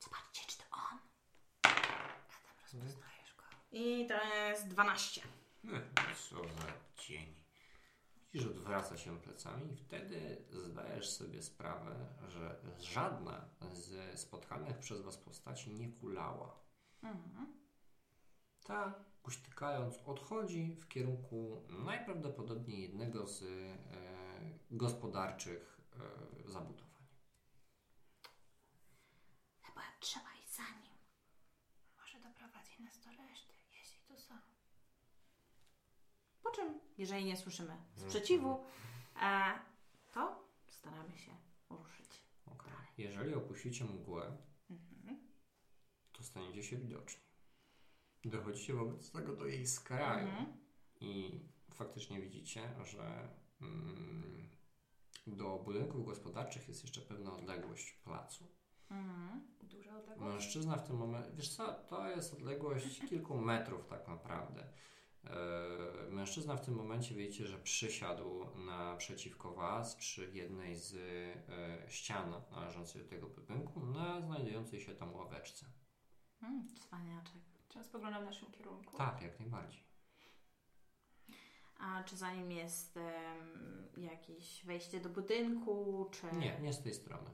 [0.00, 0.98] Zobaczcie, czy to on.
[2.80, 3.42] Poznajesz go.
[3.72, 4.14] I to
[4.48, 5.20] jest 12.
[5.64, 5.78] No,
[6.30, 7.34] Co za cień.
[8.32, 15.16] Widzisz, odwraca się plecami i wtedy zdajesz sobie sprawę, że żadna z spotkanych przez was
[15.16, 16.60] postaci nie kulała.
[17.02, 17.46] Mhm.
[18.64, 23.78] Ta, kuśtykając, odchodzi w kierunku najprawdopodobniej jednego z e,
[24.70, 25.80] gospodarczych
[26.46, 27.06] e, zabudowań.
[29.62, 30.94] Chyba trzeba iść za nim.
[32.00, 34.34] Może doprowadzi nas do reszty, jeśli tu są.
[36.46, 38.64] Po czym, jeżeli nie słyszymy sprzeciwu,
[39.22, 39.52] e,
[40.12, 41.32] to staramy się
[41.70, 42.06] ruszyć.
[42.46, 42.72] Okay.
[42.98, 44.36] Jeżeli opuścicie mgłę,
[44.70, 45.18] Mhm.
[46.12, 47.22] to staniecie się widoczni.
[48.24, 50.46] Dochodzicie wobec tego do jej skraju Mhm.
[51.00, 51.40] i
[51.74, 53.28] faktycznie widzicie, że
[53.60, 54.48] mm,
[55.26, 58.44] do budynków gospodarczych jest jeszcze pewna odległość placu.
[58.90, 59.46] Mhm.
[59.62, 60.34] Duża odległość.
[60.34, 64.68] Mężczyzna w tym momencie, wiesz co, to jest odległość kilku metrów tak naprawdę.
[65.30, 72.34] E, Mężczyzna w tym momencie widzicie, że przysiadł naprzeciwko Was przy jednej z e, ścian
[72.50, 75.66] należącej do tego budynku na znajdującej się tam ławeczce.
[76.42, 77.42] Mm, cwaniaczek.
[77.68, 78.96] Czy on spogląda w naszym kierunku?
[78.96, 79.86] Tak, jak najbardziej.
[81.78, 86.36] A czy za nim jest em, jakieś wejście do budynku, czy...
[86.36, 87.30] Nie, nie z tej strony.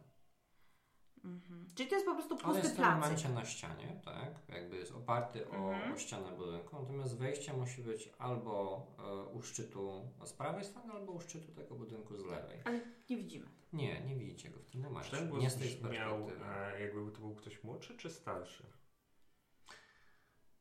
[1.25, 1.67] Mhm.
[1.75, 3.01] Czyli to jest po prostu On pusty jest w tym plac.
[3.01, 4.49] momencie na ścianie, tak?
[4.49, 5.93] Jakby jest oparty o, Mhm.
[5.93, 11.13] o ścianę budynku, natomiast wejście musi być albo e, u szczytu z prawej strony, albo
[11.13, 12.61] u szczytu tego budynku z lewej.
[12.65, 12.81] Ale
[13.11, 13.47] nie widzimy.
[13.73, 15.11] Nie, nie widzicie go w tym momencie.
[15.11, 16.45] ten Nie z miał, perspektywy.
[16.45, 18.67] e, jakby to był ktoś młodszy czy starszy?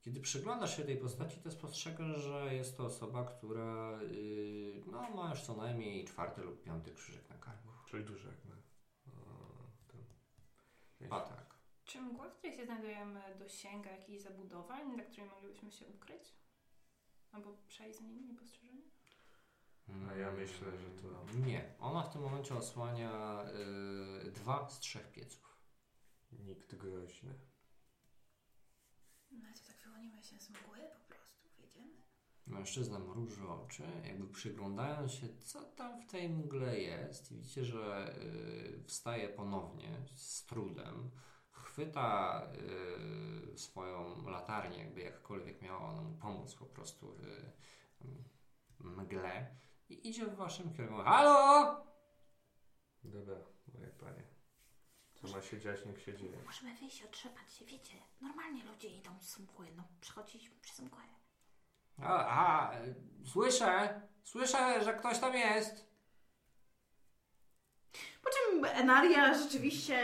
[0.01, 5.29] Kiedy przyglądasz się tej postaci, to spostrzegasz, że jest to osoba, która yy, no, ma
[5.29, 7.67] już co najmniej czwarty lub piąty krzyżyk na karku.
[7.89, 8.60] Czyli duży jak na.
[11.09, 11.55] A tak.
[11.85, 16.35] Czy mgła, w której się znajdujemy, dosięga jakichś zabudowań, za którymi moglibyśmy się ukryć?
[17.31, 18.81] Albo przejść z nimi niepostrzeżenie?
[20.09, 21.75] A ja myślę, że to- Nie.
[21.79, 23.43] Ona w tym momencie osłania
[24.23, 25.57] yy, dwa z trzech pieców.
[26.31, 27.33] Nikt groźny.
[29.31, 30.77] No to tak wyłonimy się z mgły.
[32.51, 37.31] Mężczyzna mruży oczy, jakby przyglądając się, co tam w tej mgle jest.
[37.31, 41.11] I widzicie, że y, wstaje ponownie z trudem.
[41.51, 42.41] Chwyta
[43.53, 49.55] y, swoją latarnię, jakby jakkolwiek miała ona mu pomóc po prostu w y, mgle.
[49.89, 51.03] I idzie w waszym kierunku.
[51.03, 51.85] Halo!
[53.03, 53.35] Dobra,
[53.73, 54.23] moje panie.
[55.13, 56.43] Co ma się dziać, niech się dzieje.
[56.45, 57.97] Możemy wyjść, otrzepać się, wiecie.
[58.21, 61.20] Normalnie ludzie idą z mgły, no przechodziliśmy przez mgłę.
[62.03, 62.71] A, a,
[63.25, 64.01] słyszę!
[64.23, 65.91] Słyszę, że ktoś tam jest!
[68.23, 69.97] Po czym Enaria rzeczywiście,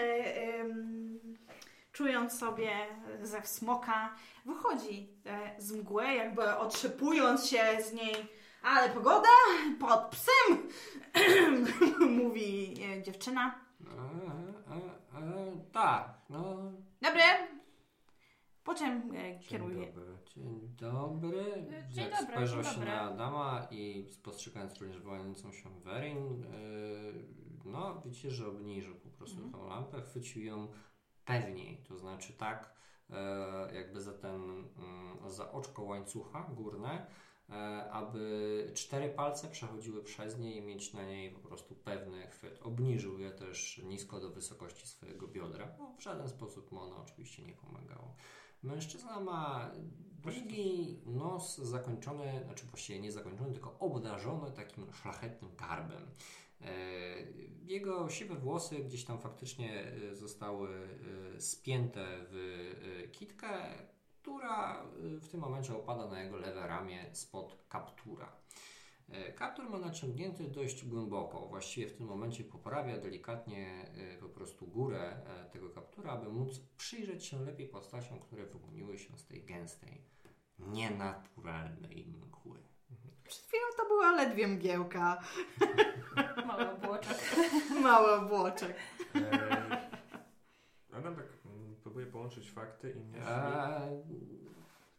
[0.59, 1.19] em,
[1.91, 2.71] czując sobie
[3.21, 4.15] ze smoka,
[4.45, 8.15] wychodzi e, z mgły, jakby otrzepując się z niej.
[8.63, 9.29] Ale pogoda
[9.79, 10.67] pod psem,
[12.23, 13.59] mówi e, dziewczyna.
[13.81, 16.71] E, e, e, tak, no.
[17.01, 17.23] Dobre.
[18.67, 19.87] Po czym e, Dzień kieruje.
[19.87, 20.17] dobry.
[20.35, 21.45] Dzień dobry.
[21.89, 22.91] Dzień Jak dobry, Spojrzał dzień się dobry.
[22.91, 27.25] na Adama i spostrzegając również wołającą się Werin, yy,
[27.65, 29.53] no widzicie, że obniżył po prostu Mhm.
[29.53, 30.67] tą lampę, chwycił ją
[31.25, 32.73] pewniej, to znaczy tak
[33.09, 37.05] e, jakby za ten, mm, za oczko łańcucha górne,
[37.49, 37.53] e,
[37.91, 42.59] aby cztery palce przechodziły przez nie i mieć na niej po prostu pewny chwyt.
[42.63, 45.67] Obniżył je też nisko do wysokości swojego biodra.
[45.79, 48.15] No, w żaden sposób mu ono oczywiście nie pomagało.
[48.63, 49.71] Mężczyzna ma
[50.23, 56.07] długi nos zakończony, znaczy właściwie nie zakończony, tylko obdarzony takim szlachetnym garbem.
[56.61, 56.71] E,
[57.61, 60.69] Jego siwe włosy gdzieś tam faktycznie e, zostały
[61.35, 63.47] e, spięte w kitkę,
[64.21, 64.85] która
[65.21, 68.31] w tym momencie opada na jego lewe ramię spod kaptura.
[69.11, 71.47] E, Kaptur ma naciągnięty dość głęboko.
[71.47, 76.59] Właściwie w tym momencie poprawia delikatnie e, po prostu górę e, tego kaptura, aby móc
[76.77, 80.01] przyjrzeć się lepiej postaciom, które wyłoniły się z tej gęstej,
[80.59, 82.59] nienaturalnej mgły.
[83.23, 85.23] Przed chwilą to była ledwie mgiełka.
[86.47, 87.17] Mały obłoczek.
[87.83, 88.75] Mały obłoczek.
[90.93, 91.25] Adam tak
[91.83, 93.27] próbuje połączyć fakty i myśli.
[93.27, 94.03] Eee,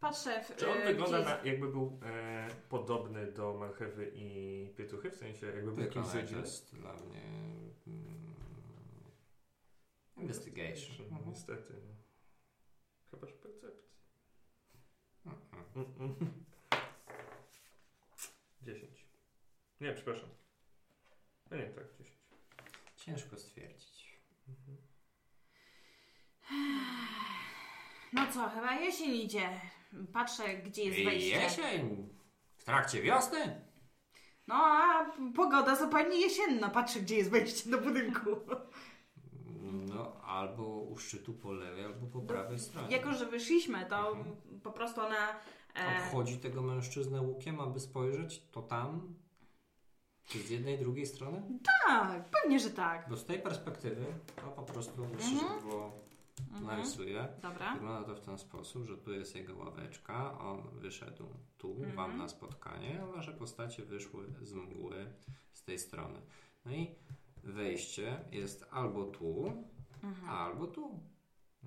[0.00, 0.56] Patrzę w.
[0.56, 5.10] Czy on e, wygląda na, jakby był e, podobny do marchewy i pietuchy?
[5.10, 7.22] W sensie jakby był kimś z wykonanie jest dla mnie
[7.86, 8.34] mm,
[10.16, 11.06] investigation.
[11.06, 11.30] Mhm.
[11.30, 11.74] Niestety.
[11.86, 11.94] No.
[13.10, 13.98] Chyba, że percepcji.
[15.26, 15.64] Mhm.
[15.76, 16.44] Mm, mm.
[18.62, 19.06] 10.
[19.80, 20.28] Nie, przepraszam.
[21.50, 22.18] No nie, tak, 10.
[22.96, 24.18] Ciężko stwierdzić.
[24.48, 24.76] Mhm.
[28.12, 29.60] No co, chyba jesień idzie.
[30.12, 31.36] Patrzę, gdzie jest wejście.
[31.40, 32.08] jesień?
[32.56, 33.60] W trakcie wiosny?
[34.46, 35.04] No a
[35.36, 36.68] pogoda zupełnie jesienna.
[36.68, 38.30] Patrzę, gdzie jest wejście do budynku.
[39.62, 42.96] No, albo u szczytu po lewej, albo po prawej stronie.
[42.96, 44.36] Jako, że wyszliśmy, to Mhm.
[44.62, 45.28] po prostu ona...
[45.76, 49.14] E, Obchodzi tego mężczyznę łukiem, aby spojrzeć, to tam?
[50.24, 51.42] Czy z jednej, drugiej strony?
[51.86, 53.08] tak, pewnie, że tak.
[53.10, 54.04] Bo z tej perspektywy,
[54.36, 55.20] to po prostu Mhm.
[55.38, 55.92] żeby było
[56.62, 57.28] narysuję.
[57.42, 57.74] Dobra.
[57.74, 61.26] Wygląda to w ten sposób, że tu jest jego ławeczka, on wyszedł
[61.58, 61.96] tu, Mhm.
[61.96, 65.12] wam na spotkanie, a wasze postacie wyszły z mgły
[65.52, 66.22] z tej strony.
[66.64, 66.94] No i
[67.44, 69.52] wejście jest albo tu,
[70.02, 70.28] Mhm.
[70.30, 71.00] albo tu.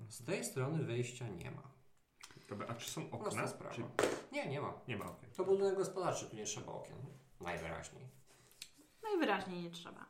[0.08, 1.72] Z tej strony wejścia nie ma.
[2.48, 3.46] Dobra, a czy są Prosta okna?
[3.48, 3.74] sprawa.
[3.74, 3.82] Czy
[4.32, 4.80] Nie, nie ma.
[4.88, 5.30] nie ma okien?
[5.30, 6.96] To budynek gospodarczy, tu nie trzeba okien.
[7.40, 8.08] Najwyraźniej.
[9.02, 10.06] Najwyraźniej nie trzeba.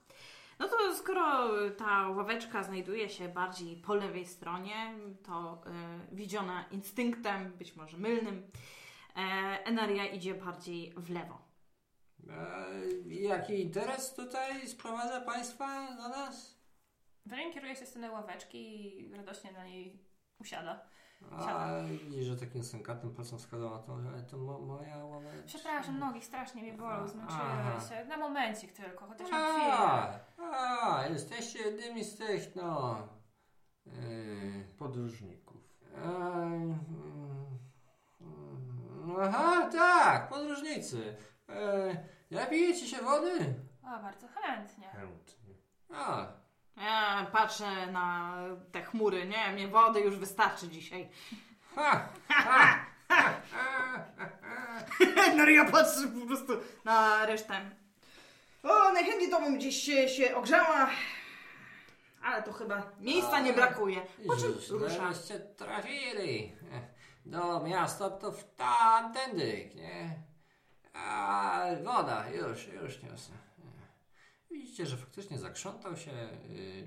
[0.58, 5.62] No to skoro ta ławeczka znajduje się bardziej po lewej stronie, to
[6.12, 8.50] y, widziona instynktem, być może mylnym,
[9.16, 9.20] e,
[9.64, 11.38] Enaria idzie bardziej w lewo.
[12.30, 12.68] E,
[13.08, 16.62] jaki interes tutaj sprowadza Państwa do nas?
[17.26, 19.98] Werin kieruje się w stronę ławeczki i radośnie na niej
[20.38, 20.84] usiada.
[21.30, 25.46] A widzisz, że takim sękatnym palcem wskazał na to, ale to mo, moja ławeczka.
[25.46, 27.06] Przepraszam, nogi strasznie mnie bolą, Aha.
[27.06, 28.08] zmęczyłem się.
[28.08, 30.20] Na momencik tylko, chociaż na chwilę.
[30.52, 32.96] A, jesteście jednymi z tych, no...
[33.86, 35.62] Yy, Podróżników.
[35.94, 36.74] mm,
[39.22, 41.16] aha, tak, podróżnicy.
[41.48, 41.96] E,
[42.30, 43.54] napijecie się wody?
[43.84, 44.88] O, bardzo chętnie.
[44.88, 45.54] Chętnie.
[45.90, 46.26] A,
[46.76, 48.36] Ja patrzę na
[48.72, 51.08] te chmury, nie, mnie wody już wystarczy dzisiaj.
[51.74, 54.04] ha, ha, ha, ha, ha.
[55.16, 56.52] Enaria patrzy po prostu.
[56.84, 57.70] Na resztę.
[58.62, 60.90] O, najchętniej to bym gdzieś się, się ogrzała.
[62.22, 64.00] Ale to chyba miejsca nie brakuje.
[64.26, 65.12] Po czym rusza?
[65.12, 66.52] żeście trafili
[67.26, 70.16] do miasta, to w tamtędy, nie?
[70.94, 73.32] A woda, już, już niosę.
[74.52, 76.10] Widzicie, że faktycznie zakrzątał się.
[76.50, 76.86] y,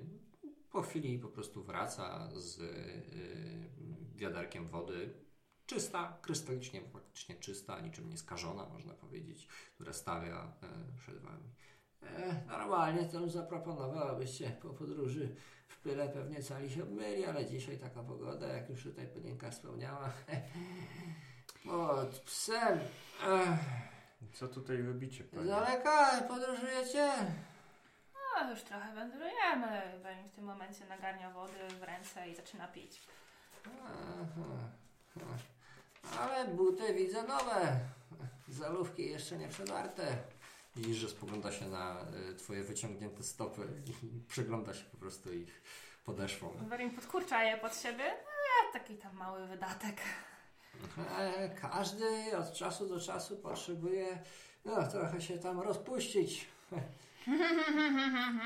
[0.72, 3.70] Po chwili po prostu wraca z y,
[4.16, 5.14] wiaderkiem wody.
[5.66, 11.54] Czysta, krystalicznie, faktycznie czysta, niczym nie skażona, można powiedzieć, która stawia e, przed wami.
[12.02, 15.36] E, normalnie to zaproponował, abyście po podróży
[15.68, 20.14] w pyle pewnie cali się obmyli, ale dzisiaj taka pogoda, jak już tutaj Panienka wspomniała.
[21.66, 22.80] Pod psem.
[23.28, 23.60] Ech,
[24.34, 25.46] Co tutaj robicie, z panie?
[25.48, 27.12] daleka podróżujecie?
[28.42, 30.00] No, już trochę wędrujemy.
[30.04, 33.02] Werin w tym momencie nagarnia wody w ręce i zaczyna pić.
[33.86, 34.46] Aha.
[36.20, 37.80] Ale buty widzę nowe.
[38.48, 40.18] Zalówki jeszcze nie przedarte.
[40.76, 43.94] Widzisz, że spogląda się na y, twoje wyciągnięte stopy i
[44.34, 45.62] przygląda się po prostu ich
[46.06, 46.54] podeszwą.
[46.70, 48.04] Werin podkurcza je pod siebie.
[48.06, 49.98] E, taki tam mały wydatek.
[51.20, 54.20] E, Każdy od czasu do czasu potrzebuje
[54.66, 56.48] no, trochę się tam rozpuścić.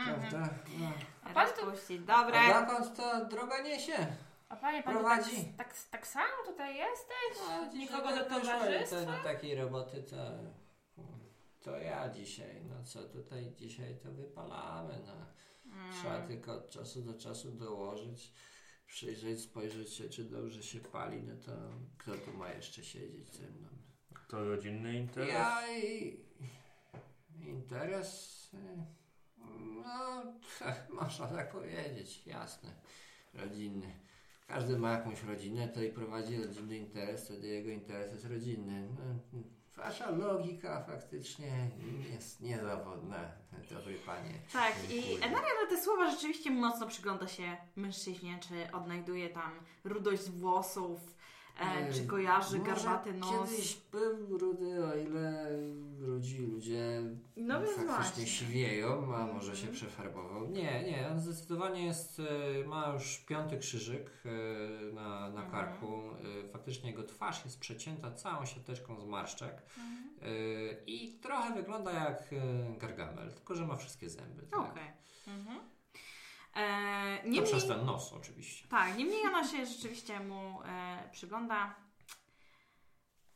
[0.05, 0.49] Prawda?
[0.79, 0.91] No.
[1.23, 2.01] A pan tu, Rozpuścić.
[2.07, 2.39] A Dobre.
[2.47, 4.07] dokąd ta droga niesie?
[4.49, 5.35] a panie, pan tu Prowadzi.
[5.57, 7.49] tak, tak, tak sam tutaj jesteś?
[7.49, 8.95] A, dzisiaj Nikogo do tak towarzystwa?
[9.05, 10.15] To, do takiej roboty to,
[11.61, 12.61] to ja dzisiaj.
[12.69, 14.93] No co tutaj dzisiaj to wypalamy.
[15.07, 15.13] No.
[16.01, 18.33] Trzeba tylko od czasu do czasu dołożyć,
[18.87, 21.21] przyjrzeć, spojrzeć się, czy dobrze się pali.
[21.23, 21.51] No to
[21.97, 23.67] kto tu ma jeszcze siedzieć ze mną?
[24.27, 25.33] To rodzinny interes?
[25.33, 26.19] Ja i
[27.45, 28.38] interes.
[28.53, 28.57] Y,
[29.83, 30.23] No,
[31.01, 32.69] można tak powiedzieć, jasne.
[33.33, 33.99] Rodzinny.
[34.47, 38.87] Każdy ma jakąś rodzinę, to i prowadzi rodzinny interes, wtedy jego interes jest rodzinny.
[38.97, 39.39] No,
[39.75, 41.69] wasza logika faktycznie
[42.11, 43.31] jest niezawodna,
[43.71, 44.33] dobry panie.
[44.53, 45.15] Tak, i.
[45.15, 49.51] Enaria na te słowa rzeczywiście mocno przygląda się mężczyźnie, czy odnajduje tam
[49.83, 50.99] rudość włosów,
[51.59, 53.49] e, czy kojarzy może garbaty nos.
[53.49, 55.49] Kiedyś był rudy, o ile
[55.99, 57.01] rudzi ludzie
[57.37, 58.27] No więc faktycznie właśnie.
[58.27, 59.73] siwieją, a może się Mhm.
[59.73, 60.47] przefarbował.
[60.47, 65.51] Nie, nie, on zdecydowanie jest, e, ma już piąty krzyżyk e, na, na Mhm.
[65.51, 66.01] karku.
[66.45, 70.09] E, Faktycznie jego twarz jest przecięta całą siateczką zmarszczek Mhm.
[70.21, 72.23] e, i trochę wygląda jak
[72.77, 74.41] gargamel, tylko że ma wszystkie zęby.
[74.43, 74.59] Tak?
[74.59, 74.87] Okej.
[75.27, 75.59] Mhm.
[76.55, 78.67] E, To niemniej, przez ten nos oczywiście.
[78.67, 81.75] tak, niemniej ona się rzeczywiście mu e, przygląda.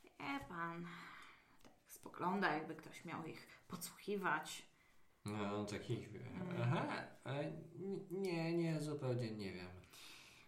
[0.03, 0.87] Wie pan,
[1.63, 4.65] tak spogląda, jakby ktoś miał ich podsłuchiwać.
[5.25, 6.15] No, on takich.
[6.15, 6.61] Mhm.
[6.61, 6.87] Aha,
[7.23, 9.69] a n- nie, nie, zupełnie nie wiem.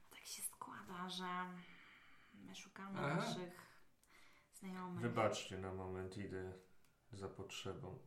[0.09, 1.25] Tak się składa, że
[2.33, 3.15] my szukamy Aha.
[3.15, 3.61] naszych
[4.53, 5.01] znajomych.
[5.01, 6.53] Wybaczcie na moment, idę
[7.11, 7.99] za potrzebą.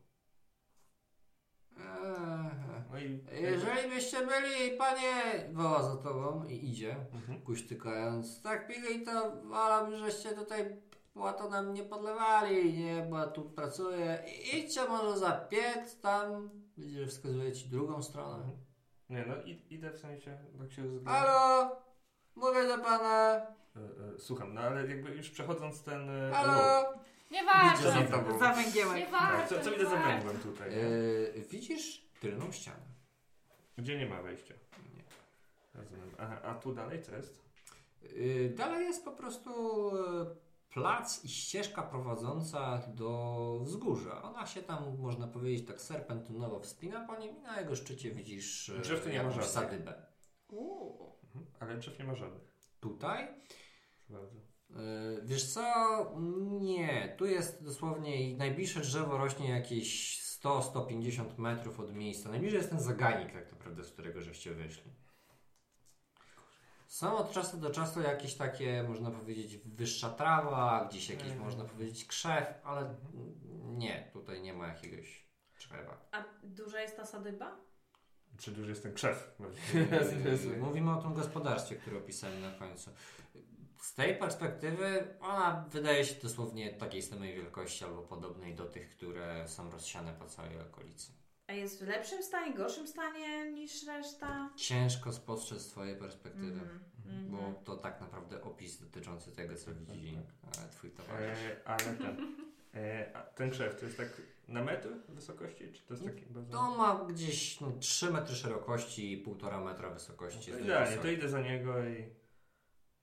[1.79, 2.51] Eee,
[2.93, 3.25] No i...
[3.43, 5.13] Jeżeli byście byli, panie,
[5.53, 7.41] woła za tobą i idzie, Mhm.
[7.43, 10.77] kuśtykając, tak pili, to wolałbym, żeście tutaj
[11.15, 14.19] płato nam nie podlewali, nie, bo tu pracuję.
[14.27, 18.35] I- Idźcie może za piec, tam, widzisz, że wskazuje ci drugą stronę.
[18.37, 18.57] Mhm.
[19.11, 21.15] Nie, no i, idę w sensie, tak się rozglądam.
[21.15, 21.77] Halo,
[22.37, 23.41] mówię do pana,
[23.77, 23.81] E,
[24.15, 26.11] e, Słucham, no ale jakby już przechodząc ten...
[26.11, 26.93] e, halo.
[27.31, 27.93] Nieważne.
[27.93, 28.39] za tobą.
[28.39, 29.11] Zawęgiełek.
[29.11, 29.59] Tak, Nieważne.
[29.59, 30.71] co, co widzę za węgłem tutaj?
[30.71, 30.77] nie?
[30.77, 32.89] Yy, widzisz tylną ścianę.
[33.79, 34.55] Gdzie nie ma wejścia.
[34.97, 35.05] Nie.
[35.75, 36.11] Rozumiem.
[36.19, 37.43] Aha, a tu dalej co jest?
[38.03, 39.51] Yy, dalej jest po prostu
[39.97, 40.27] e,
[40.71, 44.23] plac i ścieżka prowadząca do wzgórza.
[44.23, 48.69] Ona się tam, można powiedzieć, tak serpentynowo wspina po nim i na jego szczycie widzisz
[48.69, 49.71] e, Drzew tu nie ma jakąś żadnych.
[49.71, 50.07] sadybę.
[50.49, 51.17] Uuu.
[51.25, 51.47] Mhm.
[51.61, 52.43] Ale drzew nie ma żadnych.
[52.81, 53.29] Tutaj
[54.09, 54.37] Bardzo.
[54.71, 54.77] Yy,
[55.25, 55.73] Wiesz co?
[56.61, 57.15] Nie.
[57.19, 62.29] Tu jest dosłownie najbliższe drzewo rośnie jakieś 100-150 metrów od miejsca.
[62.31, 64.93] Najbliżej jest ten zagajnik tak naprawdę, z którego żeście wyszli.
[66.87, 71.45] Są od czasu do czasu jakieś takie, można powiedzieć, wyższa trawa, gdzieś jakiś, Mhm.
[71.45, 72.95] można powiedzieć, krzew, ale
[73.65, 75.29] nie, tutaj nie ma jakiegoś
[75.59, 76.09] drzewa.
[76.13, 77.57] A duża jest ta sadyba?
[78.39, 79.39] Czy duży jest ten krzew?
[80.61, 82.91] Mówimy o tym gospodarstwie, które opisałem na końcu.
[83.89, 89.49] Z tej perspektywy ona wydaje się dosłownie takiej samej wielkości albo podobnej do tych, które
[89.49, 91.13] są rozsiane po całej okolicy.
[91.47, 94.51] A jest w lepszym stanie, gorszym stanie niż reszta?
[94.57, 97.31] Ciężko spostrzec z twojej perspektywy, Mhm.
[97.31, 97.65] bo Mhm.
[97.65, 100.19] to tak naprawdę opis dotyczący tego, co widzi
[100.67, 101.39] e, twój towarzysz.
[101.45, 102.37] E, ale ten...
[102.75, 104.09] E, a ten krzew to jest tak
[104.49, 105.73] na metr wysokości?
[105.73, 106.53] Czy to jest taki bardzo...
[106.53, 110.51] To ma gdzieś no, 3 metry szerokości i 1,5 metra wysokości.
[110.51, 112.19] No Jest Idealnie, to idę za niego i...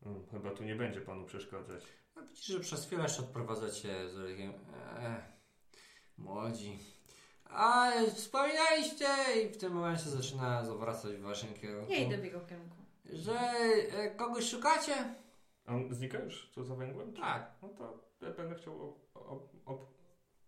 [0.05, 1.83] Mm, chyba tu nie będzie panu przeszkadzać.
[2.15, 4.53] No, widzisz, że przez chwilę jeszcze odprowadza cię z Rykiem.
[4.99, 5.21] Eee,
[6.17, 6.79] młodzi.
[7.45, 9.07] A, wspominaliście
[9.45, 11.91] i w tym momencie zaczyna zawracać w waszym kierunku.
[11.91, 12.75] Ja idę w jego kierunku.
[13.05, 15.15] Że e, kogoś szukacie?
[15.65, 16.51] A on znika już?
[16.55, 17.13] Co za węgłem?
[17.13, 17.51] czy- Tak.
[17.61, 19.95] No to ja będę chciał op, op, op,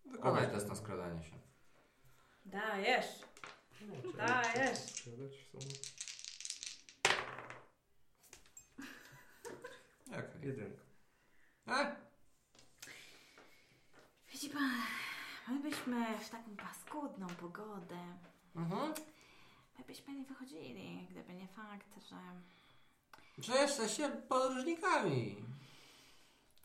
[0.05, 0.55] Wykonaj Okej.
[0.55, 1.35] test na skradanie się.
[2.45, 3.05] Dajesz.
[3.81, 4.79] no, Dajesz.
[10.09, 10.41] Okej.
[10.47, 10.81] Jedynka.
[11.67, 11.95] E?
[14.31, 14.71] Widzi pan,
[15.47, 18.17] my byśmy w taką paskudną pogodę,
[18.55, 18.93] Mhm.
[19.79, 22.15] my byśmy nie wychodzili, gdyby nie fakt, że...
[23.37, 25.43] Że jesteście podróżnikami.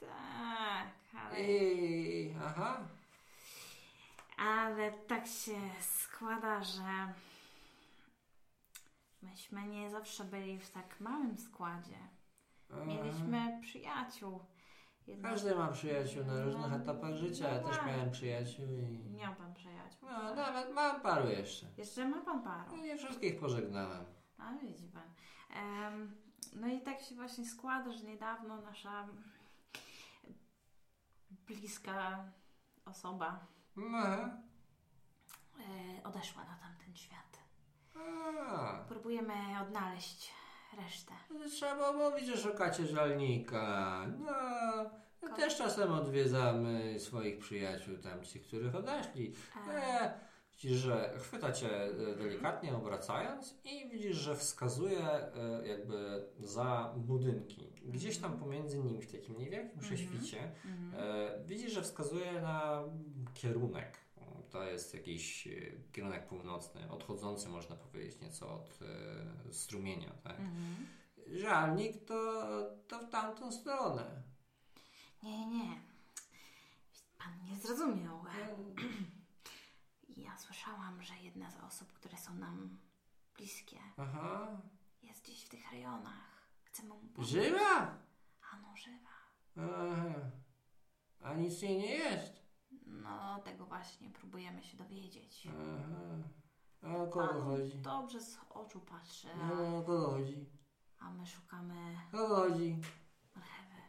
[0.00, 0.88] Tak,
[1.22, 1.40] ale...
[1.40, 2.34] I...
[2.44, 2.80] Aha.
[4.36, 7.12] Ale tak się składa, że
[9.22, 11.98] myśmy nie zawsze byli w tak małym składzie.
[12.86, 14.40] Mieliśmy przyjaciół.
[15.06, 17.48] Jedno- Każdy ma przyjaciół na różnych etapach życia.
[17.48, 19.10] Ja też miałem przyjaciół i...
[19.10, 20.08] Miał pan przyjaciół.
[20.10, 21.66] No, nawet mam paru jeszcze.
[21.76, 22.76] Jeszcze ma pan paru.
[22.76, 24.04] No, nie wszystkich pożegnałem.
[24.38, 25.10] A widzi pan.
[25.50, 26.16] Em,
[26.52, 29.08] no i tak się właśnie składa, że niedawno nasza
[31.30, 32.24] bliska
[32.84, 33.46] osoba
[33.78, 34.30] Aha.
[35.58, 37.38] e, odeszła na tamten świat.
[38.48, 40.32] A, Próbujemy odnaleźć
[40.76, 41.12] resztę.
[41.28, 44.06] to trzeba mówić, że szukacie żalnika.
[44.18, 44.32] No,
[45.28, 49.32] Ko- też czasem odwiedzamy swoich przyjaciół, tam ci, których odeszli.
[49.68, 50.20] E, E,
[50.62, 57.72] widzisz, że chwyta cię e, delikatnie obracając i widzisz, że wskazuje e, jakby za budynki.
[57.84, 60.92] Gdzieś tam pomiędzy nimi, w takim niewielkim prześwicie, mhm.
[60.96, 62.82] E, widzisz, że wskazuje na
[63.34, 64.01] kierunek.
[64.52, 65.50] To jest jakiś e,
[65.92, 68.78] kierunek północny, odchodzący można powiedzieć nieco od
[69.48, 70.12] e, strumienia.
[70.22, 70.40] Tak?
[70.40, 70.86] Mhm.
[71.26, 72.42] Żalnik to,
[72.88, 74.22] to w tamtą stronę.
[75.22, 75.80] Nie, nie.
[77.18, 78.24] Pan nie zrozumiał.
[80.16, 82.78] Ja słyszałam, że jedna z osób, które są nam
[83.36, 84.60] bliskie, Aha.
[85.02, 86.46] jest gdzieś w tych rejonach.
[86.64, 87.30] Chcemy mu pomóc.
[87.30, 87.98] Żywa?
[88.52, 89.10] Ano żywa.
[89.56, 90.14] Aha.
[91.20, 92.41] A nic jej nie jest.
[92.92, 95.48] No, tego właśnie próbujemy się dowiedzieć.
[95.50, 96.16] Aha.
[96.82, 97.78] A o kogo chodzi?
[97.78, 100.46] dobrze z oczu patrzy, No, a, o kogo chodzi?
[100.98, 102.80] a my szukamy kogo chodzi?
[103.36, 103.82] marchewy.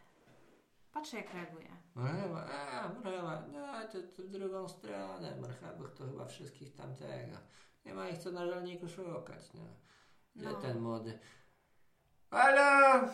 [0.91, 1.69] Patrzę, jak reaguje.
[1.95, 5.35] Marchewa, a marchewa, no to, to w drugą stronę.
[5.41, 7.37] Marchewach to chyba wszystkich tamtego.
[7.85, 9.61] Nie ma ich co na żalniku szukać, no.
[10.35, 10.53] Gdzie No.
[10.53, 11.19] ten młody?
[12.31, 13.07] Halo!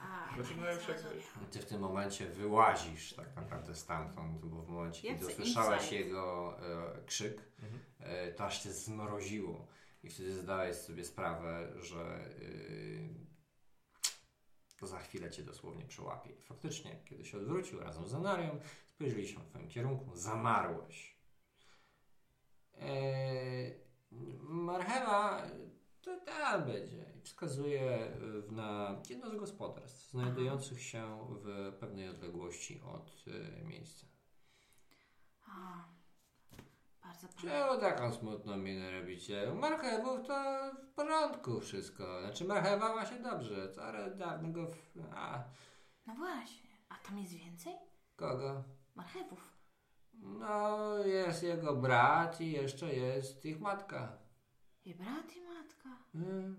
[0.00, 1.02] A, Znaczy, no już jak-.
[1.50, 5.92] Ty w tym momencie wyłazisz tak naprawdę stamtąd, bo w momencie, kiedy insight?
[5.92, 7.80] jego e, krzyk, Mhm.
[7.98, 9.66] e, to aż cię zmroziło.
[10.02, 12.30] I wtedy zdałeś sobie sprawę, że
[14.80, 16.30] e, za chwilę cię dosłownie przełapie.
[16.30, 21.18] I faktycznie, kiedy się odwrócił razem z Anarią, spojrzeli się w twoim kierunku, zamarłeś.
[22.80, 23.74] Eee,
[24.40, 25.42] marchewa
[26.04, 27.04] to tam będzie.
[27.18, 28.06] I Wskazuje
[28.48, 34.06] y, na jedno z gospodarstw znajdujących się w pewnej odległości od y, miejsca.
[35.46, 35.84] A,
[37.02, 37.28] bardzo.
[37.40, 39.52] Czemu taką smutną minę robicie?
[39.52, 40.34] U marchewów to
[40.90, 42.20] w porządku wszystko.
[42.20, 43.68] Znaczy marchewa ma się dobrze.
[43.72, 44.66] Coraz dawnego...
[44.66, 44.76] W...
[45.14, 45.44] A,
[46.06, 46.70] No właśnie.
[46.88, 47.74] A tam jest więcej?
[48.16, 48.64] kogo?
[48.94, 49.54] Marchewów.
[50.14, 54.18] No, jest jego brat i jeszcze jest ich matka.
[54.84, 55.88] I brat i matka.
[56.14, 56.56] Mm.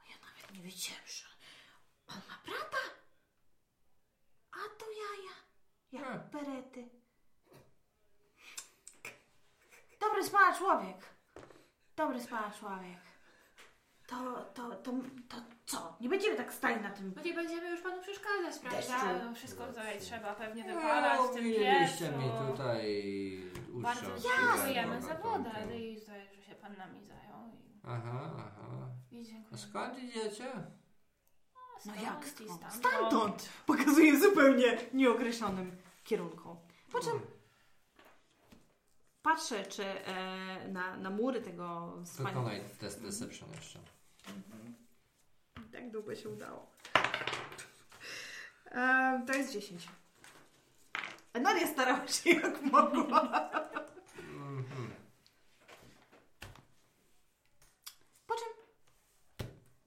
[0.00, 1.26] A ja nawet nie wiedziałem, że
[2.08, 2.82] on ma brata.
[4.52, 5.36] A to jaja.
[5.92, 6.30] Jak Hmm.
[6.30, 6.88] berety.
[10.00, 10.96] Dobry spała człowiek.
[11.96, 12.98] Dobry spała człowiek.
[14.06, 14.92] To, to, to,
[15.28, 15.36] to
[15.66, 15.96] co?
[16.00, 17.12] Nie będziemy tak stali na tym.
[17.16, 18.76] No nie będziemy już panu przeszkadzać, prawda?
[18.78, 19.24] Deszczu.
[19.24, 22.04] No, wszystko tutaj trzeba pewnie wykonać No, w tym piecu.
[22.18, 27.25] mi tutaj Bardzo utrząsnąć dziękujemy za wodę i za że się pan nami zajął.
[27.86, 28.88] Aha, aha.
[29.12, 29.58] I, i A dziękuję.
[29.58, 30.52] skąd idziecie?
[31.54, 32.50] No Stąd jak i stąd?
[32.50, 32.74] stamtąd.
[32.74, 33.48] Stamtąd!
[33.66, 36.56] Pokazuje w zupełnie nieokreślonym kierunku.
[36.92, 37.20] Po czym
[39.22, 42.40] patrzę, czy e, na, na mury tego wspaniałego...
[42.40, 43.78] Wykonaj test Deception jeszcze.
[45.72, 46.66] Tak długo się udało.
[48.70, 49.88] E, to jest 10.
[51.34, 53.20] Nadia starała się jak mogła.
[54.36, 54.90] Mhm.
[58.26, 58.46] Po czym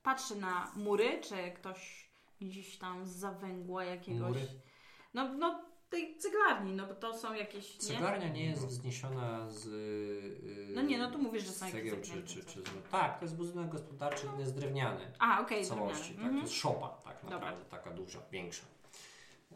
[0.09, 2.09] patrzy na mury, czy ktoś
[2.41, 4.27] gdzieś tam z zawęgła jakiegoś...
[4.29, 4.47] Mury?
[5.13, 7.73] No, no tej ceglarni, no bo to są jakieś...
[7.73, 7.79] Nie?
[7.79, 9.65] Ceglarnia nie jest wzniesiona z.
[9.65, 12.65] yy, No nie, no tu mówisz, że są jakieś cegieł czy, czy, czy z...
[12.91, 15.11] Tak, to jest budynek gospodarczy, ten jest drewniany.
[15.19, 16.13] A, okej, w całości.
[16.13, 16.17] drewniane.
[16.17, 16.35] Tak, Mhm.
[16.41, 17.37] To jest szopa, tak Dobra.
[17.39, 18.63] naprawdę, taka duża, większa.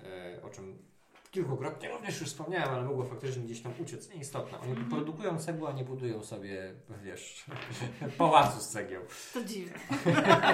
[0.04, 0.93] E, o czym
[1.34, 4.10] kilkukrotnie również już wspomniałem, ale mogło faktycznie gdzieś tam uciec.
[4.10, 4.60] Nieistotne.
[4.60, 4.90] Oni Mhm.
[4.90, 6.74] produkują cegłę, a nie budują sobie,
[7.04, 7.46] wiesz,
[8.18, 9.02] pałacu z cegieł.
[9.34, 9.80] To dziwne.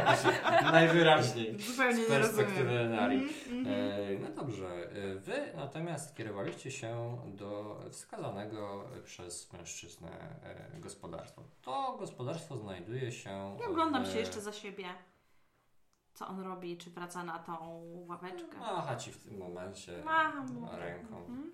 [0.71, 1.59] Najwyraźniej.
[1.61, 2.79] Zupełnie Z nie perspektywy.
[2.79, 3.67] Mhm, mhm.
[3.67, 10.09] E, no dobrze, e, wy natomiast kierowaliście się do wskazanego przez mężczyznę
[10.75, 11.41] e, gospodarstwa.
[11.61, 13.29] To gospodarstwo znajduje się.
[13.61, 14.85] Ja oglądam w- się jeszcze za siebie.
[16.19, 18.57] Co on robi, czy wraca na tą ławeczkę.
[18.59, 21.17] Macha ci w tym momencie Macham ręką.
[21.17, 21.51] Mhm.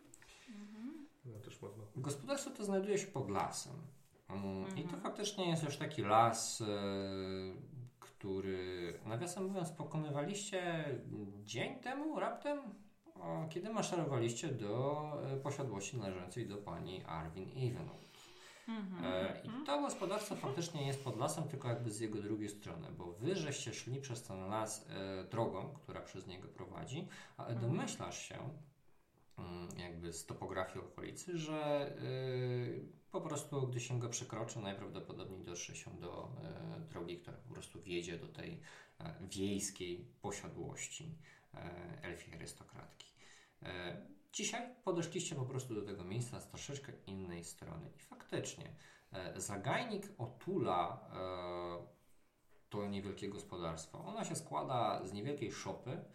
[1.25, 1.83] No też można.
[1.95, 3.73] Gospodarstwo to znajduje się pod lasem.
[4.29, 5.01] Mm, I to Mhm.
[5.01, 6.65] faktycznie jest już taki las, e,
[7.99, 10.85] który, nawiasem mówiąc, pokonywaliście
[11.43, 12.59] dzień temu raptem,
[13.49, 18.14] kiedy maszerowaliście do e, posiadłości należącej do pani Arwin Evenwood.
[18.67, 19.05] Mhm.
[19.05, 23.11] E, I to gospodarstwo faktycznie jest pod lasem, tylko jakby z jego drugiej strony, bo
[23.13, 27.71] wy żeście szli przez ten las e, drogą, która przez niego prowadzi, ale Mhm.
[27.71, 28.49] domyślasz się,
[29.37, 35.75] mm, jakby z topografii okolicy, że y, po prostu gdy się go przekroczy, najprawdopodobniej dotrze
[35.75, 38.59] się do e, drogi, która po prostu wjedzie do tej
[38.99, 41.17] e, wiejskiej posiadłości
[41.53, 43.05] e, elfiej arystokratki.
[44.35, 48.75] Dzisiaj podeszliście po prostu do tego miejsca z troszeczkę innej strony i faktycznie
[49.11, 51.87] e, zagajnik otula e,
[52.69, 54.05] to niewielkie gospodarstwo.
[54.05, 56.05] Ono się składa z niewielkiej szopy,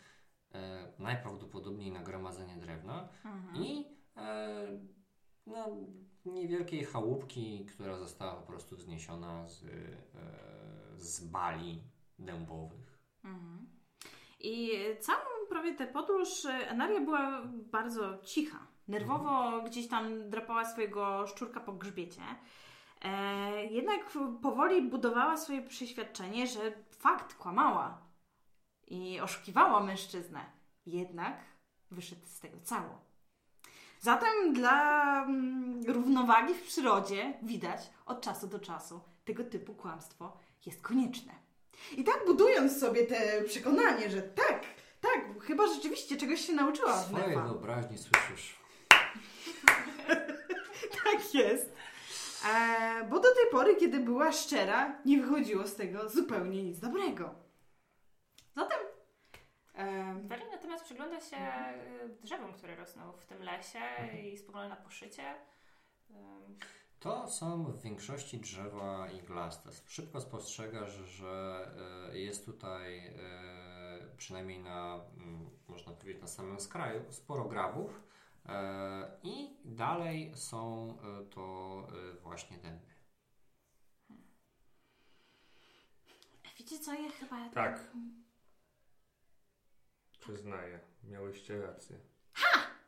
[0.55, 3.65] e, najprawdopodobniej na gromadzenie drewna Mhm.
[3.65, 3.85] i
[5.47, 5.77] no,
[6.25, 9.65] niewielkiej chałupki, która została po prostu wzniesiona z,
[10.97, 11.83] z bali
[12.19, 12.99] dębowych.
[13.25, 13.69] Mhm.
[14.41, 14.71] I
[15.01, 18.67] całą prawie tę podróż e, Enaria była bardzo cicha.
[18.89, 22.23] Nerwowo gdzieś tam drapała swojego szczurka po grzbiecie.
[23.03, 24.01] E, jednak
[24.43, 26.61] powoli budowała swoje przeświadczenie, że
[26.91, 28.03] fakt kłamała
[28.87, 30.41] i oszukiwała mężczyznę.
[30.87, 31.41] Jednak
[31.91, 33.01] wyszedł z tego cało.
[34.01, 40.37] Zatem dla mm, równowagi w przyrodzie widać od czasu do czasu tego typu kłamstwo
[40.67, 41.33] jest konieczne.
[41.97, 44.63] I tak budując sobie te przekonanie, że tak,
[45.51, 47.43] chyba rzeczywiście czegoś się nauczyła W w swojej Nefa.
[47.43, 48.59] wyobraźni słyszysz
[51.05, 51.73] Tak jest.
[52.55, 57.35] E, bo do tej pory, kiedy była szczera, nie wychodziło z tego zupełnie nic dobrego.
[58.55, 58.79] Zatem
[59.75, 63.81] e, Berlin natomiast przygląda się y, drzewom, które rosną w tym lesie
[64.23, 65.35] i spogląda na poszycie.
[66.11, 66.59] Ym,
[67.01, 69.71] To są w większości drzewa iglaste.
[69.87, 71.67] Szybko spostrzegasz, że
[72.13, 73.13] e, jest tutaj, e,
[74.21, 78.03] przynajmniej na, mm, można powiedzieć, na samym skraju, sporo grabów
[78.47, 82.87] e, i dalej są e, to e, właśnie dęby.
[86.59, 87.51] Wiecie co, ja chyba...
[87.51, 87.91] Tak.
[90.19, 91.99] Przyznaję, miałyście rację.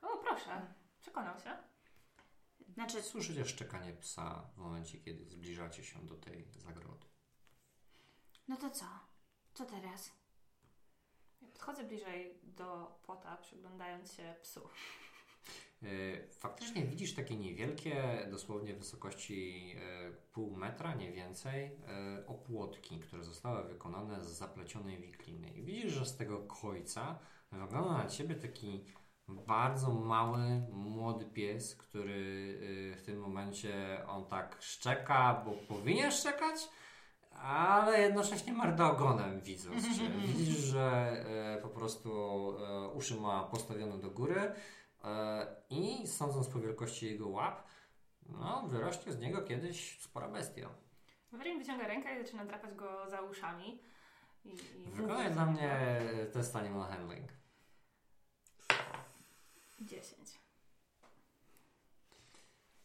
[0.02, 1.56] O, proszę, przekonał się.
[2.74, 7.06] Znaczy, Słyszycie szczekanie psa w momencie, kiedy zbliżacie się do tej zagrody.
[8.48, 8.86] No to co?
[9.54, 10.21] Co teraz?
[11.66, 14.60] Podchodzę bliżej do płota, przyglądając się psu.
[15.82, 19.76] Yy, Faktycznie widzisz takie niewielkie, dosłownie wysokości yy,
[20.32, 21.70] pół metra, nie więcej,
[22.16, 25.48] yy, opłotki, które zostały wykonane z zaplecionej wikliny.
[25.48, 27.18] I widzisz, że z tego kojca
[27.52, 28.84] wygląda na ciebie taki
[29.28, 32.58] bardzo mały, młody pies, który
[32.96, 36.68] w tym momencie on tak szczeka, bo powinien szczekać,
[37.34, 40.08] ale jednocześnie marda ogonem widząc cię.
[40.08, 41.16] Widzisz, że
[41.54, 42.10] yy, po prostu
[42.58, 44.52] yy, uszy ma postawione do góry,
[45.04, 47.68] E, I sądząc po wielkości jego łap,
[48.28, 50.68] no, wyrośnie z niego kiedyś spora bestia.
[51.32, 53.82] Werin wyciąga rękę i zaczyna drapać go za uszami.
[54.44, 56.00] I, i Wykonaj dla mnie
[56.32, 57.28] test animal handling.
[59.80, 60.21] 10.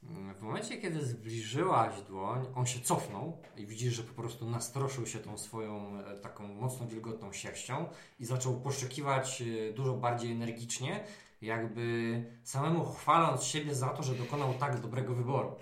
[0.09, 5.19] W momencie, kiedy zbliżyłaś dłoń, on się cofnął i widzisz, że po prostu nastroszył się
[5.19, 7.85] tą swoją e, taką mocno wilgotną sierścią
[8.19, 11.03] i zaczął poszukiwać e, dużo bardziej energicznie,
[11.41, 15.55] jakby samemu chwaląc siebie za to, że dokonał tak dobrego wyboru.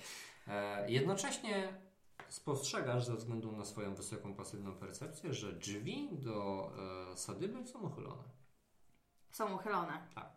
[0.48, 1.74] E, Jednocześnie
[2.30, 6.72] spostrzegasz ze względu na swoją wysoką pasywną percepcję, że drzwi do
[7.14, 8.24] e, sadyby są uchylone.
[9.32, 10.08] są uchylone.
[10.16, 10.30] Tak.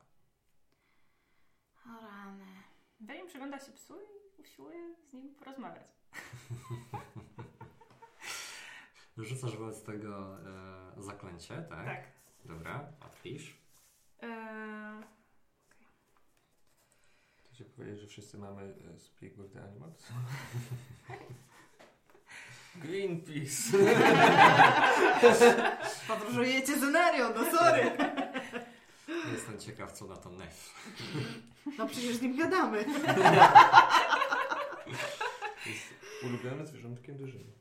[1.86, 2.57] O rany.
[3.00, 5.86] Werin przygląda się psu i usiłuje z nim porozmawiać.
[9.18, 10.38] Rzucasz wobec tego
[10.98, 11.84] e, zaklęcie, tak?
[11.86, 12.04] Tak.
[12.44, 13.56] Dobra, odpisz.
[14.22, 15.02] Eee,
[17.44, 20.08] Chcecie powiedzieć, że wszyscy mamy e, Speak with the Animals?
[22.76, 23.78] Greenpeace!
[26.08, 27.90] Podróżujecie z Enerią, no sorry.
[29.38, 30.74] Jestem ciekaw, co na to Nef.
[31.78, 32.84] No przecież z nim gadamy.
[35.66, 35.84] Jest
[36.22, 37.52] ulubione zwierzątkiem drużyny.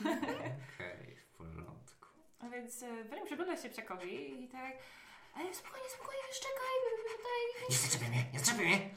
[0.00, 2.06] Okej, w porządku.
[2.38, 4.72] a więc e, Werin przygląda się psiakowi i tak
[5.34, 6.74] ale spokojnie, spokojnie, szczekaj
[7.12, 7.66] tutaj.
[7.70, 8.90] Nie zaczepiaj mnie, nie zaczepiaj mnie!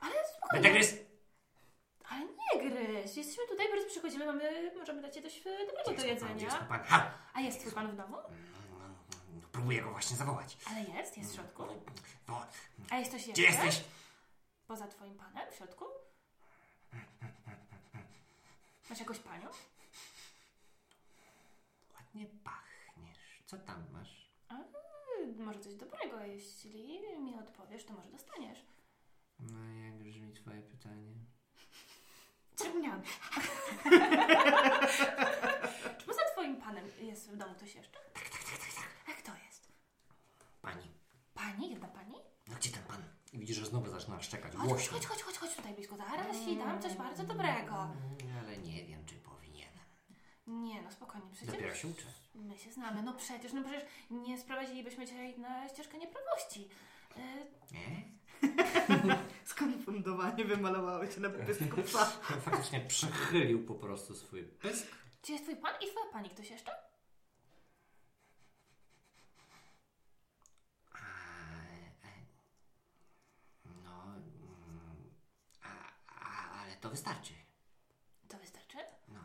[0.00, 0.70] Ale Będę spokojnie.
[0.70, 0.96] gryzł!
[2.08, 3.16] Ale nie gryź.
[3.16, 6.06] Jesteśmy tutaj, bardzo przychodzimy, mamy, możemy dać ci coś e, dobrego do pan?
[6.08, 6.50] Jedzenia.
[6.68, 6.80] pan?
[6.84, 7.10] Ha!
[7.34, 8.16] A jest twój pan w domu?
[9.56, 10.56] Próbuję go właśnie zawołać.
[10.70, 11.62] Ale jest, jest w środku.
[12.28, 12.46] No,
[12.90, 13.32] A jest coś jeszcze?
[13.42, 13.84] gdzie jesteś?
[14.66, 15.84] Poza twoim panem w środku?
[18.90, 19.48] Masz jakąś panią?
[21.94, 23.42] Ładnie pachniesz.
[23.46, 24.30] Co tam masz?
[24.48, 28.58] Hmm, Może coś dobrego, jeśli mi odpowiesz, to może dostaniesz.
[29.40, 31.12] No i jak brzmi twoje pytanie?
[32.56, 33.02] Zapomniałam.
[35.98, 37.98] Czy poza twoim panem jest w domu ktoś jeszcze?
[38.14, 38.86] Tak, tak, tak, tak.
[39.08, 39.68] A kto jest?
[40.62, 40.90] Pani.
[41.46, 41.70] Pani?
[41.70, 42.14] Jedna pani?
[42.48, 43.02] No gdzie ten pan?
[43.32, 44.92] I widzisz, że znowu zaczyna szczekać Chodź, głośno.
[44.92, 45.96] chodź, chodź, chodź, chodź tutaj blisko.
[45.96, 47.74] Zaraz ci dam coś bardzo dobrego.
[47.74, 49.84] Mm, Ale nie wiem, czy powinienem.
[50.46, 52.02] Nie no, spokojnie, przecież Dopiero się uczę.
[52.34, 53.02] my się znamy.
[53.02, 56.68] No przecież, no przecież nie sprowadzilibyśmy cię na ścieżkę nieprawości.
[57.16, 58.16] E, Nie?
[59.44, 62.04] Skonfundowanie wymalowały się na pysku psa.
[62.40, 64.86] Faktycznie przechylił po prostu swój pysk.
[65.22, 66.30] Czy jest twój pan i twoja pani?
[66.30, 66.72] Ktoś jeszcze?
[70.92, 70.98] A,
[72.04, 72.10] e,
[73.84, 75.10] no, mm,
[75.62, 75.68] a,
[76.08, 77.32] a, ale to wystarczy.
[78.28, 78.78] To wystarczy?
[79.08, 79.20] No.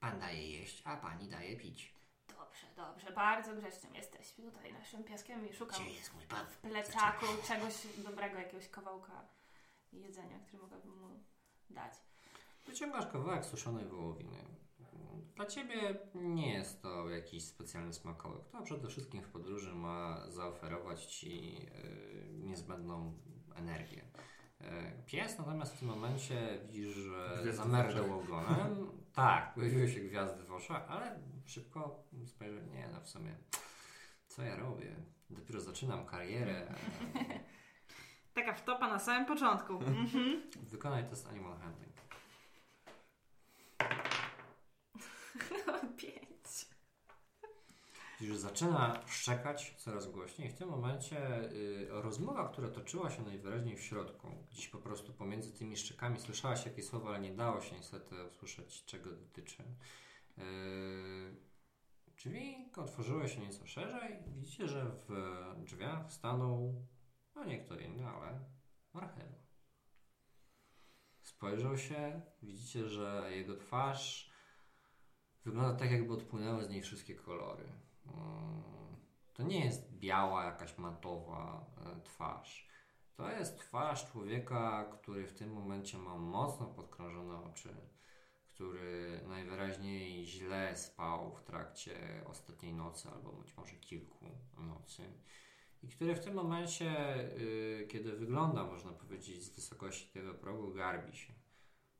[0.00, 1.94] Pan daje jeść, a pani daje pić.
[2.28, 3.12] Dobrze, dobrze.
[3.12, 6.46] Bardzo grzecznym jesteś tutaj naszym pieskiem i szukam Gdzie jest mój pan?
[6.46, 7.74] w plecaku czegoś
[8.04, 9.28] dobrego, jakiegoś kawałka
[9.92, 11.20] jedzenia, który mogłabym mu
[11.70, 11.92] dać.
[12.66, 14.44] Wyciągasz kawałek suszonej wołowiny.
[15.36, 18.48] Dla ciebie nie jest to jakiś specjalny smakołek.
[18.48, 21.68] To przede wszystkim w podróży ma zaoferować ci yy,
[22.32, 23.18] niezbędną
[23.54, 24.04] energię.
[24.60, 24.66] Yy,
[25.06, 26.96] pies natomiast w tym momencie widzisz,
[27.44, 28.90] że zamerdał ogonem.
[29.12, 33.36] tak, pojawiły się gwiazdy w oczach, ale szybko spojrzał, nie no w sumie,
[34.28, 34.96] co ja robię?
[35.30, 36.66] Dopiero zaczynam karierę.
[38.34, 39.72] Taka wtopa na samym początku.
[39.72, 40.42] Mhm.
[40.62, 41.96] Wykonaj test animal handling.
[45.96, 46.66] Pięć.
[48.20, 50.50] Że zaczyna szczekać coraz głośniej.
[50.50, 55.52] W tym momencie y, rozmowa, która toczyła się najwyraźniej w środku, gdzieś po prostu pomiędzy
[55.52, 59.62] tymi szczekami słyszałaś jakieś słowa, ale nie dało się niestety usłyszeć, czego dotyczy.
[60.38, 61.36] Y,
[62.16, 64.18] drzwi otworzyły się nieco szerzej.
[64.26, 66.86] Widzicie, że w drzwiach stanął,
[67.34, 68.40] no nie kto inny, ale
[68.92, 69.34] Marchel.
[71.22, 74.30] Spojrzał się, widzicie, że jego twarz
[75.44, 77.85] wygląda tak, jakby odpłynęły z niej wszystkie kolory.
[78.14, 78.62] Mm,
[79.34, 82.68] To nie jest biała, jakaś matowa e, twarz.
[83.16, 87.76] To jest twarz człowieka, który w tym momencie ma mocno podkrążone oczy,
[88.54, 94.26] który najwyraźniej źle spał w trakcie ostatniej nocy albo być może kilku
[94.58, 95.02] nocy.
[95.82, 101.16] I który w tym momencie, y, kiedy wygląda, można powiedzieć, z wysokości tego progu, garbi
[101.16, 101.32] się.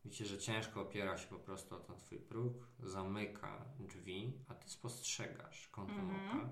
[0.06, 4.68] Widzicie, że ciężko opiera się po prostu o ten twój próg, zamyka drzwi, a ty
[4.70, 6.40] spostrzegasz kątem Mhm.
[6.40, 6.50] oka,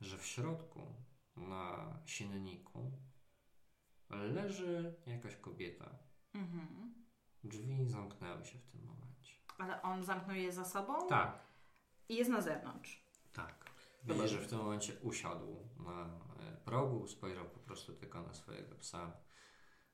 [0.00, 0.80] że w środku
[1.36, 2.92] na sienniku
[4.10, 5.98] leży jakaś kobieta.
[6.34, 6.94] Mhm.
[7.44, 9.34] Drzwi zamknęły się w tym momencie.
[9.58, 11.38] Ale on zamknął je za sobą Tak,
[12.08, 13.06] i jest na zewnątrz.
[13.32, 13.70] tak.
[14.04, 16.04] Widzisz, że w tym momencie usiadł na
[16.40, 19.16] e, progu, spojrzał po prostu tylko na swojego psa.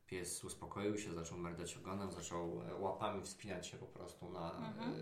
[0.09, 4.93] Pies uspokoił się, zaczął merdać ogonem, zaczął e, łapami wspinać się po prostu na, Mhm.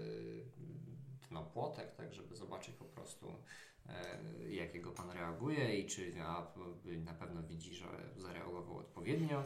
[1.30, 3.34] e, na płotek, tak żeby zobaczyć po prostu
[3.88, 4.18] e,
[4.50, 6.52] jak jego pan reaguje i czy a,
[7.04, 9.44] na pewno widzi, że zareagował odpowiednio.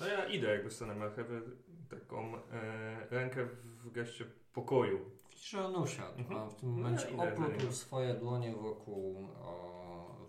[0.00, 1.42] No ja idę jakby stronę marchewy,
[1.90, 5.10] taką e, rękę w geście pokoju.
[5.30, 6.18] Widzisz, że on usiadł.
[6.18, 6.40] Mhm.
[6.40, 7.72] On w tym No, momencie oplótł nim.
[7.72, 9.83] swoje dłonie wokół, o,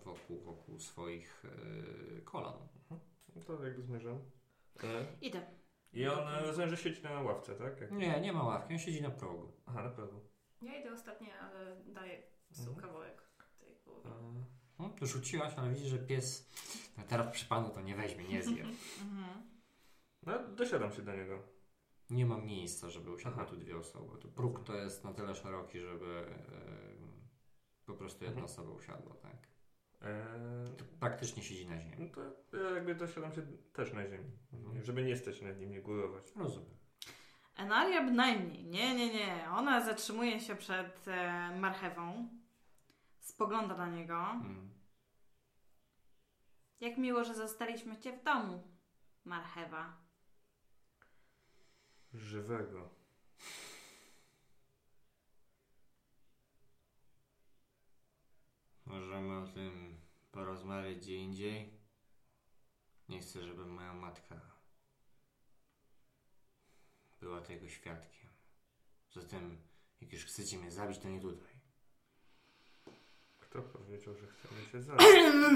[0.06, 1.42] wokół, wokół swoich
[2.18, 2.68] e, kolan.
[3.36, 4.18] No to jakby zmierzam.
[4.82, 5.46] E, Idę.
[5.92, 7.80] I on e, rozumiem, że siedzi na ławce, tak?
[7.80, 7.90] Jak...
[7.92, 9.52] Nie, nie ma ławki, on siedzi na progu.
[9.66, 10.20] Aha, na pewno.
[10.62, 12.22] Ja idę ostatnia, ale daję
[12.52, 12.80] psu Mhm.
[12.86, 13.22] kawałek
[13.58, 14.08] tej głowy.
[14.78, 16.50] Hmm, tu rzuciłaś, ale widzisz, że pies
[16.98, 18.64] no teraz przy panu to nie weźmie, nie zje.
[19.02, 19.42] Mhm.
[20.22, 21.42] no dosiadam się do niego.
[22.10, 24.18] Nie ma miejsca, żeby usiadły tu dwie osoby.
[24.18, 28.44] To próg to jest na tyle szeroki, żeby e, po prostu jedna Mhm.
[28.44, 29.48] osoba usiadła, tak?
[30.02, 30.24] E,
[30.78, 32.10] To praktycznie siedzi na ziemi.
[32.14, 33.42] no to ja jakby dosiadam się
[33.72, 34.30] też na ziemi.
[34.52, 34.84] Mhm.
[34.84, 36.24] Żeby nie stać nad nim, nie górować.
[36.36, 36.76] Rozumiem.
[37.56, 38.64] Enaria bynajmniej.
[38.64, 39.50] Nie, nie, nie.
[39.50, 42.28] Ona zatrzymuje się przed e, marchewą.
[43.20, 44.14] Spogląda na niego.
[44.22, 44.70] Hmm.
[46.80, 48.62] Jak miło, że zostaliśmy cię w domu,
[49.24, 49.96] marchewa.
[52.14, 52.90] Żywego.
[58.86, 59.96] Możemy o tym
[60.32, 61.80] porozmawiać gdzie indziej.
[63.08, 64.40] Nie chcę, żeby moja matka
[67.20, 68.26] była tego świadkiem.
[69.14, 69.58] Zatem,
[70.00, 71.56] jak już chcecie mnie zabić, to nie tutaj.
[73.40, 75.06] Kto powiedział, że chcemy cię zabić?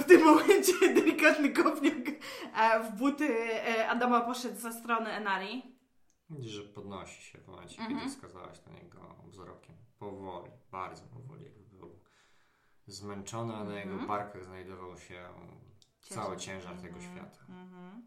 [0.05, 2.09] W tym momencie delikatny kopniak
[2.55, 5.77] e, w buty e, Adama poszedł ze strony Enarii.
[6.31, 7.99] Widzisz, że podnosi się w momencie, Mhm.
[8.01, 9.77] kiedy wskazałaś na niego wzrokiem.
[9.99, 11.45] Powoli, bardzo powoli,
[12.91, 14.09] zmęczony, a na jego Mhm.
[14.09, 15.29] barkach znajdował się
[16.01, 17.41] cały ciężar tego Mhm, świata.
[17.49, 18.07] mhm.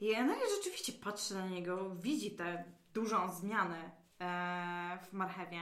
[0.00, 3.90] I Enaria rzeczywiście patrzy na niego, widzi tę dużą zmianę
[4.20, 5.60] e, w marchewie.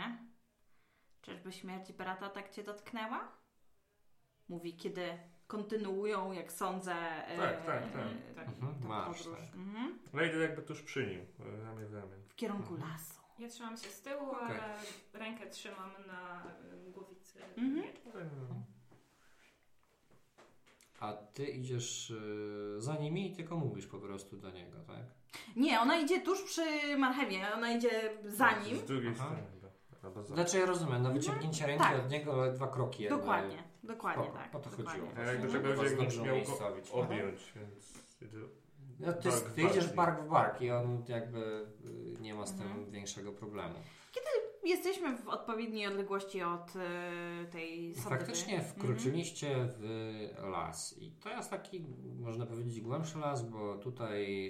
[1.22, 3.28] Czyżby śmierć brata tak cię dotknęła?
[4.48, 6.94] Mówi, kiedy kontynuują, jak sądzę,
[7.26, 8.02] e, Tak, tak, tak.
[8.30, 8.48] e, Tak.
[8.48, 9.36] Mhm, masz, podróż.
[9.38, 9.54] tak.
[9.54, 9.98] Mhm.
[10.12, 11.26] Wejdę jakby tuż przy nim,
[11.64, 12.16] ramię w ramię.
[12.28, 12.92] W kierunku Mhm.
[12.92, 13.20] lasu.
[13.38, 14.42] Ja trzymam się z tyłu, Okej.
[14.60, 14.76] ale
[15.12, 16.44] rękę trzymam na
[16.86, 16.90] y,
[17.38, 17.74] głowicy Mhm.
[17.74, 18.10] miecza.
[21.00, 24.96] A ty idziesz y, za nimi i tylko mówisz po prostu do niego, tak?
[25.56, 28.76] Nie, ona idzie tuż przy marchewie, ona idzie za nim.
[28.78, 29.24] Z drugiej Aha.
[29.24, 29.68] strony chyba.
[30.02, 30.34] Albo za.
[30.34, 31.98] Znaczy ja rozumiem, na wyciągnięcie ręki tak.
[32.04, 33.02] od niego ale dwa kroki.
[33.02, 33.18] jakby.
[33.18, 34.54] Dokładnie, dokładnie Spoko, tak.
[34.54, 34.92] o to dokładnie.
[35.02, 35.08] chodziło.
[35.22, 35.64] Ja jakby Mhm.
[35.64, 37.94] tego jakbym miał go objąć, więc...
[38.22, 38.38] idę
[39.00, 40.20] No, ty, bark ty idziesz bark.
[40.20, 41.66] w bark i on jakby
[42.16, 42.90] y, nie ma z tym Mhm.
[42.90, 43.74] większego problemu.
[44.64, 48.10] Jesteśmy w odpowiedniej odległości od e, tej sodyby.
[48.16, 49.82] Faktycznie wkroczyliście w
[50.42, 51.84] las i to jest taki,
[52.20, 54.48] można powiedzieć, głębszy las, bo tutaj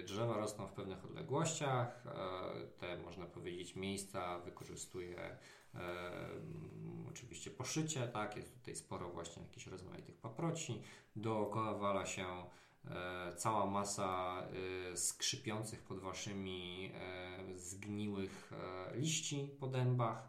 [0.00, 2.06] y, drzewa rosną w pewnych odległościach.
[2.06, 5.36] e, Te, można powiedzieć, miejsca wykorzystuje e,
[5.74, 10.82] mm, oczywiście poszycie, tak, jest tutaj sporo właśnie jakichś rozmaitych paproci.
[11.16, 12.26] Dookoła wala się
[13.36, 14.42] cała masa
[14.92, 18.52] e, skrzypiących pod waszymi e, zgniłych
[18.92, 20.28] e, liści po dębach.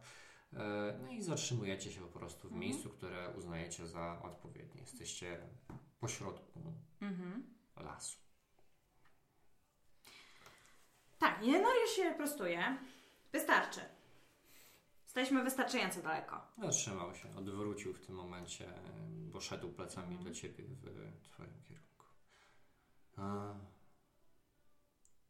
[0.54, 2.60] E, No i zatrzymujecie się po prostu w Mhm.
[2.62, 4.82] miejscu, które uznajecie za odpowiednie.
[4.82, 5.40] Jesteście
[6.00, 6.60] pośrodku
[7.02, 7.44] Mhm.
[7.78, 8.18] lasu.
[11.20, 12.78] Tak, Jenorio się prostuje.
[13.32, 13.80] Wystarczy.
[15.04, 16.42] Jesteśmy wystarczająco daleko.
[16.58, 18.74] Zatrzymał się, odwrócił w tym momencie,
[19.10, 20.24] bo szedł plecami Mhm.
[20.24, 21.89] do ciebie w twoim kierunku.
[23.20, 23.56] A,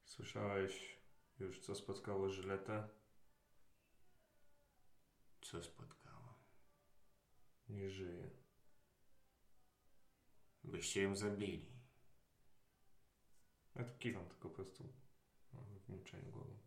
[0.06, 1.00] Słyszałeś
[1.40, 2.90] już, co spotkało Żyletę?
[5.42, 6.34] Co spotkało?
[7.70, 8.30] Nie żyje.
[10.64, 11.66] Byście ją zabili.
[13.76, 14.94] Ja tu kiwam tylko po prostu
[15.54, 16.58] no, w milczeniu głową.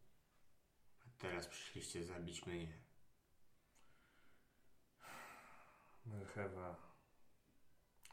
[1.01, 2.83] A teraz przyszliście zabić mnie.
[6.07, 6.93] Marchewa.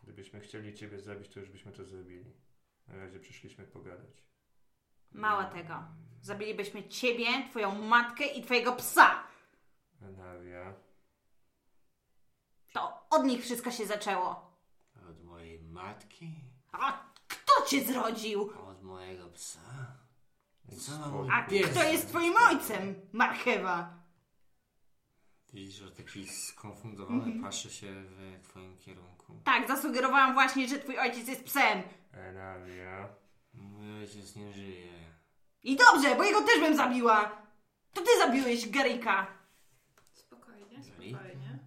[0.04, 2.49] Gdybyśmy chcieli ciebie zabić, to już byśmy to zrobili.
[2.90, 4.24] Na razie przyszliśmy pogadać.
[5.12, 5.84] Mało tego.
[6.22, 9.24] Zabilibyśmy ciebie, twoją matkę i twojego psa.
[10.02, 10.74] Enaria.
[12.74, 14.52] To od nich wszystko się zaczęło.
[15.10, 16.34] Od mojej matki?
[16.72, 18.42] A kto cię zrodził?
[18.68, 19.60] Od mojego psa?
[20.80, 21.32] Co mam.
[21.32, 22.96] A pies kto jest twoim ojcem?
[23.12, 23.99] Marchewa.
[25.54, 27.88] Widzisz, że taki skonfundowany patrzy się
[28.42, 29.42] w twoim kierunku.
[29.44, 31.82] Tak, zasugerowałam właśnie, że twój ojciec jest psem.
[32.12, 33.10] Enaria.
[33.54, 34.94] Mój ojciec nie żyje.
[35.64, 37.42] I dobrze, bo jego też bym zabiła.
[37.94, 39.28] To ty zabiłeś Gerika.
[40.14, 41.60] Spokojnie, spokojnie.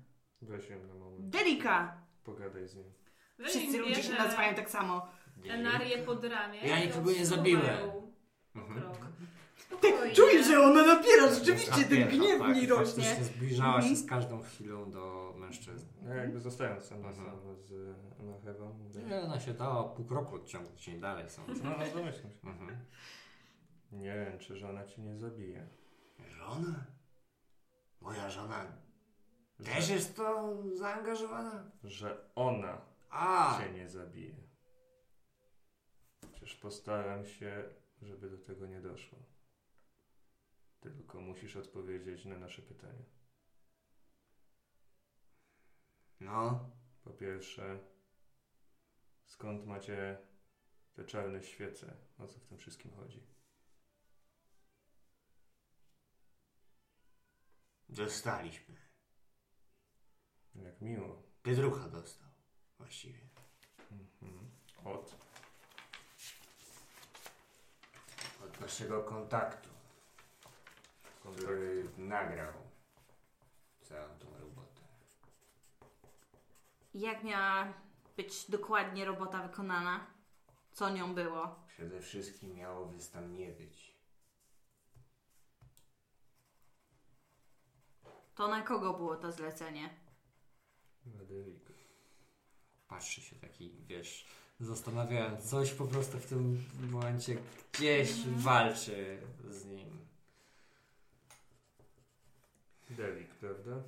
[0.42, 1.28] Weź ją na moment.
[1.30, 1.96] Derika.
[2.24, 2.92] Pogadaj z nim.
[3.44, 5.09] Wszyscy ludzie się nazywają tak samo.
[5.48, 6.60] Enarię pod ramię.
[6.60, 7.90] Ja nikogo nie zabiłem.
[8.54, 8.82] Mhm.
[9.81, 10.15] Tak Spokojnie.
[10.15, 13.05] czuję, że ona napiera rzeczywiście ten Napiera, gniew w tak, niej rośnie.
[13.05, 13.97] Faktycznie zbliżała się Mhm.
[13.97, 15.89] z każdą chwilą do mężczyzny.
[16.03, 17.27] No jakby zostając sam na Mhm.
[17.27, 17.73] sam z
[18.20, 18.78] Anachewą.
[19.09, 21.65] Nie, ona się dała pół kroku odciągnąć się dalej sądzę.
[21.65, 22.49] No, no domyślam się.
[22.49, 22.78] Mhm.
[23.93, 25.66] Nie wiem, czy żona ci nie zabije.
[26.28, 26.85] Żona?
[28.01, 28.65] Moja żona
[29.61, 31.70] Że, też jest to zaangażowana?
[31.85, 32.81] że ona
[33.11, 34.35] A, cię nie zabije.
[36.32, 37.65] Przecież postaram się,
[38.03, 39.19] żeby do tego nie doszło.
[40.82, 43.04] Tylko musisz odpowiedzieć na nasze pytania.
[46.20, 46.70] no,
[47.04, 47.78] Po pierwsze,
[49.26, 50.18] skąd macie
[50.92, 51.96] te czarne świece?
[52.18, 53.32] O co w tym wszystkim chodzi?
[57.92, 58.76] dostaliśmy.
[60.54, 61.22] Jak miło.
[61.42, 62.28] Pietrucha dostał.
[62.78, 63.28] Właściwie.
[63.92, 64.50] Mhm.
[64.84, 65.16] Od.
[68.44, 69.68] Od naszego kontaktu,
[71.24, 72.53] który nagrał
[73.82, 74.82] całą tą robotę.
[76.94, 77.73] Jak miała
[78.16, 80.07] być dokładnie robota wykonana?
[80.73, 81.65] Co nią było?
[81.66, 83.93] Przede wszystkim miało was tam nie być.
[88.35, 89.90] To na kogo było to zlecenie?
[91.07, 91.73] Wadelik.
[92.89, 94.27] Patrzy się taki, wiesz,
[94.61, 97.36] zastanawiając, coś po prostu w tym momencie
[97.73, 100.01] gdzieś walczy z nim.
[102.97, 103.82] Delik, prawda?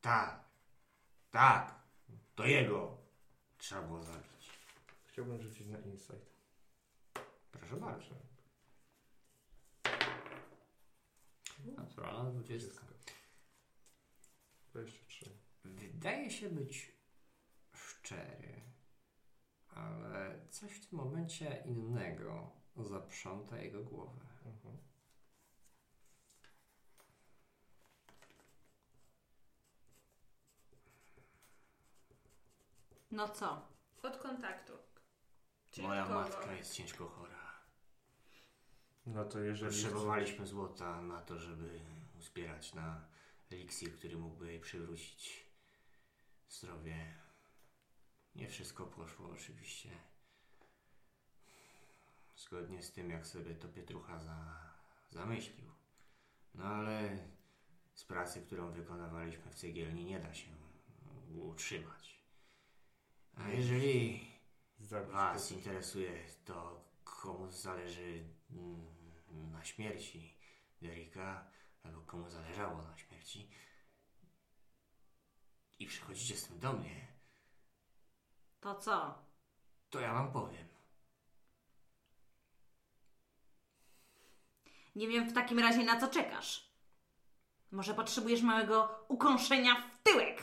[0.00, 0.44] Tak,
[1.30, 1.74] tak,
[2.34, 2.98] to jego
[3.58, 4.50] trzeba było zabić.
[5.04, 6.36] Chciałbym rzucić na insight.
[7.52, 8.14] Proszę bardzo.
[11.64, 12.86] Naturalna dwudziestka.
[14.72, 15.30] 23.
[15.64, 16.92] Wydaje się być
[17.72, 18.60] szczery,
[19.68, 24.20] ale coś w tym momencie innego zaprząta jego głowę.
[24.44, 24.85] Mhm.
[33.16, 33.68] No co?
[34.02, 34.72] Od kontaktu.
[35.70, 36.14] Czyli Moja kogo?
[36.14, 37.52] matka jest ciężko chora.
[39.06, 39.72] No to jeżeli...
[39.72, 41.80] Potrzebowaliśmy złota na to, żeby
[42.18, 43.08] uzbierać na
[43.50, 45.46] eliksir, który mógłby jej przywrócić
[46.48, 47.14] zdrowie.
[48.34, 49.90] Nie wszystko poszło oczywiście.
[52.36, 54.56] Zgodnie z tym, jak sobie to Pietrucha za,
[55.10, 55.70] zamyślił.
[56.54, 57.18] No ale
[57.94, 60.50] z pracy, którą wykonywaliśmy w cegielni, nie da się
[61.34, 62.15] utrzymać.
[63.36, 64.26] A jeżeli
[64.80, 68.86] Zabić Was to- interesuje to, komu zależy mm,
[69.52, 70.34] na śmierci
[70.82, 71.50] Derricka,
[71.84, 73.50] albo komu zależało na śmierci,
[75.78, 77.06] i przychodzicie z tym do mnie,
[78.60, 79.18] To co?
[79.90, 80.66] to ja Wam powiem.
[84.94, 86.70] Nie wiem w takim razie na co czekasz.
[87.70, 90.42] Może potrzebujesz małego ukąszenia w tyłek.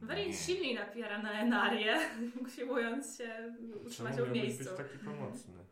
[0.00, 0.36] Werin Nie.
[0.36, 2.10] silniej napiera na Enarię,
[2.46, 3.54] usiłując się
[3.86, 4.64] utrzymać ją w miejscu.
[4.64, 5.64] być taki pomocny?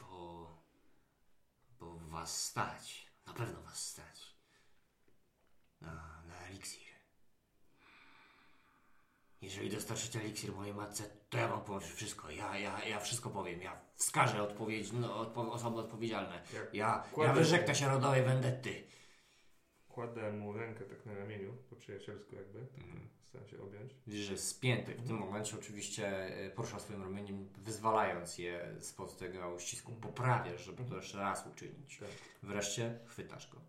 [0.00, 0.62] Bo,
[1.80, 4.36] bo Was stać, na pewno Was stać
[5.80, 6.88] na, na eliksir.
[9.40, 12.30] Jeżeli dostarczycie eliksir mojej matce, to ja Wam powiem wszystko.
[12.30, 13.62] Ja, ja, ja wszystko powiem.
[13.62, 16.42] Ja wskażę odpowiedź, no, odpo- osoby odpowiedzialne.
[16.52, 18.84] Ja, ja Kładę- wyrzeknę się rodowej vendetty.
[19.98, 22.58] Kładę mu rękę tak na ramieniu, po przyjacielsku jakby.
[22.58, 23.08] Mhm.
[23.22, 23.92] Staram się objąć.
[24.06, 24.94] Widzisz, że jest spięty.
[24.94, 29.92] W tym momencie oczywiście e, porusza swoim ramieniem, wyzwalając je spod tego uścisku.
[29.92, 31.98] Poprawiasz, żeby to jeszcze raz uczynić.
[31.98, 32.08] Tak.
[32.42, 33.60] Wreszcie chwytasz go.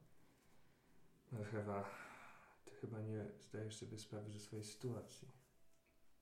[1.54, 1.90] Ewa,
[2.66, 5.28] ty chyba nie zdajesz sobie sprawy ze swojej sytuacji.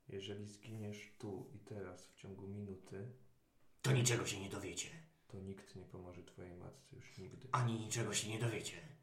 [0.08, 3.12] Jeżeli zginiesz tu i teraz w ciągu minuty,
[3.82, 4.90] To niczego się nie dowiecie.
[5.28, 7.48] to nikt nie pomoże twojej matce już nigdy.
[7.52, 8.97] Ani niczego się nie dowiecie.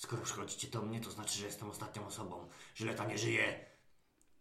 [0.00, 2.48] Skoro przychodzicie do mnie, to znaczy, że jestem ostatnią osobą.
[2.74, 3.66] Żyleta nie żyje.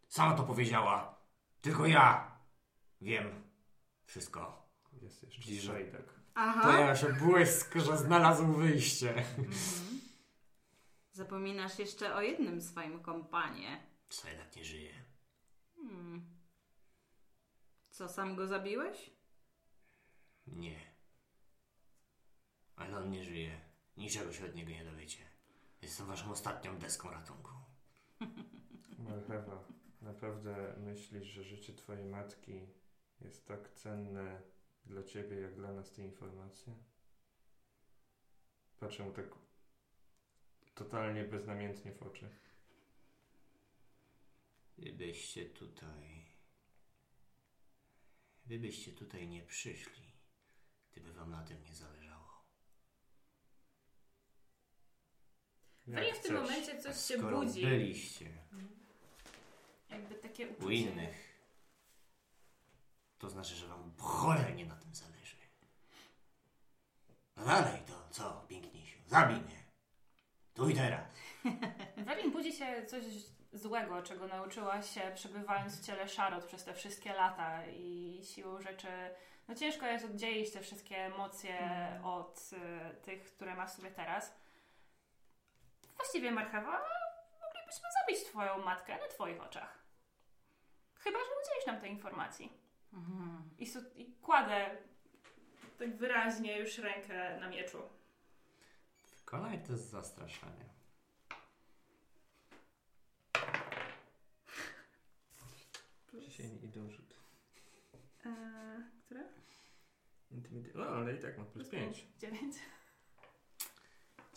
[0.08, 1.20] Sama to powiedziała.
[1.62, 2.38] Tylko ja
[3.02, 3.52] wiem
[4.06, 4.70] wszystko.
[5.02, 5.76] Jest jeszcze Bliżej.
[5.76, 6.20] Szejdak.
[6.36, 6.62] Aha.
[6.62, 9.10] Pojawia się błysk, że znalazł wyjście.
[9.18, 10.02] Mhm.
[11.12, 13.84] Zapominasz jeszcze o jednym swoim kompanie.
[14.10, 14.94] Sajdak nie żyje.
[15.76, 16.40] Hmm.
[17.90, 19.12] Co, sam go zabiłeś?
[20.48, 20.80] Nie.
[22.76, 23.62] Ale on nie żyje.
[23.98, 25.29] Niczego się od niego nie dowiecie.
[25.82, 27.52] Jestem waszą ostatnią deską ratunku.
[29.00, 29.64] Marchewa,
[30.02, 32.68] naprawdę myślisz, że życie twojej matki
[33.22, 34.42] jest tak cenne
[34.86, 36.74] dla ciebie, jak dla nas te informacje?
[38.80, 39.26] Patrzę mu tak
[40.76, 42.30] totalnie beznamiętnie w oczy.
[44.78, 46.26] Gdybyście tutaj...
[48.46, 50.12] Gdybyście tutaj nie przyszli,
[50.92, 51.99] gdyby wam na tym nie zależało.
[55.90, 57.62] Jak Weli w tym momencie A coś się skoro budzi.
[57.66, 58.26] byliście
[59.90, 60.76] Jakby takie u uczucie.
[60.76, 61.40] innych,
[63.18, 65.36] to znaczy, że wam cholernie na tym zależy.
[67.36, 68.98] No dalej to, co, piękniejszy?
[69.08, 69.64] Zabij mnie.
[70.54, 71.12] Tu i teraz.
[72.06, 73.04] Welin budzi się coś
[73.54, 78.88] złego, czego nauczyła się przebywając w ciele Szarot przez te wszystkie lata i siłą rzeczy
[79.48, 81.58] no ciężko jest oddzielić te wszystkie emocje
[82.04, 84.36] od y, tych, które ma w sobie teraz.
[86.00, 86.82] Właściwie Marchewa,
[87.42, 89.80] moglibyśmy zabić twoją matkę na twoich oczach.
[90.96, 92.54] Chyba, że udzielisz nam tej informacji.
[92.94, 93.50] Mhm.
[93.58, 94.78] I, su- I kładę
[95.80, 97.82] tak wyraźnie już rękę na mieczu.
[99.20, 100.66] Wykonaj test zastraszania.
[106.22, 107.14] Dzisiaj nie idą rzut.
[108.26, 109.24] Eee, które?
[110.32, 112.06] Intimida- no, ale i tak ma plus 5.
[112.20, 112.56] 9.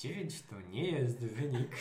[0.03, 1.77] 9 to nie jest wynik,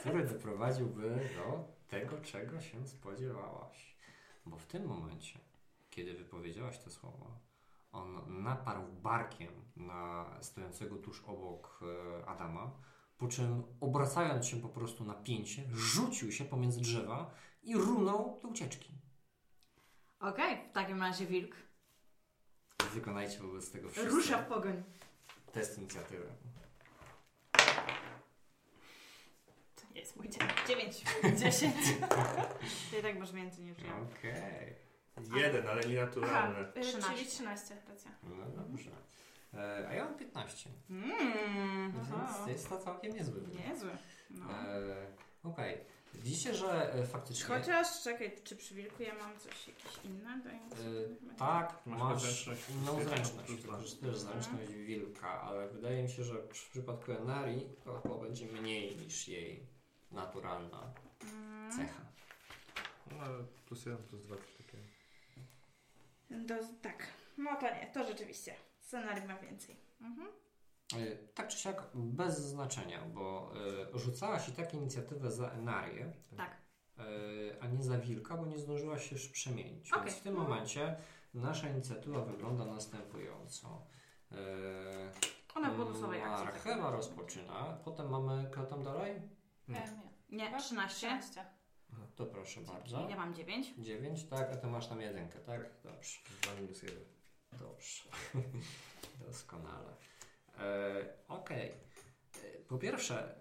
[0.00, 3.96] który doprowadziłby do tego, czego się spodziewałaś.
[4.46, 5.38] Bo w tym momencie,
[5.90, 7.38] kiedy wypowiedziałaś te słowa,
[7.92, 12.70] on naparł barkiem na stojącego tuż obok e, Adama,
[13.18, 18.48] po czym obracając się po prostu na pięcie, rzucił się pomiędzy drzewa i runął do
[18.48, 18.92] ucieczki.
[20.20, 21.56] Okej, w takim razie wilk
[22.94, 24.82] Wykonajcie wobec tego wszyscy Rusza w pogoń.
[25.52, 26.26] test inicjatywy.
[29.76, 30.42] To nie jest mój dzień.
[30.68, 31.04] 9.
[31.40, 31.74] 10.
[32.90, 33.96] Ty i tak masz więcej niż ja.
[34.18, 34.74] Okej.
[35.36, 36.58] Jeden, ale nienaturalny.
[36.58, 37.10] Aha, y, 13.
[37.14, 38.10] czyli 13, racja.
[38.22, 38.90] No dobrze.
[39.54, 40.70] E, a ja mam 15.
[40.90, 41.92] Mm.
[42.02, 42.34] Aha.
[42.38, 43.68] Więc jest to całkiem niezły wynik.
[43.68, 43.90] Niezły.
[44.30, 44.50] No.
[44.50, 45.06] E,
[45.44, 45.78] Okej.
[46.14, 47.46] Widzicie, że e, faktycznie.
[47.46, 52.22] Chociaż, czekaj, czy przy wilku ja mam coś jakieś inne do E, tak, Masz masz,
[52.22, 53.64] zręczność inną zręczność.
[53.64, 58.46] Masz też zręczność wilka, ale wydaje mi się, że w przypadku Enari to chyba będzie
[58.46, 59.66] mniej niż jej
[60.14, 60.92] naturalna
[61.76, 62.00] cecha.
[63.10, 64.84] No, ale plus 1, plus 2 coś takiego.
[66.30, 67.06] Do, tak.
[67.38, 68.54] No to nie, to rzeczywiście.
[68.80, 69.76] Scenarii ma więcej.
[70.00, 70.28] Mhm.
[70.96, 73.52] E, Tak czy siak, bez znaczenia, bo
[73.94, 76.56] e, rzucałaś i tak inicjatywę za Enarię, Tak.
[76.98, 77.02] e,
[77.60, 79.92] a nie za wilka, bo nie zdążyłaś się już przemienić.
[79.92, 80.04] Okej.
[80.04, 80.96] Więc w tym momencie
[81.34, 83.86] nasza inicjatywa wygląda następująco.
[85.54, 86.44] Ona w bonusowej akcji.
[86.44, 89.22] Marchewa rozpoczyna, potem mamy, kto tam dalej?
[89.68, 89.82] Nie.
[90.30, 90.50] Nie.
[90.50, 90.96] Nie, 13.
[90.96, 91.44] 13.
[92.16, 93.08] To proszę bardzo.
[93.10, 93.74] Ja mam 9.
[93.78, 95.60] 9, tak, a to masz tam jedynkę, tak?
[95.84, 96.18] Dobrze.
[96.42, 96.98] 2 minus 1.
[97.52, 98.02] Dobrze.
[99.26, 99.96] Doskonale.
[100.58, 100.94] E,
[101.28, 101.70] Okej.
[102.44, 103.34] E, Po pierwsze,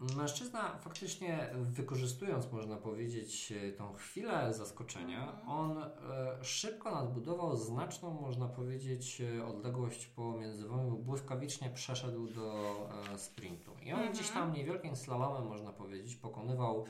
[0.00, 5.48] mężczyzna faktycznie wykorzystując, można powiedzieć, e, tą chwilę zaskoczenia, Mhm.
[5.48, 12.74] on e, szybko nadbudował znaczną, można powiedzieć, e, odległość pomiędzy wami, bo błyskawicznie przeszedł do
[13.16, 13.70] sprintu.
[13.82, 14.12] I on Mhm.
[14.12, 16.84] gdzieś tam niewielkim slalomem, można powiedzieć, pokonywał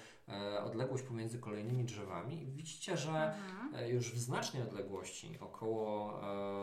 [0.64, 2.42] odległość pomiędzy kolejnymi drzewami.
[2.42, 3.74] I widzicie, że Mhm.
[3.74, 6.20] E, już w znacznej odległości, około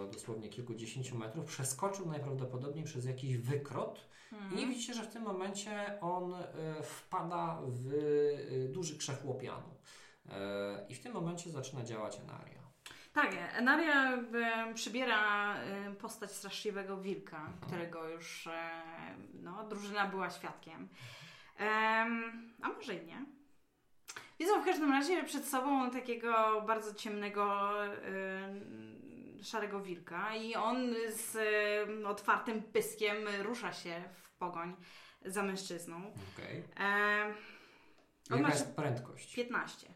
[0.08, 4.62] e, dosłownie kilkudziesięciu metrów, przeskoczył najprawdopodobniej przez jakiś wykrot Mhm.
[4.62, 6.44] i widzicie, że w tym momencie on e,
[6.84, 9.76] wpada w e, duży krzew łopianu.
[10.30, 12.62] E, I w tym momencie zaczyna działać Enaria.
[13.14, 17.58] Tak, Enaria e, przybiera e, postać straszliwego wilka, Mhm.
[17.62, 18.72] którego już e,
[19.34, 20.90] no, drużyna była świadkiem.
[21.58, 22.32] Em,
[22.62, 23.26] a może i nie.
[24.42, 31.36] Widzą w każdym razie przed sobą takiego bardzo ciemnego, e, szarego wilka i on z
[31.36, 34.76] e, otwartym pyskiem rusza się w pogoń
[35.26, 36.14] za mężczyzną.
[36.36, 36.64] Okej.
[36.80, 37.34] E,
[38.32, 39.36] on Jaka jest prędkość?
[39.36, 39.88] 15.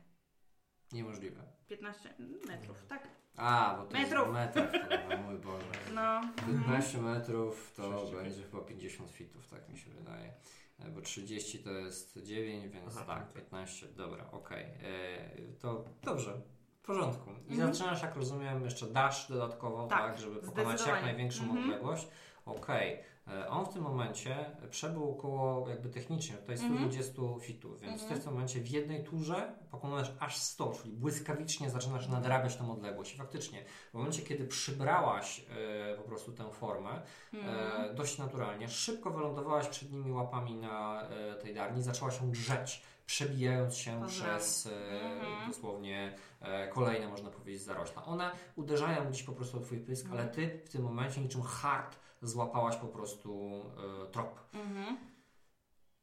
[0.91, 1.43] Niemożliwe.
[1.67, 2.13] 15
[2.47, 3.07] metrów, tak?
[3.37, 4.27] A, bo to Metrów.
[4.27, 4.71] jest w metrach,
[5.09, 5.65] to, mój Boże.
[5.93, 6.21] No.
[6.35, 8.23] 15 metrów to 35.
[8.23, 10.33] będzie chyba 50 fitów, tak mi się wydaje.
[10.79, 13.33] Bo 30 to jest 9, więc Aha, tak, tak.
[13.33, 14.63] 15, dobra, okej.
[14.63, 16.41] E, To dobrze,
[16.81, 17.29] w porządku.
[17.47, 17.73] I Mhm.
[17.73, 21.63] zaczynasz, jak rozumiem, jeszcze dasz dodatkowo, tak, Tak, żeby pokonać jak największą Mhm.
[21.63, 22.07] odległość.
[22.45, 22.93] Okej.
[22.93, 23.03] E,
[23.49, 26.73] On w tym momencie przebył około, jakby technicznie, tutaj Mhm.
[26.91, 28.21] 120 fitów, więc Mhm.
[28.21, 33.13] w tym momencie w jednej turze pokonujesz aż 100, czyli błyskawicznie zaczynasz nadrabiać tą odległość.
[33.13, 35.45] I faktycznie, w momencie, kiedy przybrałaś
[35.91, 37.01] e, po prostu tę formę,
[37.33, 37.81] Mhm.
[37.91, 42.81] e, dość naturalnie, szybko wylądowałaś przed nimi łapami na e, tej darni, zaczęła się drzeć,
[43.05, 45.51] przebijając się przez e, Mhm.
[45.51, 48.05] dosłownie e, kolejne, można powiedzieć, zarośla.
[48.05, 50.21] One uderzają gdzieś po prostu o twój pysk, Mhm.
[50.23, 53.61] ale ty w tym momencie niczym hard złapałaś po prostu
[54.03, 54.97] e, trop Mhm.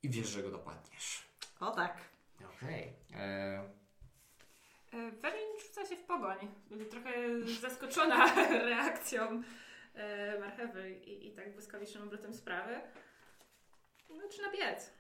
[0.03, 1.23] i wiesz, że go dopadniesz.
[1.61, 1.97] O tak.
[2.57, 2.93] Okej.
[3.15, 3.83] E,
[4.93, 6.39] E, Werin rzuca się w pogoń.
[6.91, 7.13] Trochę
[7.61, 8.35] zaskoczona
[8.71, 9.43] reakcją
[10.41, 12.81] marchewy i, i tak błyskawicznym obrotem sprawy.
[14.11, 14.91] No, czy nabiec?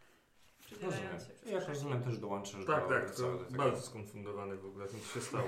[0.82, 1.12] Rozumiem.
[1.20, 3.58] Się przez Jak rozumiem, też dołączysz Tak, do tak, to całego tego.
[3.58, 5.44] bardzo skonfundowany w ogóle co się stało.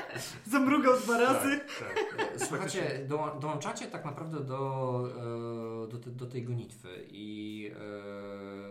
[0.46, 1.60] Zamrugał dwa razy.
[1.78, 2.32] tak, tak.
[2.48, 5.00] Słuchajcie, doła- dołączacie tak naprawdę do,
[5.84, 7.70] e, do, te, do tej gonitwy i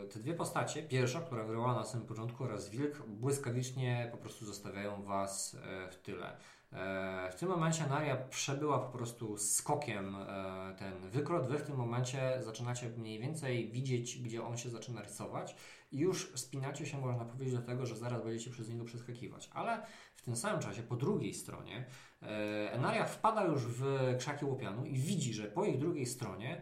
[0.03, 4.45] e, te dwie postacie, pierwsza, która wyrwała na samym początku oraz wilk, błyskawicznie po prostu
[4.45, 6.37] zostawiają was e, w tyle.
[6.73, 11.47] E, W tym momencie Naria przebyła po prostu skokiem e, ten wykrot.
[11.47, 15.55] Wy w tym momencie zaczynacie mniej więcej widzieć, gdzie on się zaczyna rysować
[15.91, 19.49] i już spinacie się, można powiedzieć, do tego, że zaraz będziecie przez niego przeskakiwać.
[19.53, 19.85] Ale
[20.15, 21.85] w tym samym czasie, po drugiej stronie,
[22.27, 23.83] E, Enaria wpada już w
[24.19, 26.61] krzaki łopianu i widzi, że po ich drugiej stronie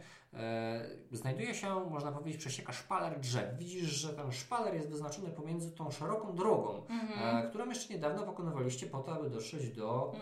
[1.11, 3.57] znajduje się, można powiedzieć, przesieka szpaler drzew.
[3.57, 6.85] Widzisz, że ten szpaler jest wyznaczony pomiędzy tą szeroką drogą,
[7.21, 10.13] e, którą jeszcze niedawno pokonywaliście po to, aby dotrzeć do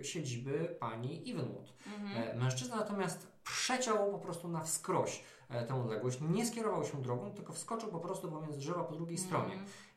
[0.00, 1.72] e, siedziby pani Evenwood.
[2.16, 7.30] E, mężczyzna natomiast przeciął po prostu na wskroś e, tę odległość, nie skierował się drogą,
[7.30, 9.54] tylko wskoczył po prostu pomiędzy drzewa po drugiej stronie.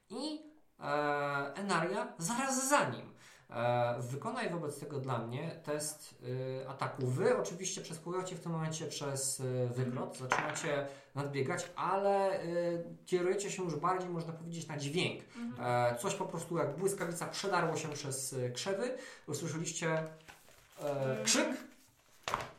[0.10, 0.40] I
[0.80, 0.84] e,
[1.56, 3.15] Enaria zaraz za nim.
[3.56, 7.08] E, wykonaj wobec tego dla mnie test y, ataku.
[7.08, 12.40] Wy oczywiście przespływacie w tym momencie przez y, wykrot, zaczynacie nadbiegać, ale
[13.06, 15.22] kierujecie się już bardziej, można powiedzieć, na dźwięk.
[15.60, 18.98] E, coś po prostu jak błyskawica przedarło się przez krzewy.
[19.28, 20.04] Usłyszeliście
[20.84, 21.48] e, krzyk.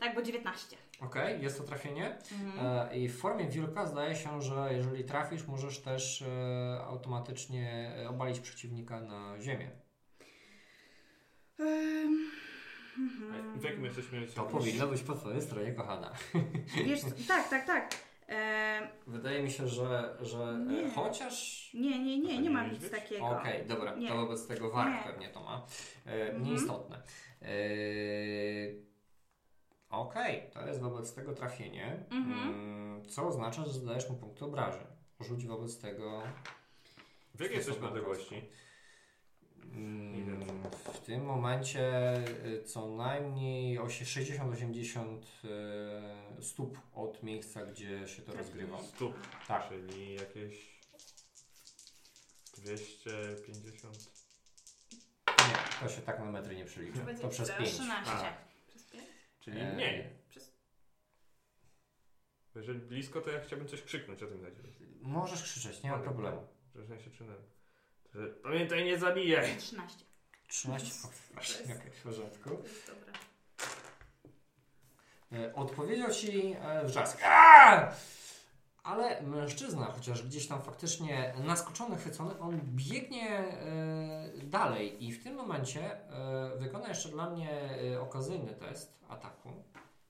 [0.00, 0.76] Tak, bo 19.
[1.00, 2.18] Okej, jest to trafienie.
[2.32, 2.66] Mhm.
[2.66, 8.08] E, I w formie wilka zdaje się, że jeżeli trafisz, możesz też e, automatycznie e,
[8.08, 9.70] obalić przeciwnika na ziemię.
[11.60, 16.12] A W jakim jesteśmy To powinno być po twojej stronie, kochana.
[16.86, 17.94] Wiesz, tak, tak, tak.
[19.06, 20.90] Wydaje mi się, że, że e, Nie.
[20.90, 21.70] chociaż.
[21.74, 23.26] nie, nie, nie, nie ma nic takiego.
[23.26, 24.08] Okej, dobra, Nie.
[24.08, 25.12] to wobec tego warg Nie.
[25.12, 25.66] pewnie to ma.
[26.06, 26.42] E, Mhm.
[26.44, 27.02] Nieistotne.
[27.42, 27.46] E,
[29.90, 32.48] Okej, to jest wobec tego trafienie, Mhm.
[32.48, 34.86] mm, co oznacza, że zadajesz mu punkt obrażeń.
[35.20, 36.22] Rzuć wobec tego
[37.34, 38.42] W jakiej jesteśmy odległości?
[39.72, 40.62] Mm,
[40.94, 42.14] W tym momencie
[42.46, 45.22] y, co najmniej osie- 60-80
[46.38, 48.82] y, stóp od miejsca, gdzie się to rozgrywa.
[48.82, 49.14] Stóp,
[49.48, 49.68] Tak.
[49.68, 50.80] czyli jakieś
[52.56, 54.10] 250.
[55.28, 55.54] Nie,
[55.88, 57.00] to się tak na metry nie przelicza.
[57.04, 57.74] Będzie To przez teraz 5.
[57.74, 58.12] 13.
[58.68, 59.04] Przez pięć?
[59.40, 60.04] Czyli E, mniej.
[60.28, 60.52] Przez...
[62.54, 64.56] Jeżeli blisko, to ja chciałbym coś krzyknąć o tym chodzi.
[65.02, 66.46] Możesz krzyczeć, nie ma problemu.
[66.74, 67.36] Że się czynem.
[68.42, 69.56] Pamiętaj, nie zabijaj!
[69.56, 70.04] 13.
[70.48, 72.50] 13 o, właśnie, okej, w porządku.
[72.86, 73.12] Dobre.
[75.32, 77.22] E, Odpowiedział ci e, wrzask.
[77.24, 77.92] Aaa!
[78.82, 85.34] Ale mężczyzna, chociaż gdzieś tam faktycznie naskoczony, chwycony, on biegnie e, dalej i w tym
[85.34, 87.50] momencie e, wykona jeszcze dla mnie
[87.94, 89.52] e, okazyjny test ataku,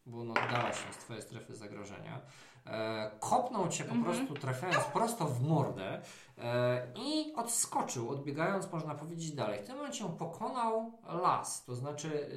[0.07, 2.21] bo on oddala się z twojej strefy zagrożenia.
[2.67, 4.15] E, kopnął cię po Mhm.
[4.17, 6.03] prostu trafiając prosto w mordę
[6.39, 9.61] e, i odskoczył, odbiegając można powiedzieć dalej.
[9.61, 12.31] W tym momencie on pokonał las, to znaczy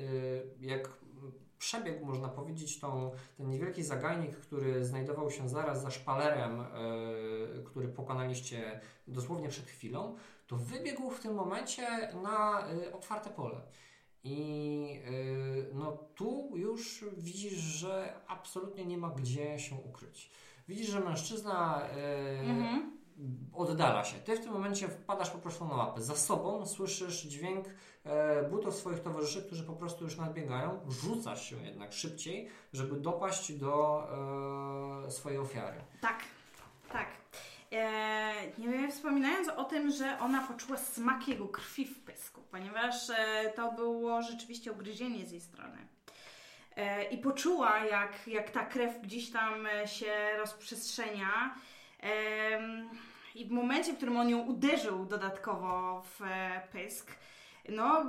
[0.62, 0.90] e, jak
[1.60, 6.66] przebiegł, można powiedzieć, tą, ten niewielki zagajnik, który znajdował się zaraz za szpalerem, e,
[7.66, 10.16] który pokonaliście dosłownie przed chwilą,
[10.48, 11.88] to wybiegł w tym momencie
[12.24, 13.62] na e, otwarte pole.
[14.24, 20.32] I e, no tu już widzisz, że absolutnie nie ma gdzie się ukryć.
[20.68, 22.98] Widzisz, że mężczyzna e, Mhm.
[23.54, 24.18] oddala się.
[24.18, 26.02] Ty w tym momencie wpadasz po prostu na łapę.
[26.02, 27.66] Za sobą słyszysz dźwięk
[28.04, 30.80] e, butów swoich towarzyszy, którzy po prostu już nadbiegają.
[30.90, 34.04] Rzucasz się jednak szybciej, żeby dopaść do
[35.10, 35.82] swojej ofiary.
[36.02, 36.20] Tak,
[36.92, 37.08] tak.
[37.72, 43.54] E, nie wspominając o tym, że ona poczuła smak jego krwi w pysku, ponieważ e,
[43.56, 45.88] to było rzeczywiście ugryzienie z jej strony.
[46.76, 51.56] E, I poczuła, jak, jak ta krew gdzieś tam e, się rozprzestrzenia.
[53.36, 57.16] I w momencie, w którym on ją uderzył dodatkowo w e, pysk,
[57.70, 58.06] no,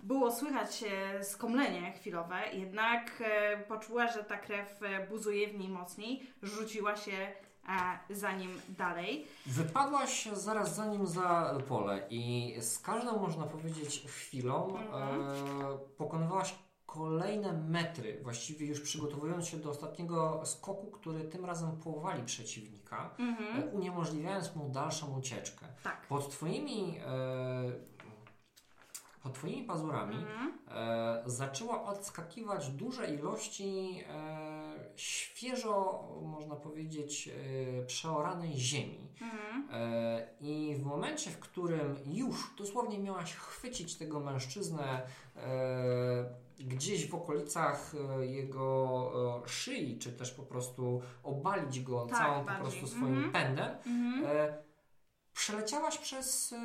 [0.00, 3.22] było słychać e, skomlenie chwilowe, jednak
[3.68, 7.32] poczuła, że ta krew buzuje w niej mocniej, rzuciła się
[7.68, 9.26] e, za nim dalej.
[9.46, 15.20] Wypadłaś zaraz za nim za pole i z każdą, można powiedzieć, chwilą Mhm.
[15.22, 16.54] e, pokonywałaś
[16.86, 23.62] kolejne metry, właściwie już przygotowując się do ostatniego skoku, który tym razem powali przeciwnika, Mhm.
[23.62, 25.66] e, uniemożliwiając mu dalszą ucieczkę.
[25.82, 26.06] Tak.
[26.06, 27.97] Pod twoimi, e,
[29.22, 30.58] pod twoimi pazurami Mhm.
[30.68, 39.08] e, zaczęła odskakiwać duże ilości e, świeżo, można powiedzieć, e, przeoranej ziemi.
[39.22, 39.68] Mhm.
[39.72, 45.02] E, I w momencie, w którym już dosłownie miałaś chwycić tego mężczyznę
[45.36, 49.10] e, gdzieś w okolicach e, jego
[49.44, 52.80] e, szyi, czy też po prostu obalić go Tak, całą po bardziej.
[52.80, 53.32] prostu swoim Mhm.
[53.32, 54.24] pędem, Mhm.
[54.36, 54.62] e,
[55.34, 56.58] przeleciałaś przez e,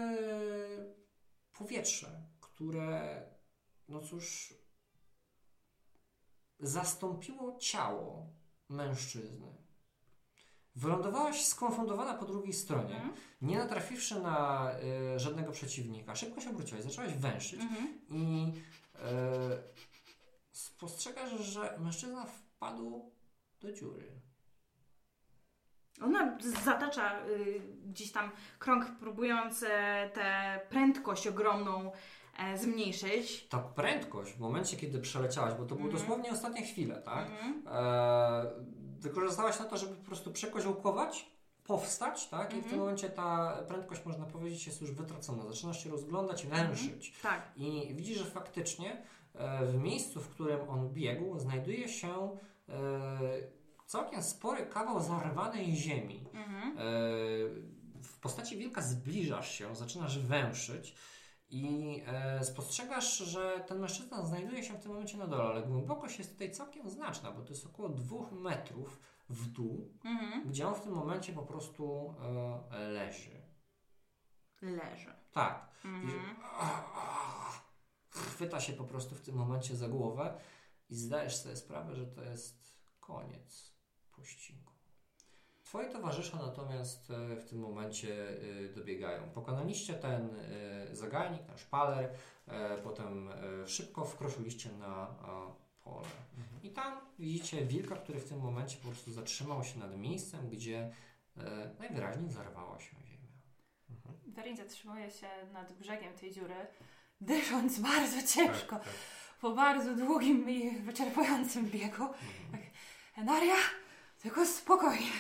[1.58, 2.22] powietrze,
[2.56, 3.22] które,
[3.88, 4.54] no cóż,
[6.60, 8.30] zastąpiło ciało
[8.70, 9.54] mężczyzny.
[10.76, 13.14] Wylądowałaś skonfundowana po drugiej stronie, Mhm.
[13.42, 16.16] nie natrafiwszy na e, żadnego przeciwnika.
[16.16, 18.00] Szybko się obróciłaś, zaczęłaś węszyć Mhm.
[18.10, 18.54] i
[18.96, 19.64] e,
[20.52, 23.12] spostrzegasz, że mężczyzna wpadł
[23.62, 24.22] do dziury.
[26.02, 31.92] Ona zatacza y, gdzieś tam krąg, próbując e, tę prędkość ogromną
[32.56, 33.48] zmniejszyć.
[33.48, 35.92] Ta prędkość w momencie, kiedy przeleciałaś, bo to były Mhm.
[35.92, 37.28] dosłownie ostatnie chwile, tak?
[37.32, 37.64] Mhm.
[37.68, 38.52] E,
[39.00, 41.34] wykorzystałaś na to, żeby po prostu przekoziołkować,
[41.64, 42.48] powstać, tak?
[42.54, 42.80] I w tym Mhm.
[42.80, 45.46] momencie ta prędkość, można powiedzieć, jest już wytracona.
[45.46, 47.14] Zaczynasz się rozglądać, węszyć.
[47.22, 47.52] Tak.
[47.56, 49.02] I widzisz, że faktycznie
[49.34, 52.38] e, w miejscu, w którym on biegł, znajduje się
[52.70, 52.74] e,
[53.86, 56.26] całkiem spory kawał zarwanej ziemi.
[56.34, 56.78] Mhm.
[56.78, 56.82] E,
[58.04, 60.96] w postaci wilka zbliżasz się, zaczynasz węszyć
[61.54, 66.18] i e, spostrzegasz, że ten mężczyzna znajduje się w tym momencie na dole, ale głębokość
[66.20, 69.00] jest tutaj całkiem znaczna, bo to jest około dwóch metrów
[69.30, 70.50] w dół, Mhm.
[70.50, 72.16] gdzie on w tym momencie po prostu
[72.72, 73.42] e, leży.
[74.62, 75.14] Leży.
[75.32, 75.70] Tak.
[75.86, 76.36] Mhm.
[78.10, 80.38] Chwyta się po prostu w tym momencie za głowę
[80.90, 83.74] i zdajesz sobie sprawę, że to jest koniec
[84.12, 84.63] pościgu.
[85.74, 89.30] Twoi towarzysze natomiast e, w tym momencie e, dobiegają.
[89.30, 90.30] Pokonaliście ten
[90.92, 92.10] e, zagajnik, ten szpaler,
[92.84, 93.30] potem
[93.66, 95.16] szybko wkroczyliście na
[95.84, 96.08] pole.
[96.64, 100.92] I tam widzicie wilka, który w tym momencie po prostu zatrzymał się nad miejscem, gdzie
[101.80, 103.28] najwyraźniej zarwała się ziemia.
[104.28, 106.68] Werin zatrzymuje się nad brzegiem tej dziury,
[107.22, 108.94] dysząc bardzo ciężko, Tak, tak.
[109.42, 112.08] po bardzo długim i wyczerpującym biegu.
[112.52, 112.62] Tak,
[113.18, 113.56] Enaria,
[114.22, 115.12] tylko spokojnie,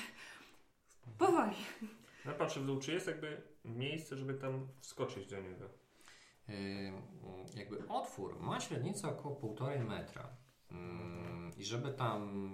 [1.25, 1.55] powoli.
[2.25, 5.69] Ja patrzę w dół, czy jest jakby miejsce, żeby tam wskoczyć do niego.
[6.47, 6.55] Yy,
[7.55, 10.29] jakby otwór ma średnicę około 1,5 metra.
[10.71, 10.77] Yy,
[11.57, 12.49] I żeby tam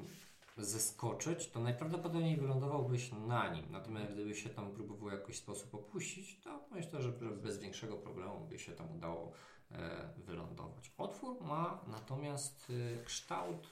[0.58, 3.66] zeskoczyć, to najprawdopodobniej wylądowałbyś na nim.
[3.72, 8.48] Natomiast gdyby się tam próbował w jakiś sposób opuścić, to myślę, że bez większego problemu
[8.48, 9.32] by się tam udało
[9.72, 10.92] e, wylądować.
[10.98, 13.68] Otwór ma natomiast e, kształt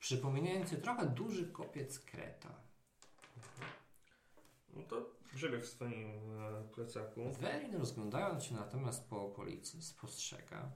[0.00, 2.69] przypominający trochę duży kopiec kreta.
[4.74, 7.32] No to grzebię w swoim e, plecaku.
[7.32, 10.72] Welin rozglądając się natomiast po okolicy spostrzega,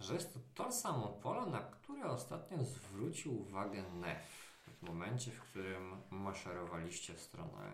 [0.00, 5.40] że jest to to samo pole, na które ostatnio zwrócił uwagę Nef w momencie, w
[5.40, 7.72] którym maszerowaliście w stronę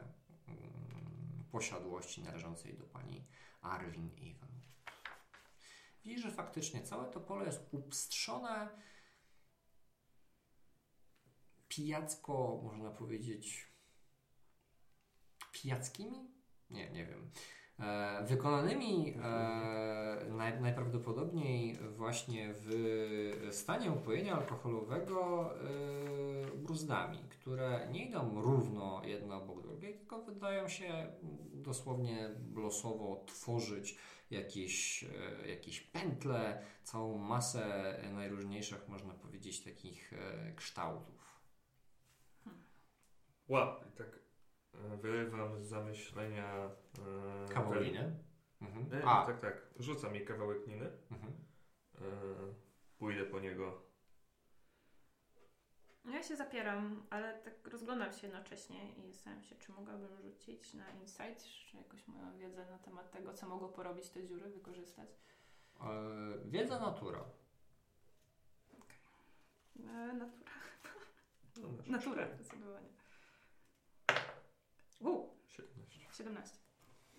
[0.49, 3.25] mm, posiadłości należącej do pani
[3.63, 4.61] Arwin Even.
[6.05, 8.69] Widzi, że faktycznie całe to pole jest upstrzone
[11.69, 13.70] pijacko, można powiedzieć,
[15.53, 16.31] pijackimi?
[16.71, 17.31] Nie, nie wiem.
[17.81, 28.43] E, wykonanymi e, naj, najprawdopodobniej właśnie w stanie upojenia alkoholowego e, bruzdami, które nie idą
[28.43, 31.07] równo jedna obok drugiej, tylko wydają się
[31.53, 33.99] dosłownie losowo tworzyć
[34.31, 41.41] jakieś, e, jakieś pętle, całą masę najróżniejszych, można powiedzieć, takich e, kształtów.
[43.49, 44.20] Łap, i tak
[44.75, 46.71] wyrywam z zamyślenia
[47.49, 48.17] e, Kawoliny.
[48.63, 49.03] Mhm.
[49.03, 49.67] E, A, tak, tak.
[49.79, 50.91] Rzuca mi kawałek niny.
[51.11, 51.33] mhm.
[51.95, 52.03] E,
[52.99, 53.83] pójdę po niego.
[56.05, 60.91] Ja się zapieram, ale tak rozglądam się jednocześnie i zastanawiam się, czy mogłabym rzucić na
[60.91, 65.09] insight, czy jakoś moją wiedzę na temat tego, co mogło porobić te dziury, wykorzystać.
[65.81, 65.87] E,
[66.45, 67.25] wiedza natura.
[69.81, 70.51] E, natura.
[71.57, 72.35] No, masz Natura, cztery.
[72.45, 72.89] zdecydowanie.
[75.03, 76.07] U, 17.
[76.11, 76.60] 17.